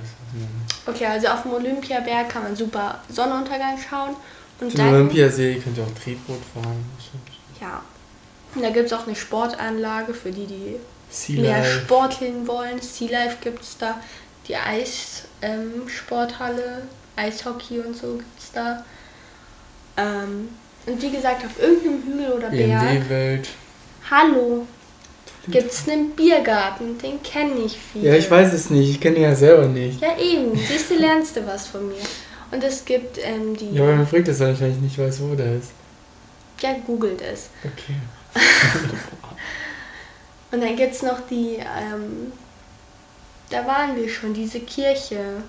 was 0.87 0.95
Okay, 0.95 1.07
also 1.07 1.29
auf 1.29 1.43
dem 1.43 1.53
Olympiaberg 1.53 2.29
kann 2.29 2.43
man 2.43 2.55
super 2.57 3.01
Sonnenuntergang 3.09 3.79
schauen. 3.79 4.17
Und 4.61 4.79
dann, 4.79 4.95
Olympiasee 4.95 5.61
könnt 5.63 5.77
ihr 5.79 5.85
auch 5.85 6.03
Tretboot 6.03 6.41
fahren. 6.55 6.85
ja, 7.61 7.83
und 8.55 8.63
da 8.63 8.71
gibt 8.71 8.87
es 8.87 8.93
auch 8.93 9.07
eine 9.07 9.17
Sportanlage 9.17 10.15
für 10.15 10.31
die, 10.31 10.47
die 10.47 10.77
Sea 11.11 11.41
mehr 11.41 11.65
sporteln 11.65 12.47
wollen. 12.47 12.81
Sea 12.81 13.11
Life 13.11 13.39
gibt 13.41 13.63
es 13.63 13.77
da, 13.79 14.01
die 14.47 14.57
Eissporthalle, 14.57 15.63
ähm, 15.63 15.89
Sporthalle, 15.89 16.83
Eishockey 17.17 17.81
und 17.81 17.97
so 17.97 18.15
gibt 18.15 18.39
es 18.39 18.53
da. 18.53 18.85
Ähm, 19.97 20.49
und 20.87 21.01
wie 21.01 21.11
gesagt, 21.11 21.45
auf 21.45 21.61
irgendeinem 21.61 22.03
Hügel 22.03 22.33
oder 22.33 22.51
Berg, 22.51 22.83
EMD-Welt. 22.83 23.49
hallo, 24.11 24.67
gibt 25.49 25.73
es 25.73 25.89
einen 25.89 26.11
Biergarten, 26.11 26.99
den 26.99 27.23
kennen 27.23 27.63
nicht 27.63 27.77
viele. 27.93 28.09
Ja, 28.09 28.15
ich 28.15 28.31
weiß 28.31 28.53
es 28.53 28.71
nicht. 28.71 28.91
Ich 28.91 29.01
kenne 29.01 29.17
ihn 29.17 29.23
ja 29.23 29.35
selber 29.35 29.67
nicht. 29.67 30.01
Ja, 30.01 30.17
eben, 30.19 30.57
siehst 30.57 30.91
du, 30.91 30.97
lernst 30.97 31.37
du 31.37 31.47
was 31.47 31.69
von 31.69 31.89
mir. 31.89 32.03
Und 32.51 32.63
es 32.63 32.85
gibt 32.85 33.19
ähm, 33.23 33.57
die, 33.57 33.73
Ja, 33.73 33.83
aber 33.85 33.97
mir 33.97 34.07
fragt 34.07 34.29
das 34.29 34.41
eigentlich, 34.41 34.61
weil 34.61 34.71
ich 34.71 34.77
nicht 34.79 34.99
weiß, 34.99 35.21
wo 35.23 35.35
der 35.35 35.57
ist. 35.57 35.71
ja, 36.61 36.75
googelt 36.87 37.21
es. 37.21 37.49
Okay. 37.65 37.95
Und 40.51 40.61
dann 40.63 40.77
gibt 40.77 40.95
es 40.95 41.03
noch 41.03 41.21
die, 41.29 41.57
ähm, 41.57 42.33
da 43.51 43.67
waren 43.67 43.97
wir 43.97 44.09
schon, 44.09 44.33
diese 44.35 44.61
Kirche. 44.61 45.43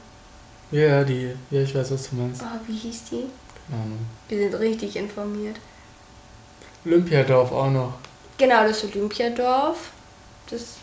Ja, 0.72 1.04
die. 1.04 1.36
Ja, 1.52 1.62
ich 1.62 1.76
weiß, 1.76 1.92
was 1.92 2.10
du 2.10 2.16
meinst. 2.16 2.42
Oh, 2.44 2.60
wie 2.68 2.74
hieß 2.76 3.04
die? 3.12 3.26
Keine 3.70 3.84
Ahnung. 3.84 4.00
Wir 4.30 4.40
sind 4.40 4.56
richtig 4.60 4.96
informiert. 4.96 5.58
Olympiadorf 6.86 7.52
auch 7.52 7.70
noch. 7.70 7.94
Genau, 8.38 8.64
das 8.68 8.84
Olympiadorf. 8.84 9.92
Das, 10.50 10.76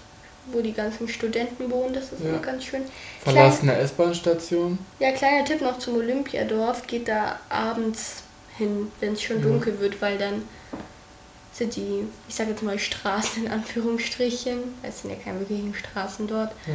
wo 0.53 0.61
die 0.61 0.72
ganzen 0.72 1.09
Studenten 1.09 1.70
wohnen, 1.70 1.94
das 1.94 2.12
ist 2.12 2.22
Ja. 2.22 2.31
immer 2.31 2.38
ganz 2.38 2.64
schön. 2.64 2.83
Verlassene 3.23 3.77
S-Bahn-Station. 3.77 4.79
ja, 4.99 5.13
kleiner 5.13 5.45
Tipp 5.45 5.61
noch 5.61 5.79
zum 5.79 5.97
Olympiadorf. 5.97 6.87
Geht 6.87 7.09
da 7.09 7.39
abends 7.49 8.23
hin, 8.59 8.91
wenn 9.01 9.13
es 9.13 9.23
schon 9.23 9.39
Ja. 9.39 9.43
dunkel 9.49 9.79
wird, 9.81 10.01
weil 10.03 10.19
dann 10.19 10.43
sind 11.53 11.77
die, 11.77 12.07
ich 12.29 12.35
sage 12.35 12.51
jetzt 12.51 12.63
mal 12.63 12.79
Straßen 12.79 13.45
in 13.47 13.53
Anführungsstrichen, 13.53 14.59
weil 14.81 14.91
es 14.91 15.03
sind 15.03 15.11
ja 15.11 15.17
keine 15.23 15.41
wirklichen 15.41 15.75
Straßen 15.75 16.27
dort, 16.27 16.53
Ja. 16.67 16.73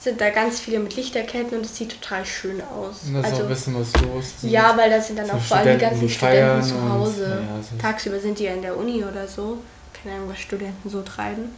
sind 0.00 0.20
da 0.20 0.30
ganz 0.30 0.60
viele 0.60 0.80
mit 0.80 0.96
Lichterketten 0.96 1.58
und 1.58 1.64
es 1.64 1.76
sieht 1.76 2.00
total 2.00 2.24
schön 2.26 2.60
aus. 2.62 3.02
Und 3.06 3.14
da 3.14 3.20
ist 3.20 3.26
auch 3.26 3.28
ein 3.28 3.34
Also, 3.34 3.48
bisschen 3.48 3.80
was 3.80 3.92
los. 4.02 4.24
Ja, 4.42 4.76
weil 4.76 4.90
da 4.90 5.00
sind 5.00 5.18
dann 5.18 5.30
auch 5.30 5.40
vor 5.40 5.58
allem 5.58 5.78
die 5.78 5.84
ganzen 5.84 6.00
die 6.08 6.10
Studenten 6.12 6.62
zu 6.62 6.74
und- 6.74 6.90
Hause. 6.90 7.42
ja, 7.48 7.58
es 7.60 7.70
ist- 7.72 7.80
Tagsüber 7.80 8.18
sind 8.18 8.38
die 8.38 8.44
ja 8.44 8.54
in 8.54 8.62
der 8.62 8.76
Uni 8.76 9.04
oder 9.04 9.28
so. 9.28 9.58
Keine 10.02 10.16
Ahnung, 10.16 10.30
was 10.30 10.40
Studenten 10.40 10.90
so 10.90 11.02
treiben. 11.02 11.54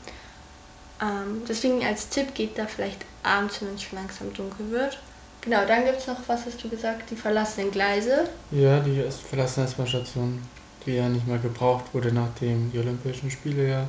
Ähm, 1.01 1.43
deswegen 1.49 1.85
als 1.85 2.09
Tipp 2.09 2.35
geht 2.35 2.57
da 2.59 2.67
vielleicht 2.67 3.05
abends, 3.27 3.61
wenn 3.63 3.75
es 3.75 3.83
schon 3.83 3.99
langsam 3.99 4.33
dunkel 4.33 4.71
wird. 4.71 4.99
Genau, 5.43 5.65
dann 5.67 5.85
gibt 5.85 5.99
es 5.99 6.07
noch, 6.07 6.17
was 6.27 6.47
hast 6.47 6.63
du 6.63 6.69
gesagt, 6.69 7.11
die 7.11 7.17
verlassenen 7.17 7.71
Gleise. 7.71 8.29
Ja, 8.51 8.81
die 8.81 8.99
ist 8.99 9.21
verlassene 9.21 9.67
S-Bahn-Station, 9.67 10.41
die 10.85 10.93
ja 10.93 11.09
nicht 11.09 11.27
mehr 11.27 11.39
gebraucht 11.39 11.85
wurde, 11.93 12.13
nachdem 12.13 12.71
die 12.73 12.79
Olympischen 12.79 13.31
Spiele 13.31 13.69
ja 13.69 13.87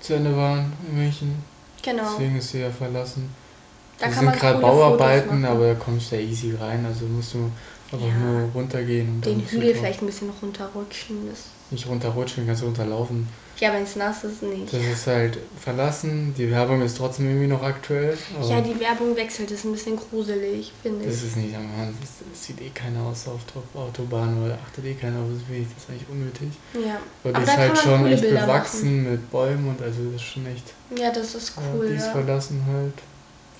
zu 0.00 0.14
Ende 0.14 0.36
waren 0.36 0.72
in 0.88 0.96
München. 0.96 1.44
Genau. 1.82 2.04
Deswegen 2.04 2.36
ist 2.36 2.50
sie 2.50 2.60
ja 2.60 2.70
verlassen. 2.70 3.28
Da 3.98 4.06
da 4.06 4.12
kann 4.12 4.26
sind 4.26 4.40
gerade 4.40 4.58
Bauarbeiten, 4.60 5.44
aber 5.44 5.68
da 5.68 5.74
kommst 5.74 6.10
du 6.10 6.16
ja 6.16 6.22
easy 6.22 6.54
rein. 6.54 6.84
Also 6.86 7.06
musst 7.06 7.34
du 7.34 7.50
einfach 7.92 8.06
Ja. 8.06 8.14
nur 8.14 8.50
runtergehen 8.52 9.08
und 9.08 9.24
Den 9.26 9.40
Hügel 9.40 9.74
vielleicht 9.74 10.02
ein 10.02 10.06
bisschen 10.06 10.30
runterrutschen. 10.30 11.28
Das, 11.28 11.40
Nicht 11.70 11.86
runterrutschen, 11.86 12.46
kannst 12.46 12.62
du 12.62 12.66
runterlaufen. 12.66 13.28
Ja, 13.58 13.72
wenn 13.72 13.82
es 13.84 13.96
nass 13.96 14.24
ist, 14.24 14.42
nicht. 14.42 14.72
Das 14.72 14.82
ist 14.82 15.06
halt 15.06 15.38
verlassen. 15.60 16.34
Die 16.36 16.50
Werbung 16.50 16.82
ist 16.82 16.96
trotzdem 16.96 17.26
irgendwie 17.28 17.46
noch 17.46 17.62
aktuell. 17.62 18.16
Ja, 18.48 18.60
die 18.60 18.78
Werbung 18.80 19.14
wechselt, 19.16 19.50
das 19.50 19.58
ist 19.58 19.64
ein 19.64 19.72
bisschen 19.72 19.96
gruselig, 19.96 20.72
finde 20.82 21.06
das 21.06 21.18
ich. 21.18 21.24
ist 21.24 21.36
nicht 21.36 21.54
am 21.54 21.76
Hand. 21.76 21.94
Das, 22.00 22.10
das 22.30 22.44
sieht 22.44 22.60
eh 22.60 22.70
keiner 22.70 23.02
aus 23.02 23.28
auf 23.28 23.40
der 23.54 23.80
Autobahn 23.80 24.42
oder 24.44 24.58
achtet 24.66 24.84
eh 24.84 24.94
keiner 24.94 25.20
auf 25.20 25.28
das 25.32 25.48
Weg. 25.48 25.66
Das 25.74 25.84
ist 25.84 25.90
eigentlich 25.90 26.08
unnötig. 26.08 26.48
Ja. 26.74 26.98
Aber 27.22 27.38
Aber 27.38 27.40
die 27.40 27.46
da 27.46 27.52
ist 27.52 27.58
halt 27.58 27.78
schon 27.78 28.06
echt 28.06 28.22
Bilder 28.22 28.40
bewachsen 28.42 29.10
mit 29.10 29.30
Bäumen 29.30 29.68
und 29.68 29.82
also 29.82 30.04
das 30.06 30.14
ist 30.16 30.22
schon 30.22 30.46
echt. 30.46 30.74
ja, 30.98 31.10
das 31.10 31.34
ist 31.34 31.52
cool. 31.56 31.88
die 31.88 31.94
ist 31.94 32.06
ja. 32.06 32.12
verlassen 32.12 32.62
halt. 32.66 32.94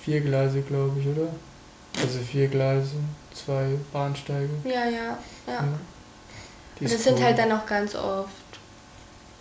Vier 0.01 0.19
Gleise, 0.19 0.61
glaube 0.61 0.99
ich, 0.99 1.07
oder? 1.07 1.29
Also 2.01 2.19
vier 2.19 2.47
Gleise, 2.49 2.91
zwei 3.33 3.67
Bahnsteige. 3.93 4.49
Ja, 4.65 4.85
ja, 4.85 5.17
ja. 5.47 5.53
Ja. 5.53 5.67
Das 6.81 7.03
sind 7.03 7.17
cool. 7.17 7.23
halt 7.23 7.37
dann 7.37 7.51
auch 7.53 7.65
ganz 7.65 7.95
oft. 7.95 8.42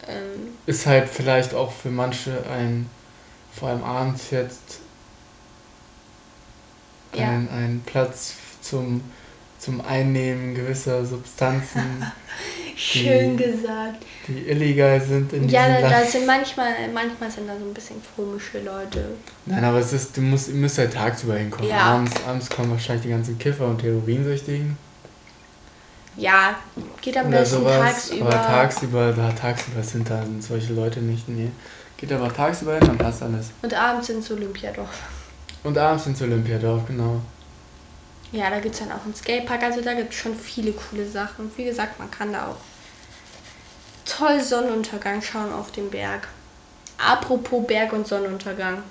Ähm, 0.09 0.49
Ist 0.67 0.87
halt 0.87 1.09
vielleicht 1.09 1.55
auch 1.55 1.71
für 1.73 1.91
manche 1.91 2.33
ein, 2.51 2.89
vor 3.55 3.69
allem 3.69 3.85
abends 3.85 4.31
jetzt, 4.31 4.79
Ja. 7.15 7.29
ein, 7.29 7.49
ein 7.51 7.83
Platz 7.87 8.35
zum, 8.63 9.03
zum 9.59 9.81
Einnehmen 9.83 10.55
gewisser 10.55 11.05
Substanzen, 11.05 12.05
schön 12.77 13.37
Die- 13.37 13.45
gesagt. 13.45 14.05
die 14.29 14.49
illegal 14.49 15.01
sind 15.01 15.33
in 15.33 15.49
Ja, 15.49 15.67
diesem 15.69 15.83
da, 15.83 15.91
da 16.01 16.05
sind 16.05 16.27
manchmal, 16.27 16.73
manchmal 16.95 17.31
sind 17.31 17.49
da 17.49 17.59
so 17.59 17.65
ein 17.65 17.75
bisschen 17.75 17.97
komische 18.17 18.61
Leute. 18.61 19.05
Nein, 19.47 19.65
aber 19.65 19.79
es 19.79 19.93
ist, 19.93 20.17
du 20.17 20.21
musst, 20.23 20.49
ihr 20.49 20.55
müsst 20.55 20.79
halt 20.79 20.93
tagsüber 20.95 21.37
hinkommen. 21.37 21.69
Ja. 21.69 21.79
Abends, 21.95 22.13
abends 22.27 22.49
kommen 22.49 22.71
wahrscheinlich 22.71 23.03
die 23.05 23.11
ganzen 23.11 23.39
Kiffer 23.39 23.67
und 23.67 23.83
Heroinsüchtigen. 23.83 24.77
Ja, 26.17 26.57
geht 27.01 27.17
am 27.17 27.31
besten 27.31 27.65
tagsüber. 27.65 28.27
Aber 28.27 28.43
tagsüber, 28.43 29.13
da 29.13 29.33
tagsüber 29.33 29.83
sind 29.83 30.09
da 30.09 30.23
sind 30.23 30.43
solche 30.43 30.73
Leute 30.73 31.01
nicht. 31.01 31.29
Nee. 31.29 31.51
Geht 31.97 32.13
aber 32.13 32.33
tagsüber 32.33 32.75
hin, 32.75 32.83
dann 32.87 32.99
passt 32.99 33.23
alles. 33.23 33.51
Und 33.63 33.73
abends 33.73 34.09
ins 34.09 34.31
Olympiadorf. 34.31 34.91
Und 35.63 35.79
abends 35.79 36.07
ins 36.07 36.21
Olympiadorf, 36.21 36.87
genau. 36.87 37.21
Ja, 38.33 38.51
da 38.51 38.59
gibt 38.61 38.75
es 38.75 38.81
dann 38.81 38.93
auch 38.93 39.05
einen 39.05 39.15
Skatepark. 39.15 39.63
Also 39.63 39.81
da 39.83 39.95
gibt 39.95 40.13
es 40.13 40.19
schon 40.19 40.35
viele 40.35 40.73
coole 40.73 41.09
Sachen. 41.09 41.51
Wie 41.57 41.65
gesagt, 41.65 41.99
man 41.99 42.11
kann 42.11 42.33
da 42.33 42.49
auch 42.49 42.57
toll 44.05 44.41
Sonnenuntergang 44.41 45.23
schauen 45.23 45.53
auf 45.53 45.71
dem 45.71 45.91
Berg. 45.91 46.29
Apropos 46.99 47.67
Berg 47.67 47.93
und 47.93 48.07
Sonnenuntergang. 48.07 48.83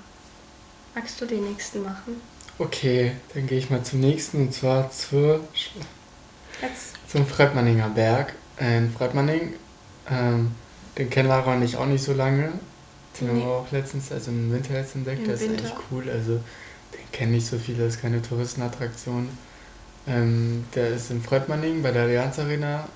Magst 0.94 1.20
du 1.20 1.26
den 1.26 1.44
nächsten 1.44 1.82
machen? 1.82 2.20
Okay, 2.58 3.12
dann 3.34 3.46
gehe 3.46 3.58
ich 3.58 3.70
mal 3.70 3.82
zum 3.82 4.00
nächsten 4.00 4.42
und 4.42 4.52
zwar 4.52 4.90
zur, 4.90 5.40
Jetzt. 6.60 7.01
Zum 7.12 7.26
Fredmanninger 7.26 7.88
Berg. 7.90 8.32
In 8.58 8.90
Fredmanning, 8.90 9.52
ähm, 10.10 10.52
den 10.96 11.10
kennen 11.10 11.28
Lara 11.28 11.54
und 11.54 11.62
ich 11.62 11.76
auch 11.76 11.86
nicht 11.86 12.02
so 12.02 12.12
lange. 12.12 12.52
Den 13.20 13.28
haben 13.28 13.38
Nee. 13.38 13.44
wir 13.44 13.50
auch 13.50 13.70
letztens, 13.70 14.10
also 14.10 14.30
im 14.30 14.52
Winter 14.52 14.74
jetzt 14.74 14.94
entdeckt. 14.94 15.26
Der 15.26 15.34
ist 15.34 15.42
eigentlich 15.42 15.72
cool. 15.90 16.08
Also 16.10 16.32
den 16.32 17.12
kennen 17.12 17.32
nicht 17.32 17.46
so 17.46 17.58
viele, 17.58 17.84
das 17.84 17.94
ist 17.96 18.00
keine 18.02 18.22
Touristenattraktion. 18.22 19.28
Ähm, 20.06 20.64
der 20.74 20.88
ist 20.88 21.10
in 21.10 21.22
Fredmanning 21.22 21.82
bei 21.82 21.92
der 21.92 22.02
Allianz 22.04 22.38
Arena 22.38 22.88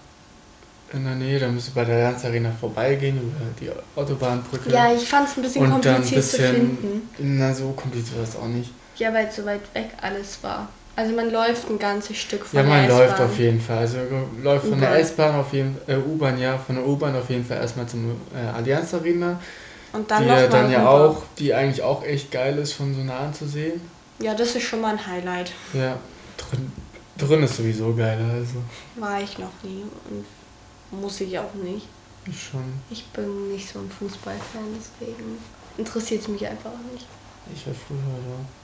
in 0.92 1.05
der 1.05 1.14
Nähe. 1.14 1.38
Da 1.38 1.48
müsst 1.48 1.68
ihr 1.68 1.74
bei 1.74 1.85
der 1.85 1.96
Allianz 1.96 2.24
Arena 2.24 2.50
vorbeigehen 2.59 3.18
über 3.18 3.44
die 3.61 3.70
Autobahnbrücke. 3.98 4.71
Ja, 4.71 4.92
ich 4.94 5.06
fand 5.08 5.29
es 5.29 5.37
ein 5.37 5.42
bisschen 5.42 5.62
und 5.73 5.85
dann 5.85 5.96
ein 5.96 6.00
kompliziert 6.02 6.25
zu 6.25 6.37
bisschen, 6.38 6.54
finden. 6.79 7.10
na 7.38 7.52
so 7.54 7.71
kompliziert 7.73 8.17
war 8.19 8.25
es 8.25 8.37
auch 8.37 8.48
nicht. 8.48 8.71
Ja, 8.96 9.12
weil 9.12 9.27
es 9.27 9.37
so 9.37 9.44
weit 9.44 9.62
weg 9.75 9.90
alles 10.00 10.38
war. 10.42 10.69
Also 10.97 11.15
man 11.15 11.31
läuft 11.31 11.69
ein 11.69 11.79
ganzes 11.79 12.17
Stück 12.17 12.44
von 12.47 12.59
Ja, 12.59 12.63
der 12.65 12.73
man 12.73 12.88
läuft 12.88 13.13
S-Bahn. 13.13 13.27
auf 13.31 13.38
jeden 13.38 13.61
Fall. 13.61 13.79
Also 13.79 13.99
läuft 14.42 14.67
von 14.67 14.81
der. 14.81 14.99
S-Bahn 14.99 15.35
auf 15.35 15.53
jeden 15.53 15.77
äh, 15.87 15.97
U-Bahn, 15.97 16.38
ja, 16.38 16.57
von 16.57 16.77
der 16.77 16.87
U-Bahn 16.87 17.15
auf 17.15 17.29
jeden 17.29 17.44
Fall 17.44 17.59
erstmal 17.59 17.87
zum 17.87 18.13
äh, 18.35 18.38
Allianz 18.38 18.94
Arena, 18.94 19.38
Und 19.92 20.11
dann 20.11 20.23
die 20.23 20.29
noch 20.29 20.37
ja 20.38 20.47
dann 20.47 20.71
ja 20.71 20.79
rüber. 20.79 21.11
auch, 21.11 21.23
die 21.38 21.53
eigentlich 21.53 21.83
auch 21.83 22.03
echt 22.03 22.31
geil 22.31 22.57
ist, 22.59 22.73
von 22.73 22.94
so 22.94 23.03
nah 23.03 23.19
anzusehen. 23.27 23.81
Ja, 24.23 24.35
das 24.35 24.57
ist 24.57 24.63
schon 24.63 24.81
mal 24.81 24.92
ein 24.94 25.07
Highlight. 25.07 25.53
Ja, 25.75 25.99
drin, 26.38 26.73
drin 27.19 27.42
ist 27.42 27.57
sowieso 27.59 27.94
geil, 27.94 28.19
also 28.33 28.63
War 28.99 29.21
ich 29.21 29.38
noch 29.38 29.53
nie 29.63 29.85
und 30.11 30.25
muss 31.03 31.21
ich 31.21 31.38
auch 31.38 31.53
nicht. 31.63 31.87
ich 32.27 32.42
schon. 32.42 32.65
Ich 32.90 33.05
bin 33.13 33.53
nicht 33.53 33.69
so 33.71 33.81
ein 33.81 33.90
Fußballfan, 33.90 34.65
deswegen 34.75 35.37
interessiert 35.77 36.23
es 36.23 36.29
mich 36.29 36.47
einfach 36.47 36.73
nicht. 36.90 37.07
Ich 37.55 37.67
war 37.67 37.75
früher 37.75 37.99
da. 37.99 38.56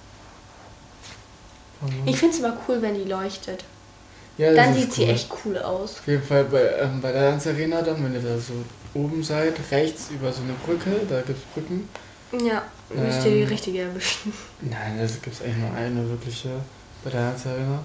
Aber- 1.83 1.93
Ich 2.07 2.17
finde 2.17 2.35
es 2.35 2.41
immer 2.41 2.57
cool, 2.69 2.81
wenn 2.81 2.95
die 2.95 3.05
leuchtet. 3.05 3.65
ja, 4.39 4.53
das 4.53 4.57
Dann 4.57 4.75
sieht 4.75 4.93
sie 4.93 5.03
cool. 5.05 5.11
echt 5.11 5.29
cool 5.45 5.59
aus. 5.59 5.99
Auf 5.99 6.07
jeden 6.07 6.23
Fall 6.23 6.45
bei, 6.45 6.63
ähm, 6.81 7.01
bei 7.03 7.13
der 7.13 7.31
Dance 7.31 7.51
Arena 7.51 7.83
dann, 7.83 8.03
wenn 8.05 8.15
ihr 8.15 8.21
da 8.21 8.39
so 8.39 8.55
oben 8.95 9.23
seid, 9.23 9.55
rechts 9.71 10.11
über 10.11 10.33
so 10.33 10.43
eine 10.43 10.53
Brücke, 10.65 10.91
da 11.09 11.21
gibt 11.23 11.39
es 11.39 11.45
Brücken. 11.55 11.89
Ja, 12.33 12.63
müsst 12.95 13.27
ihr 13.27 13.33
die 13.33 13.41
Ähm, 13.43 13.49
richtige 13.49 13.81
erwischen. 13.83 14.33
Nein, 14.61 14.97
da 14.99 15.05
gibt 15.07 15.27
es 15.35 15.43
eigentlich 15.43 15.57
nur 15.59 15.75
eine 15.75 16.09
wirkliche 16.09 16.49
bei 17.05 17.11
der 17.11 17.21
Dance 17.31 17.49
Arena. 17.51 17.85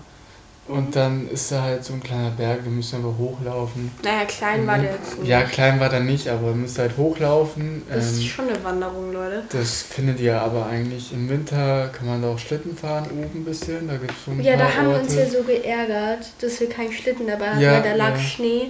Und 0.68 0.96
dann 0.98 1.30
ist 1.30 1.52
da 1.52 1.62
halt 1.62 1.86
so 1.86 1.94
ein 1.94 2.04
kleiner 2.04 2.30
Berg, 2.32 2.64
wir 2.64 2.72
müssen 2.72 2.98
einfach 2.98 3.18
hochlaufen. 3.18 3.90
Naja, 4.04 4.26
klein 4.26 4.68
war 4.68 4.78
der 4.78 4.92
jetzt 4.92 5.18
nicht. 5.18 5.28
Ja, 5.30 5.44
klein 5.44 5.80
war 5.80 5.88
der 5.90 6.02
nicht, 6.02 6.28
aber 6.28 6.50
ihr 6.50 6.56
müsst 6.56 6.78
halt 6.78 6.98
hochlaufen. 6.98 7.84
Das 7.90 8.12
ist 8.12 8.20
Ähm, 8.22 8.28
schon 8.28 8.50
eine 8.50 8.64
Wanderung, 8.64 9.14
Leute. 9.14 9.44
das 9.52 9.82
findet 9.84 10.20
ihr 10.20 10.42
aber 10.42 10.66
eigentlich 10.66 11.14
im 11.14 11.30
Winter, 11.30 11.90
kann 11.90 12.08
man 12.08 12.22
da 12.22 12.30
auch 12.30 12.40
Schlitten 12.40 12.76
fahren, 12.76 13.06
oben 13.12 13.42
ein 13.42 13.46
bisschen. 13.46 13.88
Da 13.88 13.96
gibt 13.96 14.12
es 14.12 14.26
so 14.26 14.32
ein 14.32 14.42
Ja, 14.44 14.58
da 14.58 14.74
haben 14.74 14.88
wir 14.88 14.96
Orte. 14.96 15.04
uns 15.06 15.16
ja 15.16 15.26
so 15.30 15.44
geärgert, 15.44 16.28
dass 16.42 16.60
wir 16.60 16.68
keinen 16.70 16.92
Schlitten 16.92 17.28
dabei 17.28 17.52
hatten, 17.52 17.62
Ja, 17.62 17.74
weil 17.76 17.84
da 17.84 17.94
lag 17.96 18.16
ja. 18.16 18.20
Schnee. 18.20 18.68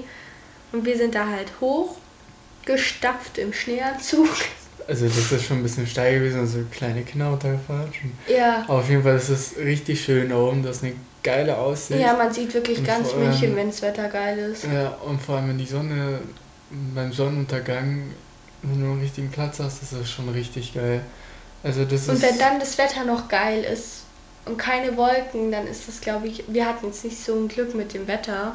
Und 0.73 0.85
wir 0.85 0.97
sind 0.97 1.15
da 1.15 1.25
halt 1.27 1.51
hochgestapft 2.65 3.37
im 3.37 3.53
Schneeanzug. 3.53 4.27
Also 4.87 5.05
das 5.05 5.31
ist 5.31 5.45
schon 5.45 5.57
ein 5.57 5.63
bisschen 5.63 5.85
steil 5.87 6.19
gewesen, 6.19 6.39
also 6.41 6.59
kleine 6.71 7.01
Kinder 7.01 7.31
untergefahren. 7.33 7.91
Schon. 7.93 8.11
Ja. 8.33 8.63
Aber 8.67 8.79
auf 8.79 8.89
jeden 8.89 9.03
Fall 9.03 9.17
ist 9.17 9.29
es 9.29 9.57
richtig 9.57 10.01
schön 10.01 10.29
da 10.29 10.37
oben, 10.37 10.63
das 10.63 10.77
ist 10.77 10.83
eine 10.83 10.93
geile 11.28 11.57
Aussicht. 11.57 11.99
Ja, 11.99 12.13
man 12.15 12.32
sieht 12.34 12.53
wirklich 12.53 12.80
Und 12.80 12.86
ganz 12.88 13.13
allem- 13.13 13.23
München, 13.28 13.55
wenn 13.55 13.67
das 13.67 13.82
Wetter 13.82 14.07
geil 14.07 14.38
ist. 14.38 14.63
Ja, 14.63 14.89
und 15.07 15.21
vor 15.21 15.36
allem 15.36 15.49
wenn 15.49 15.57
die 15.57 15.65
Sonne 15.65 16.21
beim 16.95 17.11
Sonnenuntergang, 17.11 18.13
wenn 18.61 18.80
du 18.82 18.86
einen 18.91 19.01
richtigen 19.01 19.30
Platz 19.30 19.59
hast, 19.59 19.82
ist 19.84 19.93
das 19.93 20.09
schon 20.09 20.30
richtig 20.30 20.73
geil. 20.73 21.01
Also 21.63 21.84
das 21.86 22.07
Und 22.07 22.21
wenn 22.21 22.39
dann 22.39 22.59
das 22.59 22.78
Wetter 22.78 23.03
noch 23.03 23.28
geil 23.28 23.63
ist 23.63 24.03
und 24.45 24.57
keine 24.57 24.95
Wolken, 24.95 25.51
dann 25.51 25.67
ist 25.67 25.88
das, 25.88 25.99
glaube 26.01 26.28
ich, 26.28 26.43
wir 26.47 26.65
hatten 26.65 26.86
jetzt 26.86 27.03
nicht 27.03 27.21
so 27.23 27.36
ein 27.36 27.47
Glück 27.49 27.75
mit 27.75 27.93
dem 27.93 28.07
Wetter. 28.07 28.53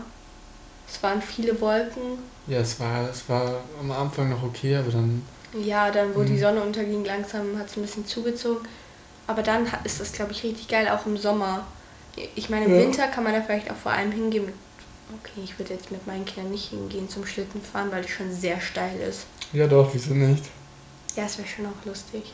Es 0.89 1.03
waren 1.03 1.21
viele 1.23 1.61
Wolken. 1.61 2.19
Ja, 2.47 2.59
es 2.61 2.79
war, 2.81 3.09
es 3.11 3.29
war 3.29 3.61
am 3.79 3.91
Anfang 3.91 4.31
noch 4.31 4.43
okay, 4.43 4.77
aber 4.77 4.91
dann. 4.91 5.23
Ja, 5.63 5.91
dann, 5.91 6.15
wo 6.15 6.23
die 6.23 6.33
Mhm. 6.33 6.39
Sonne 6.41 6.63
unterging, 6.63 7.05
langsam 7.05 7.59
hat 7.59 7.69
es 7.69 7.77
ein 7.77 7.83
bisschen 7.83 8.07
zugezogen. 8.07 8.67
Aber 9.27 9.43
dann 9.43 9.67
ist 9.85 10.01
das, 10.01 10.13
glaube 10.13 10.33
ich, 10.33 10.43
richtig 10.43 10.69
geil, 10.69 10.89
auch 10.89 11.05
im 11.07 11.17
Sommer. 11.17 11.67
Ich 12.35 12.51
meine, 12.51 12.67
im 12.67 12.75
Ja. 12.75 12.81
Winter 12.83 13.07
kann 13.09 13.25
man 13.25 13.33
da 13.33 13.41
vielleicht 13.43 13.71
auch 13.71 13.77
vor 13.77 13.93
allem 13.93 14.13
hingehen. 14.13 14.47
Mit, 14.47 14.55
okay, 15.23 15.41
ich 15.43 15.59
würde 15.59 15.75
jetzt 15.75 15.91
mit 15.91 16.07
meinen 16.07 16.25
Kindern 16.25 16.53
nicht 16.53 16.71
hingehen 16.71 17.09
zum 17.09 17.25
Schlittenfahren, 17.27 17.91
weil 17.91 18.05
es 18.05 18.11
schon 18.11 18.33
sehr 18.33 18.61
steil 18.61 19.01
ist. 19.01 19.27
Ja 19.53 19.67
doch, 19.67 19.91
wieso 19.93 20.15
nicht? 20.15 20.45
Ja, 21.17 21.25
es 21.25 21.39
wäre 21.39 21.49
schon 21.49 21.67
auch 21.67 21.85
lustig. 21.87 22.33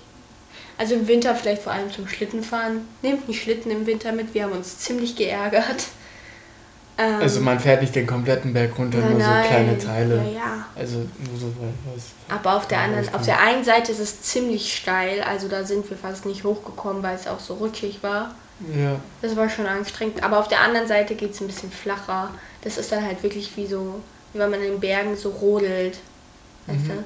Also 0.77 0.95
im 0.95 1.07
Winter 1.07 1.35
vielleicht 1.35 1.63
vor 1.63 1.73
allem 1.73 1.93
zum 1.93 2.09
Schlittenfahren. 2.09 2.83
Nehmt 3.03 3.29
nicht 3.29 3.43
Schlitten 3.43 3.71
im 3.71 3.87
Winter 3.87 4.13
mit, 4.13 4.35
wir 4.35 4.45
haben 4.45 4.53
uns 4.53 4.79
ziemlich 4.79 5.17
geärgert. 5.17 5.85
Ähm, 6.97 7.21
Also 7.21 7.41
man 7.41 7.61
fährt 7.61 7.81
nicht 7.81 7.95
den 7.95 8.07
kompletten 8.07 8.53
Berg 8.53 8.77
runter, 8.79 8.99
nein, 8.99 9.13
nur 9.13 9.21
so 9.21 9.49
kleine 9.49 9.79
Teile. 9.79 10.17
Ja, 10.17 10.39
ja. 10.39 10.67
Also 10.75 10.99
nur 10.99 11.39
so 11.39 11.53
was. 11.95 12.05
Aber 12.29 12.57
auf 12.57 12.67
der 12.67 12.81
anderen, 12.81 13.15
auf 13.15 13.23
der 13.25 13.41
einen 13.41 13.63
Seite 13.65 13.93
ist 13.93 14.01
es 14.01 14.23
ziemlich 14.23 14.77
steil, 14.77 15.23
also 15.23 15.49
da 15.49 15.65
sind 15.65 15.89
wir 15.89 15.97
fast 15.97 16.27
nicht 16.27 16.43
hochgekommen, 16.45 17.03
weil 17.03 17.15
es 17.15 17.27
auch 17.29 17.39
so 17.41 17.55
rutschig 17.55 18.03
war. 18.03 18.35
Ja, 18.61 19.01
Das 19.21 19.37
war 19.37 19.49
schon 19.49 19.67
anstrengend. 19.67 20.23
Aber 20.23 20.39
auf 20.39 20.49
der 20.49 20.61
anderen 20.61 20.87
Seite 20.89 21.15
geht 21.17 21.33
es 21.33 21.41
ein 21.41 21.47
bisschen 21.47 21.71
flacher. 21.73 22.35
Das 22.63 22.79
ist 22.79 22.93
dann 22.93 23.05
halt 23.05 23.23
wirklich 23.23 23.57
wie 23.57 23.67
so, 23.67 24.03
wie 24.33 24.39
wenn 24.39 24.51
man 24.51 24.63
in 24.63 24.73
den 24.73 24.81
Bergen 24.81 25.17
so 25.17 25.31
rodelt. 25.31 26.01
Weißt 26.67 26.89
Mhm. 26.89 26.91
du? 26.91 27.05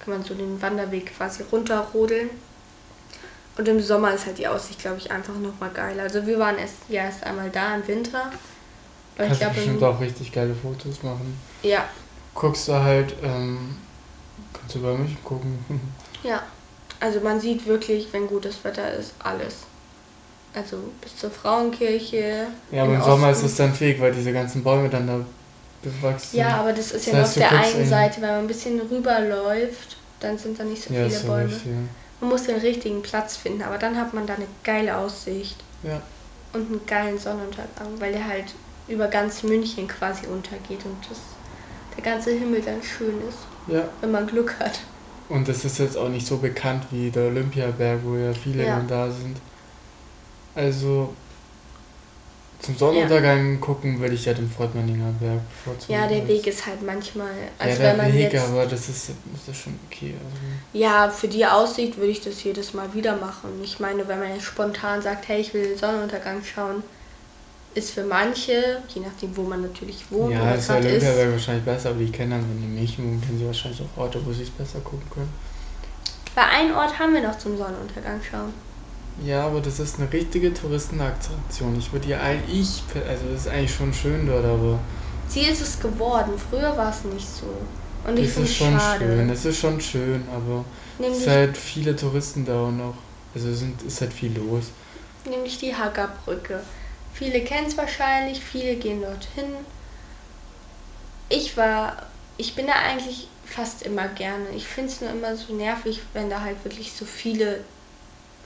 Kann 0.00 0.14
man 0.14 0.22
so 0.22 0.34
den 0.34 0.60
Wanderweg 0.62 1.14
quasi 1.16 1.44
runterrodeln. 1.44 2.30
Und 3.56 3.68
im 3.68 3.80
Sommer 3.80 4.14
ist 4.14 4.26
halt 4.26 4.38
die 4.38 4.48
Aussicht, 4.48 4.80
glaube 4.80 4.98
ich, 4.98 5.10
einfach 5.10 5.36
nochmal 5.38 5.70
geiler. 5.72 6.04
Also 6.04 6.26
wir 6.26 6.38
waren 6.38 6.56
erst, 6.58 6.88
ja, 6.88 7.02
erst 7.04 7.24
einmal 7.24 7.50
da 7.50 7.74
im 7.74 7.86
Winter. 7.86 8.32
Aber 9.16 9.26
ich 9.26 9.28
kannst 9.28 9.40
du 9.42 9.46
glaube, 9.46 9.54
bestimmt 9.54 9.82
auch 9.82 10.00
richtig 10.00 10.32
geile 10.32 10.54
Fotos 10.54 11.02
machen. 11.02 11.40
ja, 11.62 11.88
Guckst 12.34 12.68
du 12.68 12.74
halt, 12.74 13.16
ähm, 13.22 13.76
kannst 14.52 14.76
du 14.76 14.82
bei 14.82 14.96
mich 14.96 15.22
gucken. 15.22 15.64
ja. 16.22 16.42
Also 17.00 17.20
man 17.20 17.40
sieht 17.40 17.66
wirklich, 17.66 18.12
wenn 18.12 18.26
gutes 18.28 18.64
Wetter 18.64 18.92
ist, 18.94 19.14
alles. 19.18 19.66
Also 20.54 20.92
bis 21.00 21.16
zur 21.16 21.30
Frauenkirche. 21.30 22.48
Ja, 22.70 22.84
aber 22.84 22.94
im 22.96 23.02
Sommer 23.02 23.30
ist 23.30 23.42
es 23.42 23.56
dann 23.56 23.74
fake, 23.74 24.00
weil 24.00 24.12
diese 24.12 24.32
ganzen 24.32 24.62
Bäume 24.64 24.88
dann 24.90 25.06
da 25.06 25.26
bewachsen 25.82 26.36
Ja, 26.38 26.56
aber 26.60 26.72
das 26.72 26.92
ist 26.92 27.06
ja 27.06 27.12
Das 27.12 27.14
nur 27.14 27.22
heißt, 27.22 27.30
auf 27.30 27.34
du 27.36 27.40
der 27.40 27.52
einen 27.52 27.80
in- 27.82 27.88
Seite, 27.88 28.20
wenn 28.22 28.28
man 28.30 28.38
ein 28.40 28.46
bisschen 28.46 28.80
rüberläuft, 28.80 29.98
dann 30.20 30.38
sind 30.38 30.58
da 30.58 30.64
nicht 30.64 30.82
so 30.82 30.90
ja, 30.94 31.04
viele 31.04 31.20
so 31.20 31.26
Bäume. 31.28 31.46
richtig, 31.46 31.72
Man 32.20 32.30
muss 32.30 32.44
den 32.44 32.58
richtigen 32.58 33.02
Platz 33.02 33.36
finden, 33.36 33.62
aber 33.62 33.78
dann 33.78 33.96
hat 33.96 34.14
man 34.14 34.26
da 34.26 34.34
eine 34.34 34.48
geile 34.62 34.96
Aussicht 34.98 35.64
ja. 35.82 35.90
ja. 35.90 36.02
und 36.52 36.70
einen 36.70 36.86
geilen 36.86 37.18
Sonnenuntergang, 37.18 38.00
weil 38.00 38.12
der 38.12 38.26
halt 38.28 38.54
über 38.88 39.08
ganz 39.08 39.42
München 39.44 39.88
quasi 39.88 40.26
untergeht 40.28 40.86
und 40.86 41.10
das, 41.10 41.38
der 41.96 42.04
ganze 42.04 42.32
Himmel 42.32 42.62
dann 42.62 42.82
schön 42.82 43.20
ist, 43.20 43.48
Ja, 43.66 43.92
wenn 44.00 44.12
man 44.12 44.26
Glück 44.26 44.58
hat. 44.60 44.80
und 45.26 45.48
das 45.48 45.64
ist 45.64 45.78
jetzt 45.78 45.96
auch 45.96 46.08
nicht 46.08 46.26
so 46.28 46.38
bekannt 46.40 46.92
wie 46.92 47.10
der 47.10 47.24
Olympiaberg, 47.26 48.04
wo 48.04 48.16
ja 48.16 48.34
viele 48.34 48.66
Ja. 48.66 48.76
dann 48.76 48.86
da 48.86 49.10
sind. 49.10 49.42
Also 50.54 51.08
zum 52.60 52.76
Sonnenuntergang 52.76 53.60
gucken 53.60 53.98
würde 53.98 54.14
ich 54.14 54.24
ja 54.24 54.34
den 54.34 54.48
Fortmanninger 54.48 55.12
Berg 55.18 55.40
bevorzugen. 55.48 55.94
Ja, 55.94 56.06
der 56.06 56.28
Weg 56.28 56.46
ist 56.46 56.64
halt 56.64 56.80
manchmal, 56.82 57.26
Ja, 57.26 57.66
also 57.66 57.82
der 57.82 57.90
wenn 57.90 57.96
man 57.96 58.14
Weg, 58.14 58.32
jetzt, 58.32 58.48
aber 58.48 58.66
das 58.66 58.88
ist, 58.88 59.10
das 59.32 59.48
ist 59.48 59.62
schon 59.62 59.74
okay. 59.90 60.14
Also. 60.14 60.78
ja, 60.78 61.10
für 61.10 61.26
die 61.26 61.44
Aussicht 61.44 61.96
würde 61.96 62.12
ich 62.12 62.20
das 62.20 62.44
jedes 62.44 62.72
Mal 62.72 62.94
wieder 62.94 63.16
machen. 63.16 63.50
Ich 63.64 63.80
meine, 63.80 64.06
wenn 64.06 64.20
man 64.20 64.32
jetzt 64.32 64.44
spontan 64.44 65.02
sagt, 65.02 65.26
hey, 65.26 65.40
ich 65.40 65.52
will 65.54 65.70
den 65.70 65.78
Sonnenuntergang 65.78 66.40
schauen, 66.44 66.84
ist 67.74 67.90
für 67.90 68.04
manche, 68.04 68.82
je 68.94 69.00
nachdem, 69.00 69.36
wo 69.36 69.42
man 69.42 69.62
natürlich 69.62 70.08
wohnt 70.10 70.32
Ja, 70.32 70.42
oder 70.42 70.54
ist 70.54 70.70
Olympiaberg 70.70 71.32
wahrscheinlich 71.32 71.64
besser, 71.64 71.90
aber 71.90 71.98
die 71.98 72.12
kennen 72.12 72.30
dann, 72.30 72.42
wenn 72.48 72.60
die 72.60 72.68
München 72.68 73.04
wohnen, 73.04 73.20
kennen 73.20 73.38
sie 73.38 73.46
wahrscheinlich 73.46 73.80
auch 73.82 74.02
Orte, 74.02 74.20
wo 74.24 74.32
sie 74.32 74.42
es 74.42 74.50
besser 74.50 74.78
gucken 74.80 75.08
können. 75.10 75.32
Bei 76.34 76.44
einem 76.44 76.76
Ort 76.76 76.98
haben 76.98 77.12
wir 77.12 77.22
noch 77.22 77.38
zum 77.38 77.56
Sonnenuntergang 77.58 78.20
schauen. 78.22 78.52
Ja, 79.16 79.46
aber 79.46 79.60
das 79.60 79.78
ist 79.78 79.98
eine 80.00 80.12
richtige 80.12 80.52
Touristenattraktion. 80.54 81.76
Ich 81.78 81.92
würde 81.92 82.08
ja 82.08 82.20
eigentlich, 82.20 82.84
ich, 82.94 82.96
also 83.06 83.28
das 83.30 83.42
ist 83.42 83.48
eigentlich 83.48 83.74
schon 83.74 83.92
schön 83.92 84.26
dort, 84.26 84.44
aber 84.44 84.80
Sie 85.26 85.40
ist 85.42 85.60
es 85.60 85.80
geworden. 85.80 86.38
Früher 86.38 86.76
war 86.76 86.90
es 86.90 87.04
nicht 87.04 87.28
so. 87.28 87.66
Und 88.04 88.18
ich 88.18 88.28
es 88.28 88.34
finde 88.34 88.50
ist 88.50 88.50
es 88.50 88.56
schon 88.56 88.78
schade. 88.78 89.04
schön. 89.04 89.28
Es 89.30 89.44
ist 89.44 89.58
schon 89.58 89.80
schön, 89.80 90.28
aber 90.28 90.64
es 90.98 90.98
Nämlich, 90.98 91.24
sind 91.24 91.32
halt 91.32 91.56
viele 91.56 91.96
Touristen 91.96 92.44
da 92.44 92.64
und 92.64 92.80
auch, 92.80 92.96
also 93.34 93.48
es 93.48 93.58
sind, 93.60 93.82
ist 93.82 94.00
halt 94.00 94.12
viel 94.12 94.34
los. 94.36 94.66
nämlich 95.24 95.58
die 95.58 95.74
Hackerbrücke. 95.74 96.66
Viele 97.10 97.44
kennen 97.44 97.66
es 97.66 97.76
wahrscheinlich, 97.76 98.40
viele 98.44 98.76
gehen 98.76 99.02
dorthin. 99.02 99.66
Ich 101.28 101.56
war, 101.56 102.10
ich 102.36 102.54
bin 102.54 102.66
da 102.66 102.74
eigentlich 102.74 103.28
fast 103.44 103.82
immer 103.82 104.08
gerne. 104.08 104.50
Ich 104.50 104.66
finde 104.66 104.90
es 104.92 105.00
nur 105.00 105.10
immer 105.10 105.36
so 105.36 105.54
nervig, 105.54 106.00
wenn 106.12 106.30
da 106.30 106.40
halt 106.42 106.64
wirklich 106.64 106.94
so 106.96 107.04
viele, 107.04 107.64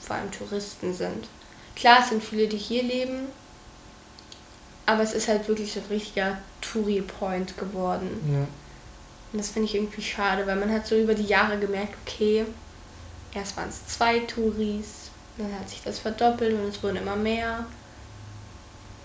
vor 0.06 0.16
allem 0.16 0.30
Touristen 0.30 0.94
sind. 0.94 1.28
Klar, 1.74 1.98
es 2.02 2.08
sind 2.08 2.22
viele, 2.22 2.46
die 2.48 2.56
hier 2.56 2.82
leben, 2.82 3.26
aber 4.86 5.02
es 5.02 5.12
ist 5.12 5.28
halt 5.28 5.48
wirklich 5.48 5.76
ein 5.76 5.82
richtiger 5.90 6.38
Touri-Point 6.60 7.58
geworden. 7.58 8.20
Ja. 8.32 8.46
Und 9.32 9.38
das 9.38 9.48
finde 9.50 9.68
ich 9.68 9.74
irgendwie 9.74 10.02
schade, 10.02 10.46
weil 10.46 10.56
man 10.56 10.70
hat 10.72 10.86
so 10.86 10.96
über 10.96 11.14
die 11.14 11.24
Jahre 11.26 11.58
gemerkt, 11.58 11.94
okay, 12.06 12.44
erst 13.34 13.56
waren 13.56 13.68
es 13.68 13.86
zwei 13.86 14.20
Touris, 14.20 15.10
dann 15.36 15.52
hat 15.58 15.68
sich 15.68 15.82
das 15.82 15.98
verdoppelt 15.98 16.54
und 16.54 16.68
es 16.68 16.82
wurden 16.82 16.96
immer 16.96 17.16
mehr. 17.16 17.66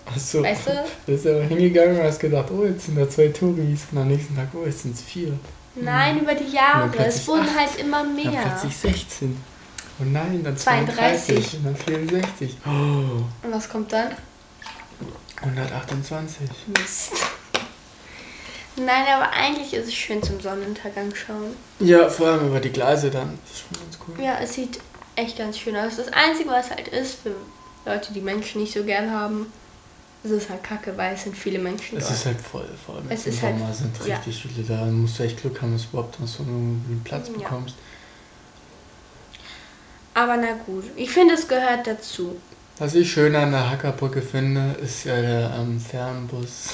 Achso, 0.06 0.42
Weißt 0.42 0.66
du? 0.66 0.84
bist 1.06 1.26
aber 1.26 1.42
hingegangen 1.42 1.96
und 1.98 2.04
hast 2.04 2.18
gedacht, 2.18 2.50
oh, 2.50 2.64
jetzt 2.64 2.86
sind 2.86 2.96
da 2.96 3.08
zwei 3.08 3.28
Touris 3.28 3.86
und 3.92 3.98
am 3.98 4.08
nächsten 4.08 4.34
Tag, 4.34 4.48
oh, 4.54 4.64
jetzt 4.64 4.82
sind 4.82 4.94
es 4.94 5.02
vier. 5.02 5.38
Nein, 5.74 6.20
über 6.20 6.34
die 6.34 6.52
Jahre. 6.52 6.90
dann 6.90 7.06
Es 7.06 7.26
wurden 7.26 7.48
acht. 7.48 7.56
halt 7.58 7.76
immer 7.78 8.04
Dann 8.04 8.14
mehr. 8.14 8.42
plötzlich 8.42 8.76
16. 8.76 9.36
Oh 10.02 10.04
nein, 10.04 10.42
dann 10.42 10.56
32. 10.56 11.50
32 11.50 11.56
und 11.58 11.64
dann 11.64 11.76
64. 11.76 12.58
Oh, 12.66 13.46
Und 13.46 13.52
was 13.52 13.68
kommt 13.68 13.92
dann? 13.92 14.16
128. 15.42 16.48
Mist. 16.68 17.12
Nein, 18.76 19.04
aber 19.14 19.30
eigentlich 19.32 19.74
ist 19.74 19.86
es 19.88 19.94
schön 19.94 20.22
zum 20.22 20.40
Sonnenuntergang 20.40 21.14
schauen. 21.14 21.56
Ja, 21.78 22.08
vor 22.08 22.28
allem 22.28 22.48
über 22.48 22.60
die 22.60 22.70
Gleise 22.70 23.10
dann. 23.10 23.38
Das 23.42 23.52
ist 23.52 23.60
schon 23.68 23.78
ganz 23.78 23.98
cool. 24.08 24.24
Ja, 24.24 24.38
es 24.40 24.54
sieht 24.54 24.80
echt 25.14 25.36
ganz 25.38 25.58
schön 25.58 25.76
aus. 25.76 25.96
Das 25.96 26.08
Einzige, 26.12 26.48
was 26.50 26.70
halt 26.70 26.88
ist, 26.88 27.16
für 27.22 27.34
Leute, 27.84 28.12
die 28.12 28.20
Menschen 28.22 28.60
nicht 28.62 28.72
so 28.72 28.82
gern 28.84 29.10
haben, 29.10 29.52
es 30.24 30.30
ist 30.30 30.48
halt 30.48 30.62
kacke, 30.62 30.96
weil 30.96 31.14
es 31.14 31.24
sind 31.24 31.36
viele 31.36 31.58
Menschen 31.58 31.98
Es 31.98 32.04
dort. 32.06 32.16
ist 32.16 32.26
halt 32.26 32.40
voll, 32.40 32.68
vor 32.86 32.94
allem 32.96 33.10
Es 33.10 33.26
im 33.26 33.32
ist 33.32 33.42
halt- 33.42 33.58
Sommer 33.58 33.74
sind 33.74 34.06
ja. 34.06 34.16
richtig 34.16 34.40
viele 34.42 34.62
da. 34.66 34.86
Da 34.86 34.90
musst 34.90 35.18
du 35.18 35.24
echt 35.24 35.40
Glück 35.40 35.60
haben, 35.60 35.72
dass 35.72 35.82
du 35.82 35.88
überhaupt 35.88 36.18
noch 36.20 36.28
so 36.28 36.42
einen 36.44 37.02
Platz 37.04 37.28
Ja. 37.28 37.34
bekommst. 37.34 37.76
Aber 40.14 40.36
na 40.36 40.52
gut, 40.66 40.84
ich 40.96 41.10
finde, 41.10 41.34
es 41.34 41.48
gehört 41.48 41.86
dazu. 41.86 42.36
Was 42.78 42.94
ich 42.94 43.10
schön 43.12 43.34
an 43.36 43.52
der 43.52 43.70
Hackerbrücke 43.70 44.22
finde, 44.22 44.76
ist 44.82 45.04
ja 45.04 45.20
der 45.20 45.54
ähm, 45.58 45.80
Fernbus. 45.80 46.70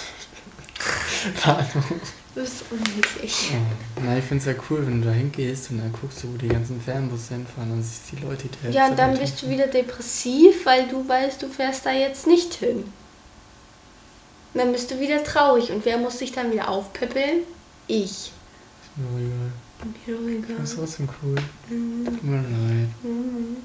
Du 2.34 2.42
bist. 2.42 2.64
Oh. 2.70 4.00
Na, 4.04 4.16
ich 4.16 4.24
find's 4.24 4.44
ja 4.44 4.52
cool, 4.70 4.86
wenn 4.86 5.00
du 5.00 5.08
da 5.08 5.12
hingehst 5.12 5.70
und 5.70 5.78
dann 5.78 5.92
guckst 5.92 6.22
du, 6.22 6.32
wo 6.32 6.36
die 6.36 6.46
ganzen 6.46 6.80
Fernbusse 6.80 7.34
hinfahren 7.34 7.72
und 7.72 7.82
siehst 7.82 8.12
die 8.12 8.24
Leute, 8.24 8.48
die 8.48 8.72
Ja, 8.72 8.86
und 8.86 8.96
dann 8.96 9.18
bist 9.18 9.42
du 9.42 9.48
wieder 9.48 9.66
depressiv, 9.66 10.64
weil 10.64 10.86
du 10.86 11.08
weißt, 11.08 11.42
du 11.42 11.48
fährst 11.48 11.84
da 11.84 11.92
jetzt 11.92 12.28
nicht 12.28 12.54
hin. 12.54 12.84
Und 14.54 14.60
dann 14.60 14.70
bist 14.72 14.90
du 14.90 15.00
wieder 15.00 15.24
traurig. 15.24 15.72
Und 15.72 15.84
wer 15.84 15.98
muss 15.98 16.18
sich 16.18 16.30
dann 16.30 16.52
wieder 16.52 16.68
aufpäppeln? 16.68 17.40
Ich. 17.88 18.32
Egal. 18.96 19.10
Mir 19.10 19.26
egal. 19.26 19.52
Das 20.58 20.70
ist 20.70 20.76
trotzdem 20.76 21.08
cool. 21.22 21.36
Mhm. 21.68 22.04
Tut 22.04 22.24
mir 22.24 22.36
leid. 22.36 22.88
Mhm. 23.02 23.56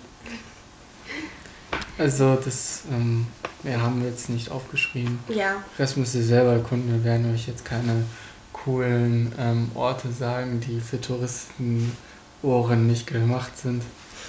Also, 1.98 2.36
das 2.36 2.84
ähm, 2.92 3.28
ja, 3.64 3.80
haben 3.82 4.02
wir 4.02 4.10
jetzt 4.10 4.30
nicht 4.30 4.52
aufgeschrieben. 4.52 5.20
Ja, 5.30 5.64
Das 5.78 5.96
müsst 5.96 6.16
ihr 6.16 6.24
selber 6.24 6.54
erkunden. 6.54 6.92
Wir 6.92 7.04
werden 7.04 7.34
euch 7.34 7.48
jetzt 7.48 7.66
keine 7.66 8.04
coolen 8.52 9.34
ähm, 9.40 9.72
Orte 9.74 10.12
sagen, 10.12 10.60
die 10.60 10.80
für 10.80 11.02
Touristenohren 11.02 12.88
nicht 12.88 13.08
gemacht 13.08 13.58
sind. 13.58 13.84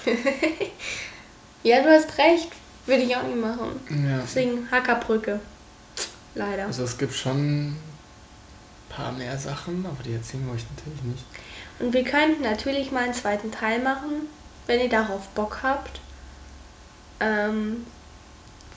ja, 1.62 1.82
du 1.82 1.88
hast 1.90 2.16
recht. 2.18 2.48
Würde 2.86 3.02
ich 3.02 3.16
auch 3.16 3.22
nicht 3.22 3.40
machen. 3.40 3.80
Ja. 4.06 4.18
Deswegen 4.22 4.70
Hackerbrücke. 4.70 5.40
Leider. 6.34 6.66
Also 6.66 6.84
es 6.84 6.98
gibt 6.98 7.14
schon 7.14 7.68
ein 7.68 7.76
paar 8.90 9.12
mehr 9.12 9.38
Sachen, 9.38 9.86
aber 9.86 10.02
die 10.04 10.12
erzählen 10.12 10.44
wir 10.46 10.52
euch 10.52 10.64
natürlich 10.76 11.02
nicht. 11.02 11.24
Und 11.78 11.92
wir 11.92 12.04
könnten 12.04 12.42
natürlich 12.42 12.92
mal 12.92 13.04
einen 13.04 13.14
zweiten 13.14 13.50
Teil 13.50 13.80
machen, 13.80 14.28
wenn 14.66 14.80
ihr 14.80 14.88
darauf 14.88 15.28
Bock 15.28 15.58
habt. 15.62 16.00
Ähm, 17.20 17.86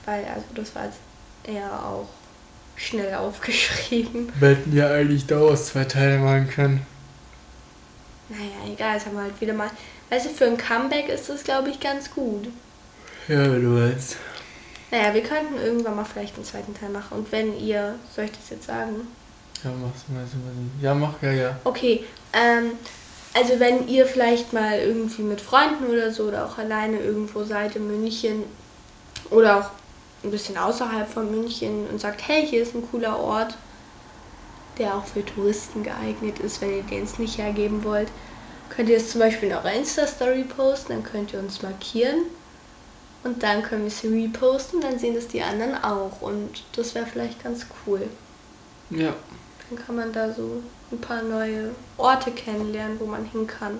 weil, 0.04 0.24
also 0.24 0.46
das 0.54 0.74
war 0.74 0.86
jetzt 0.86 0.98
eher 1.44 1.72
auch 1.72 2.08
schnell 2.76 3.14
aufgeschrieben. 3.14 4.32
Wir 4.38 4.48
hätten 4.56 4.76
ja 4.76 4.90
eigentlich 4.90 5.26
daraus 5.26 5.66
zwei 5.66 5.84
Teile 5.84 6.18
machen 6.18 6.48
können. 6.48 6.86
Naja, 8.28 8.72
egal, 8.72 8.94
jetzt 8.94 9.06
haben 9.06 9.16
wir 9.16 9.22
halt 9.22 9.40
wieder 9.40 9.54
mal. 9.54 9.70
Weißt 10.10 10.26
du, 10.26 10.30
für 10.30 10.46
ein 10.46 10.58
Comeback 10.58 11.08
ist 11.08 11.28
das, 11.28 11.44
glaube 11.44 11.70
ich, 11.70 11.80
ganz 11.80 12.10
gut. 12.10 12.48
Ja, 13.26 13.42
wenn 13.50 13.62
du 13.62 13.74
willst. 13.74 14.16
Naja, 14.90 15.12
wir 15.12 15.22
könnten 15.22 15.56
irgendwann 15.56 15.96
mal 15.96 16.04
vielleicht 16.04 16.36
einen 16.36 16.44
zweiten 16.44 16.74
Teil 16.74 16.90
machen. 16.90 17.18
Und 17.18 17.32
wenn 17.32 17.58
ihr, 17.58 17.96
soll 18.14 18.24
ich 18.24 18.32
das 18.32 18.50
jetzt 18.50 18.66
sagen? 18.66 19.06
Ja, 19.64 19.70
mach's 19.72 20.08
mal 20.08 20.26
so. 20.26 20.36
Ja, 20.80 20.94
mach, 20.94 21.20
ja, 21.22 21.32
ja. 21.32 21.60
Okay, 21.64 22.04
ähm, 22.32 22.72
also 23.34 23.58
wenn 23.60 23.88
ihr 23.88 24.06
vielleicht 24.06 24.52
mal 24.52 24.78
irgendwie 24.78 25.22
mit 25.22 25.40
Freunden 25.40 25.86
oder 25.86 26.12
so 26.12 26.24
oder 26.24 26.46
auch 26.46 26.58
alleine 26.58 26.98
irgendwo 27.00 27.44
seid 27.44 27.76
in 27.76 27.86
München 27.86 28.44
oder 29.30 29.58
auch 29.58 29.70
ein 30.24 30.30
bisschen 30.30 30.56
außerhalb 30.56 31.08
von 31.08 31.30
München 31.30 31.86
und 31.86 32.00
sagt, 32.00 32.26
hey, 32.26 32.46
hier 32.46 32.62
ist 32.62 32.74
ein 32.74 32.82
cooler 32.90 33.18
Ort, 33.18 33.56
der 34.78 34.96
auch 34.96 35.04
für 35.04 35.24
Touristen 35.24 35.82
geeignet 35.82 36.38
ist, 36.38 36.60
wenn 36.60 36.72
ihr 36.72 36.82
den 36.82 37.04
es 37.04 37.18
nicht 37.18 37.38
hergeben 37.38 37.84
wollt, 37.84 38.12
könnt 38.68 38.88
ihr 38.88 38.96
es 38.96 39.10
zum 39.10 39.20
Beispiel 39.20 39.48
in 39.48 39.54
eurer 39.54 39.72
Insta-Story 39.72 40.44
posten, 40.44 40.92
dann 40.92 41.02
könnt 41.02 41.32
ihr 41.32 41.40
uns 41.40 41.62
markieren 41.62 42.24
und 43.24 43.42
dann 43.42 43.62
können 43.62 43.82
wir 43.82 43.88
es 43.88 44.04
reposten, 44.04 44.80
dann 44.80 44.98
sehen 44.98 45.14
das 45.14 45.28
die 45.28 45.42
anderen 45.42 45.74
auch 45.82 46.20
und 46.20 46.64
das 46.76 46.94
wäre 46.94 47.06
vielleicht 47.06 47.42
ganz 47.42 47.66
cool. 47.86 48.08
Ja. 48.90 49.14
Dann 49.68 49.78
kann 49.78 49.96
man 49.96 50.12
da 50.12 50.32
so 50.32 50.62
ein 50.90 51.00
paar 51.00 51.22
neue 51.22 51.74
Orte 51.96 52.30
kennenlernen, 52.30 52.98
wo 53.00 53.06
man 53.06 53.24
hin 53.24 53.46
kann. 53.46 53.78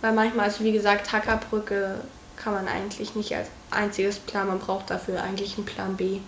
Weil 0.00 0.12
manchmal, 0.12 0.46
also 0.46 0.64
wie 0.64 0.72
gesagt, 0.72 1.12
Hackerbrücke 1.12 2.00
kann 2.36 2.54
man 2.54 2.68
eigentlich 2.68 3.14
nicht 3.14 3.34
als 3.34 3.48
einziges 3.70 4.18
Plan, 4.18 4.46
man 4.46 4.58
braucht 4.58 4.90
dafür 4.90 5.22
eigentlich 5.22 5.56
einen 5.56 5.66
Plan 5.66 5.96
B. 5.96 6.20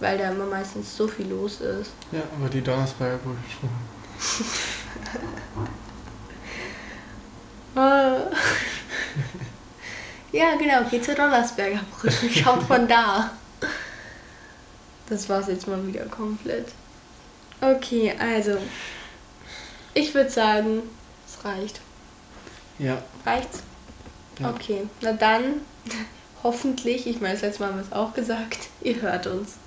Weil 0.00 0.18
da 0.18 0.30
immer 0.30 0.46
meistens 0.46 0.96
so 0.96 1.06
viel 1.06 1.28
los 1.28 1.60
ist. 1.60 1.92
Ja, 2.10 2.22
aber 2.36 2.48
die 2.48 2.62
Donnersberger 2.62 3.18
Brücke 3.18 3.38
schon. 3.60 3.70
ja, 10.32 10.56
genau, 10.56 10.82
geht 10.90 11.04
zur 11.04 11.14
Donnersberger 11.14 11.80
Brücke. 12.00 12.30
Schaut 12.30 12.64
von 12.64 12.88
da. 12.88 13.30
Das 15.08 15.28
war's 15.28 15.46
jetzt 15.48 15.68
mal 15.68 15.86
wieder 15.86 16.06
komplett. 16.06 16.72
Okay, 17.62 18.12
also. 18.18 18.58
Ich 19.94 20.14
würde 20.14 20.30
sagen, 20.30 20.82
es 21.24 21.44
reicht. 21.44 21.80
Ja. 22.78 23.02
Reicht's? 23.24 23.62
Ja. 24.40 24.50
Okay, 24.50 24.88
na 25.00 25.12
dann 25.12 25.60
hoffentlich, 26.42 27.06
ich 27.06 27.20
meine, 27.20 27.34
das 27.34 27.42
letzte 27.42 27.62
Mal 27.62 27.68
haben 27.68 27.76
wir 27.76 27.82
es 27.84 27.92
auch 27.92 28.14
gesagt, 28.14 28.70
ihr 28.80 29.00
hört 29.00 29.28
uns. 29.28 29.58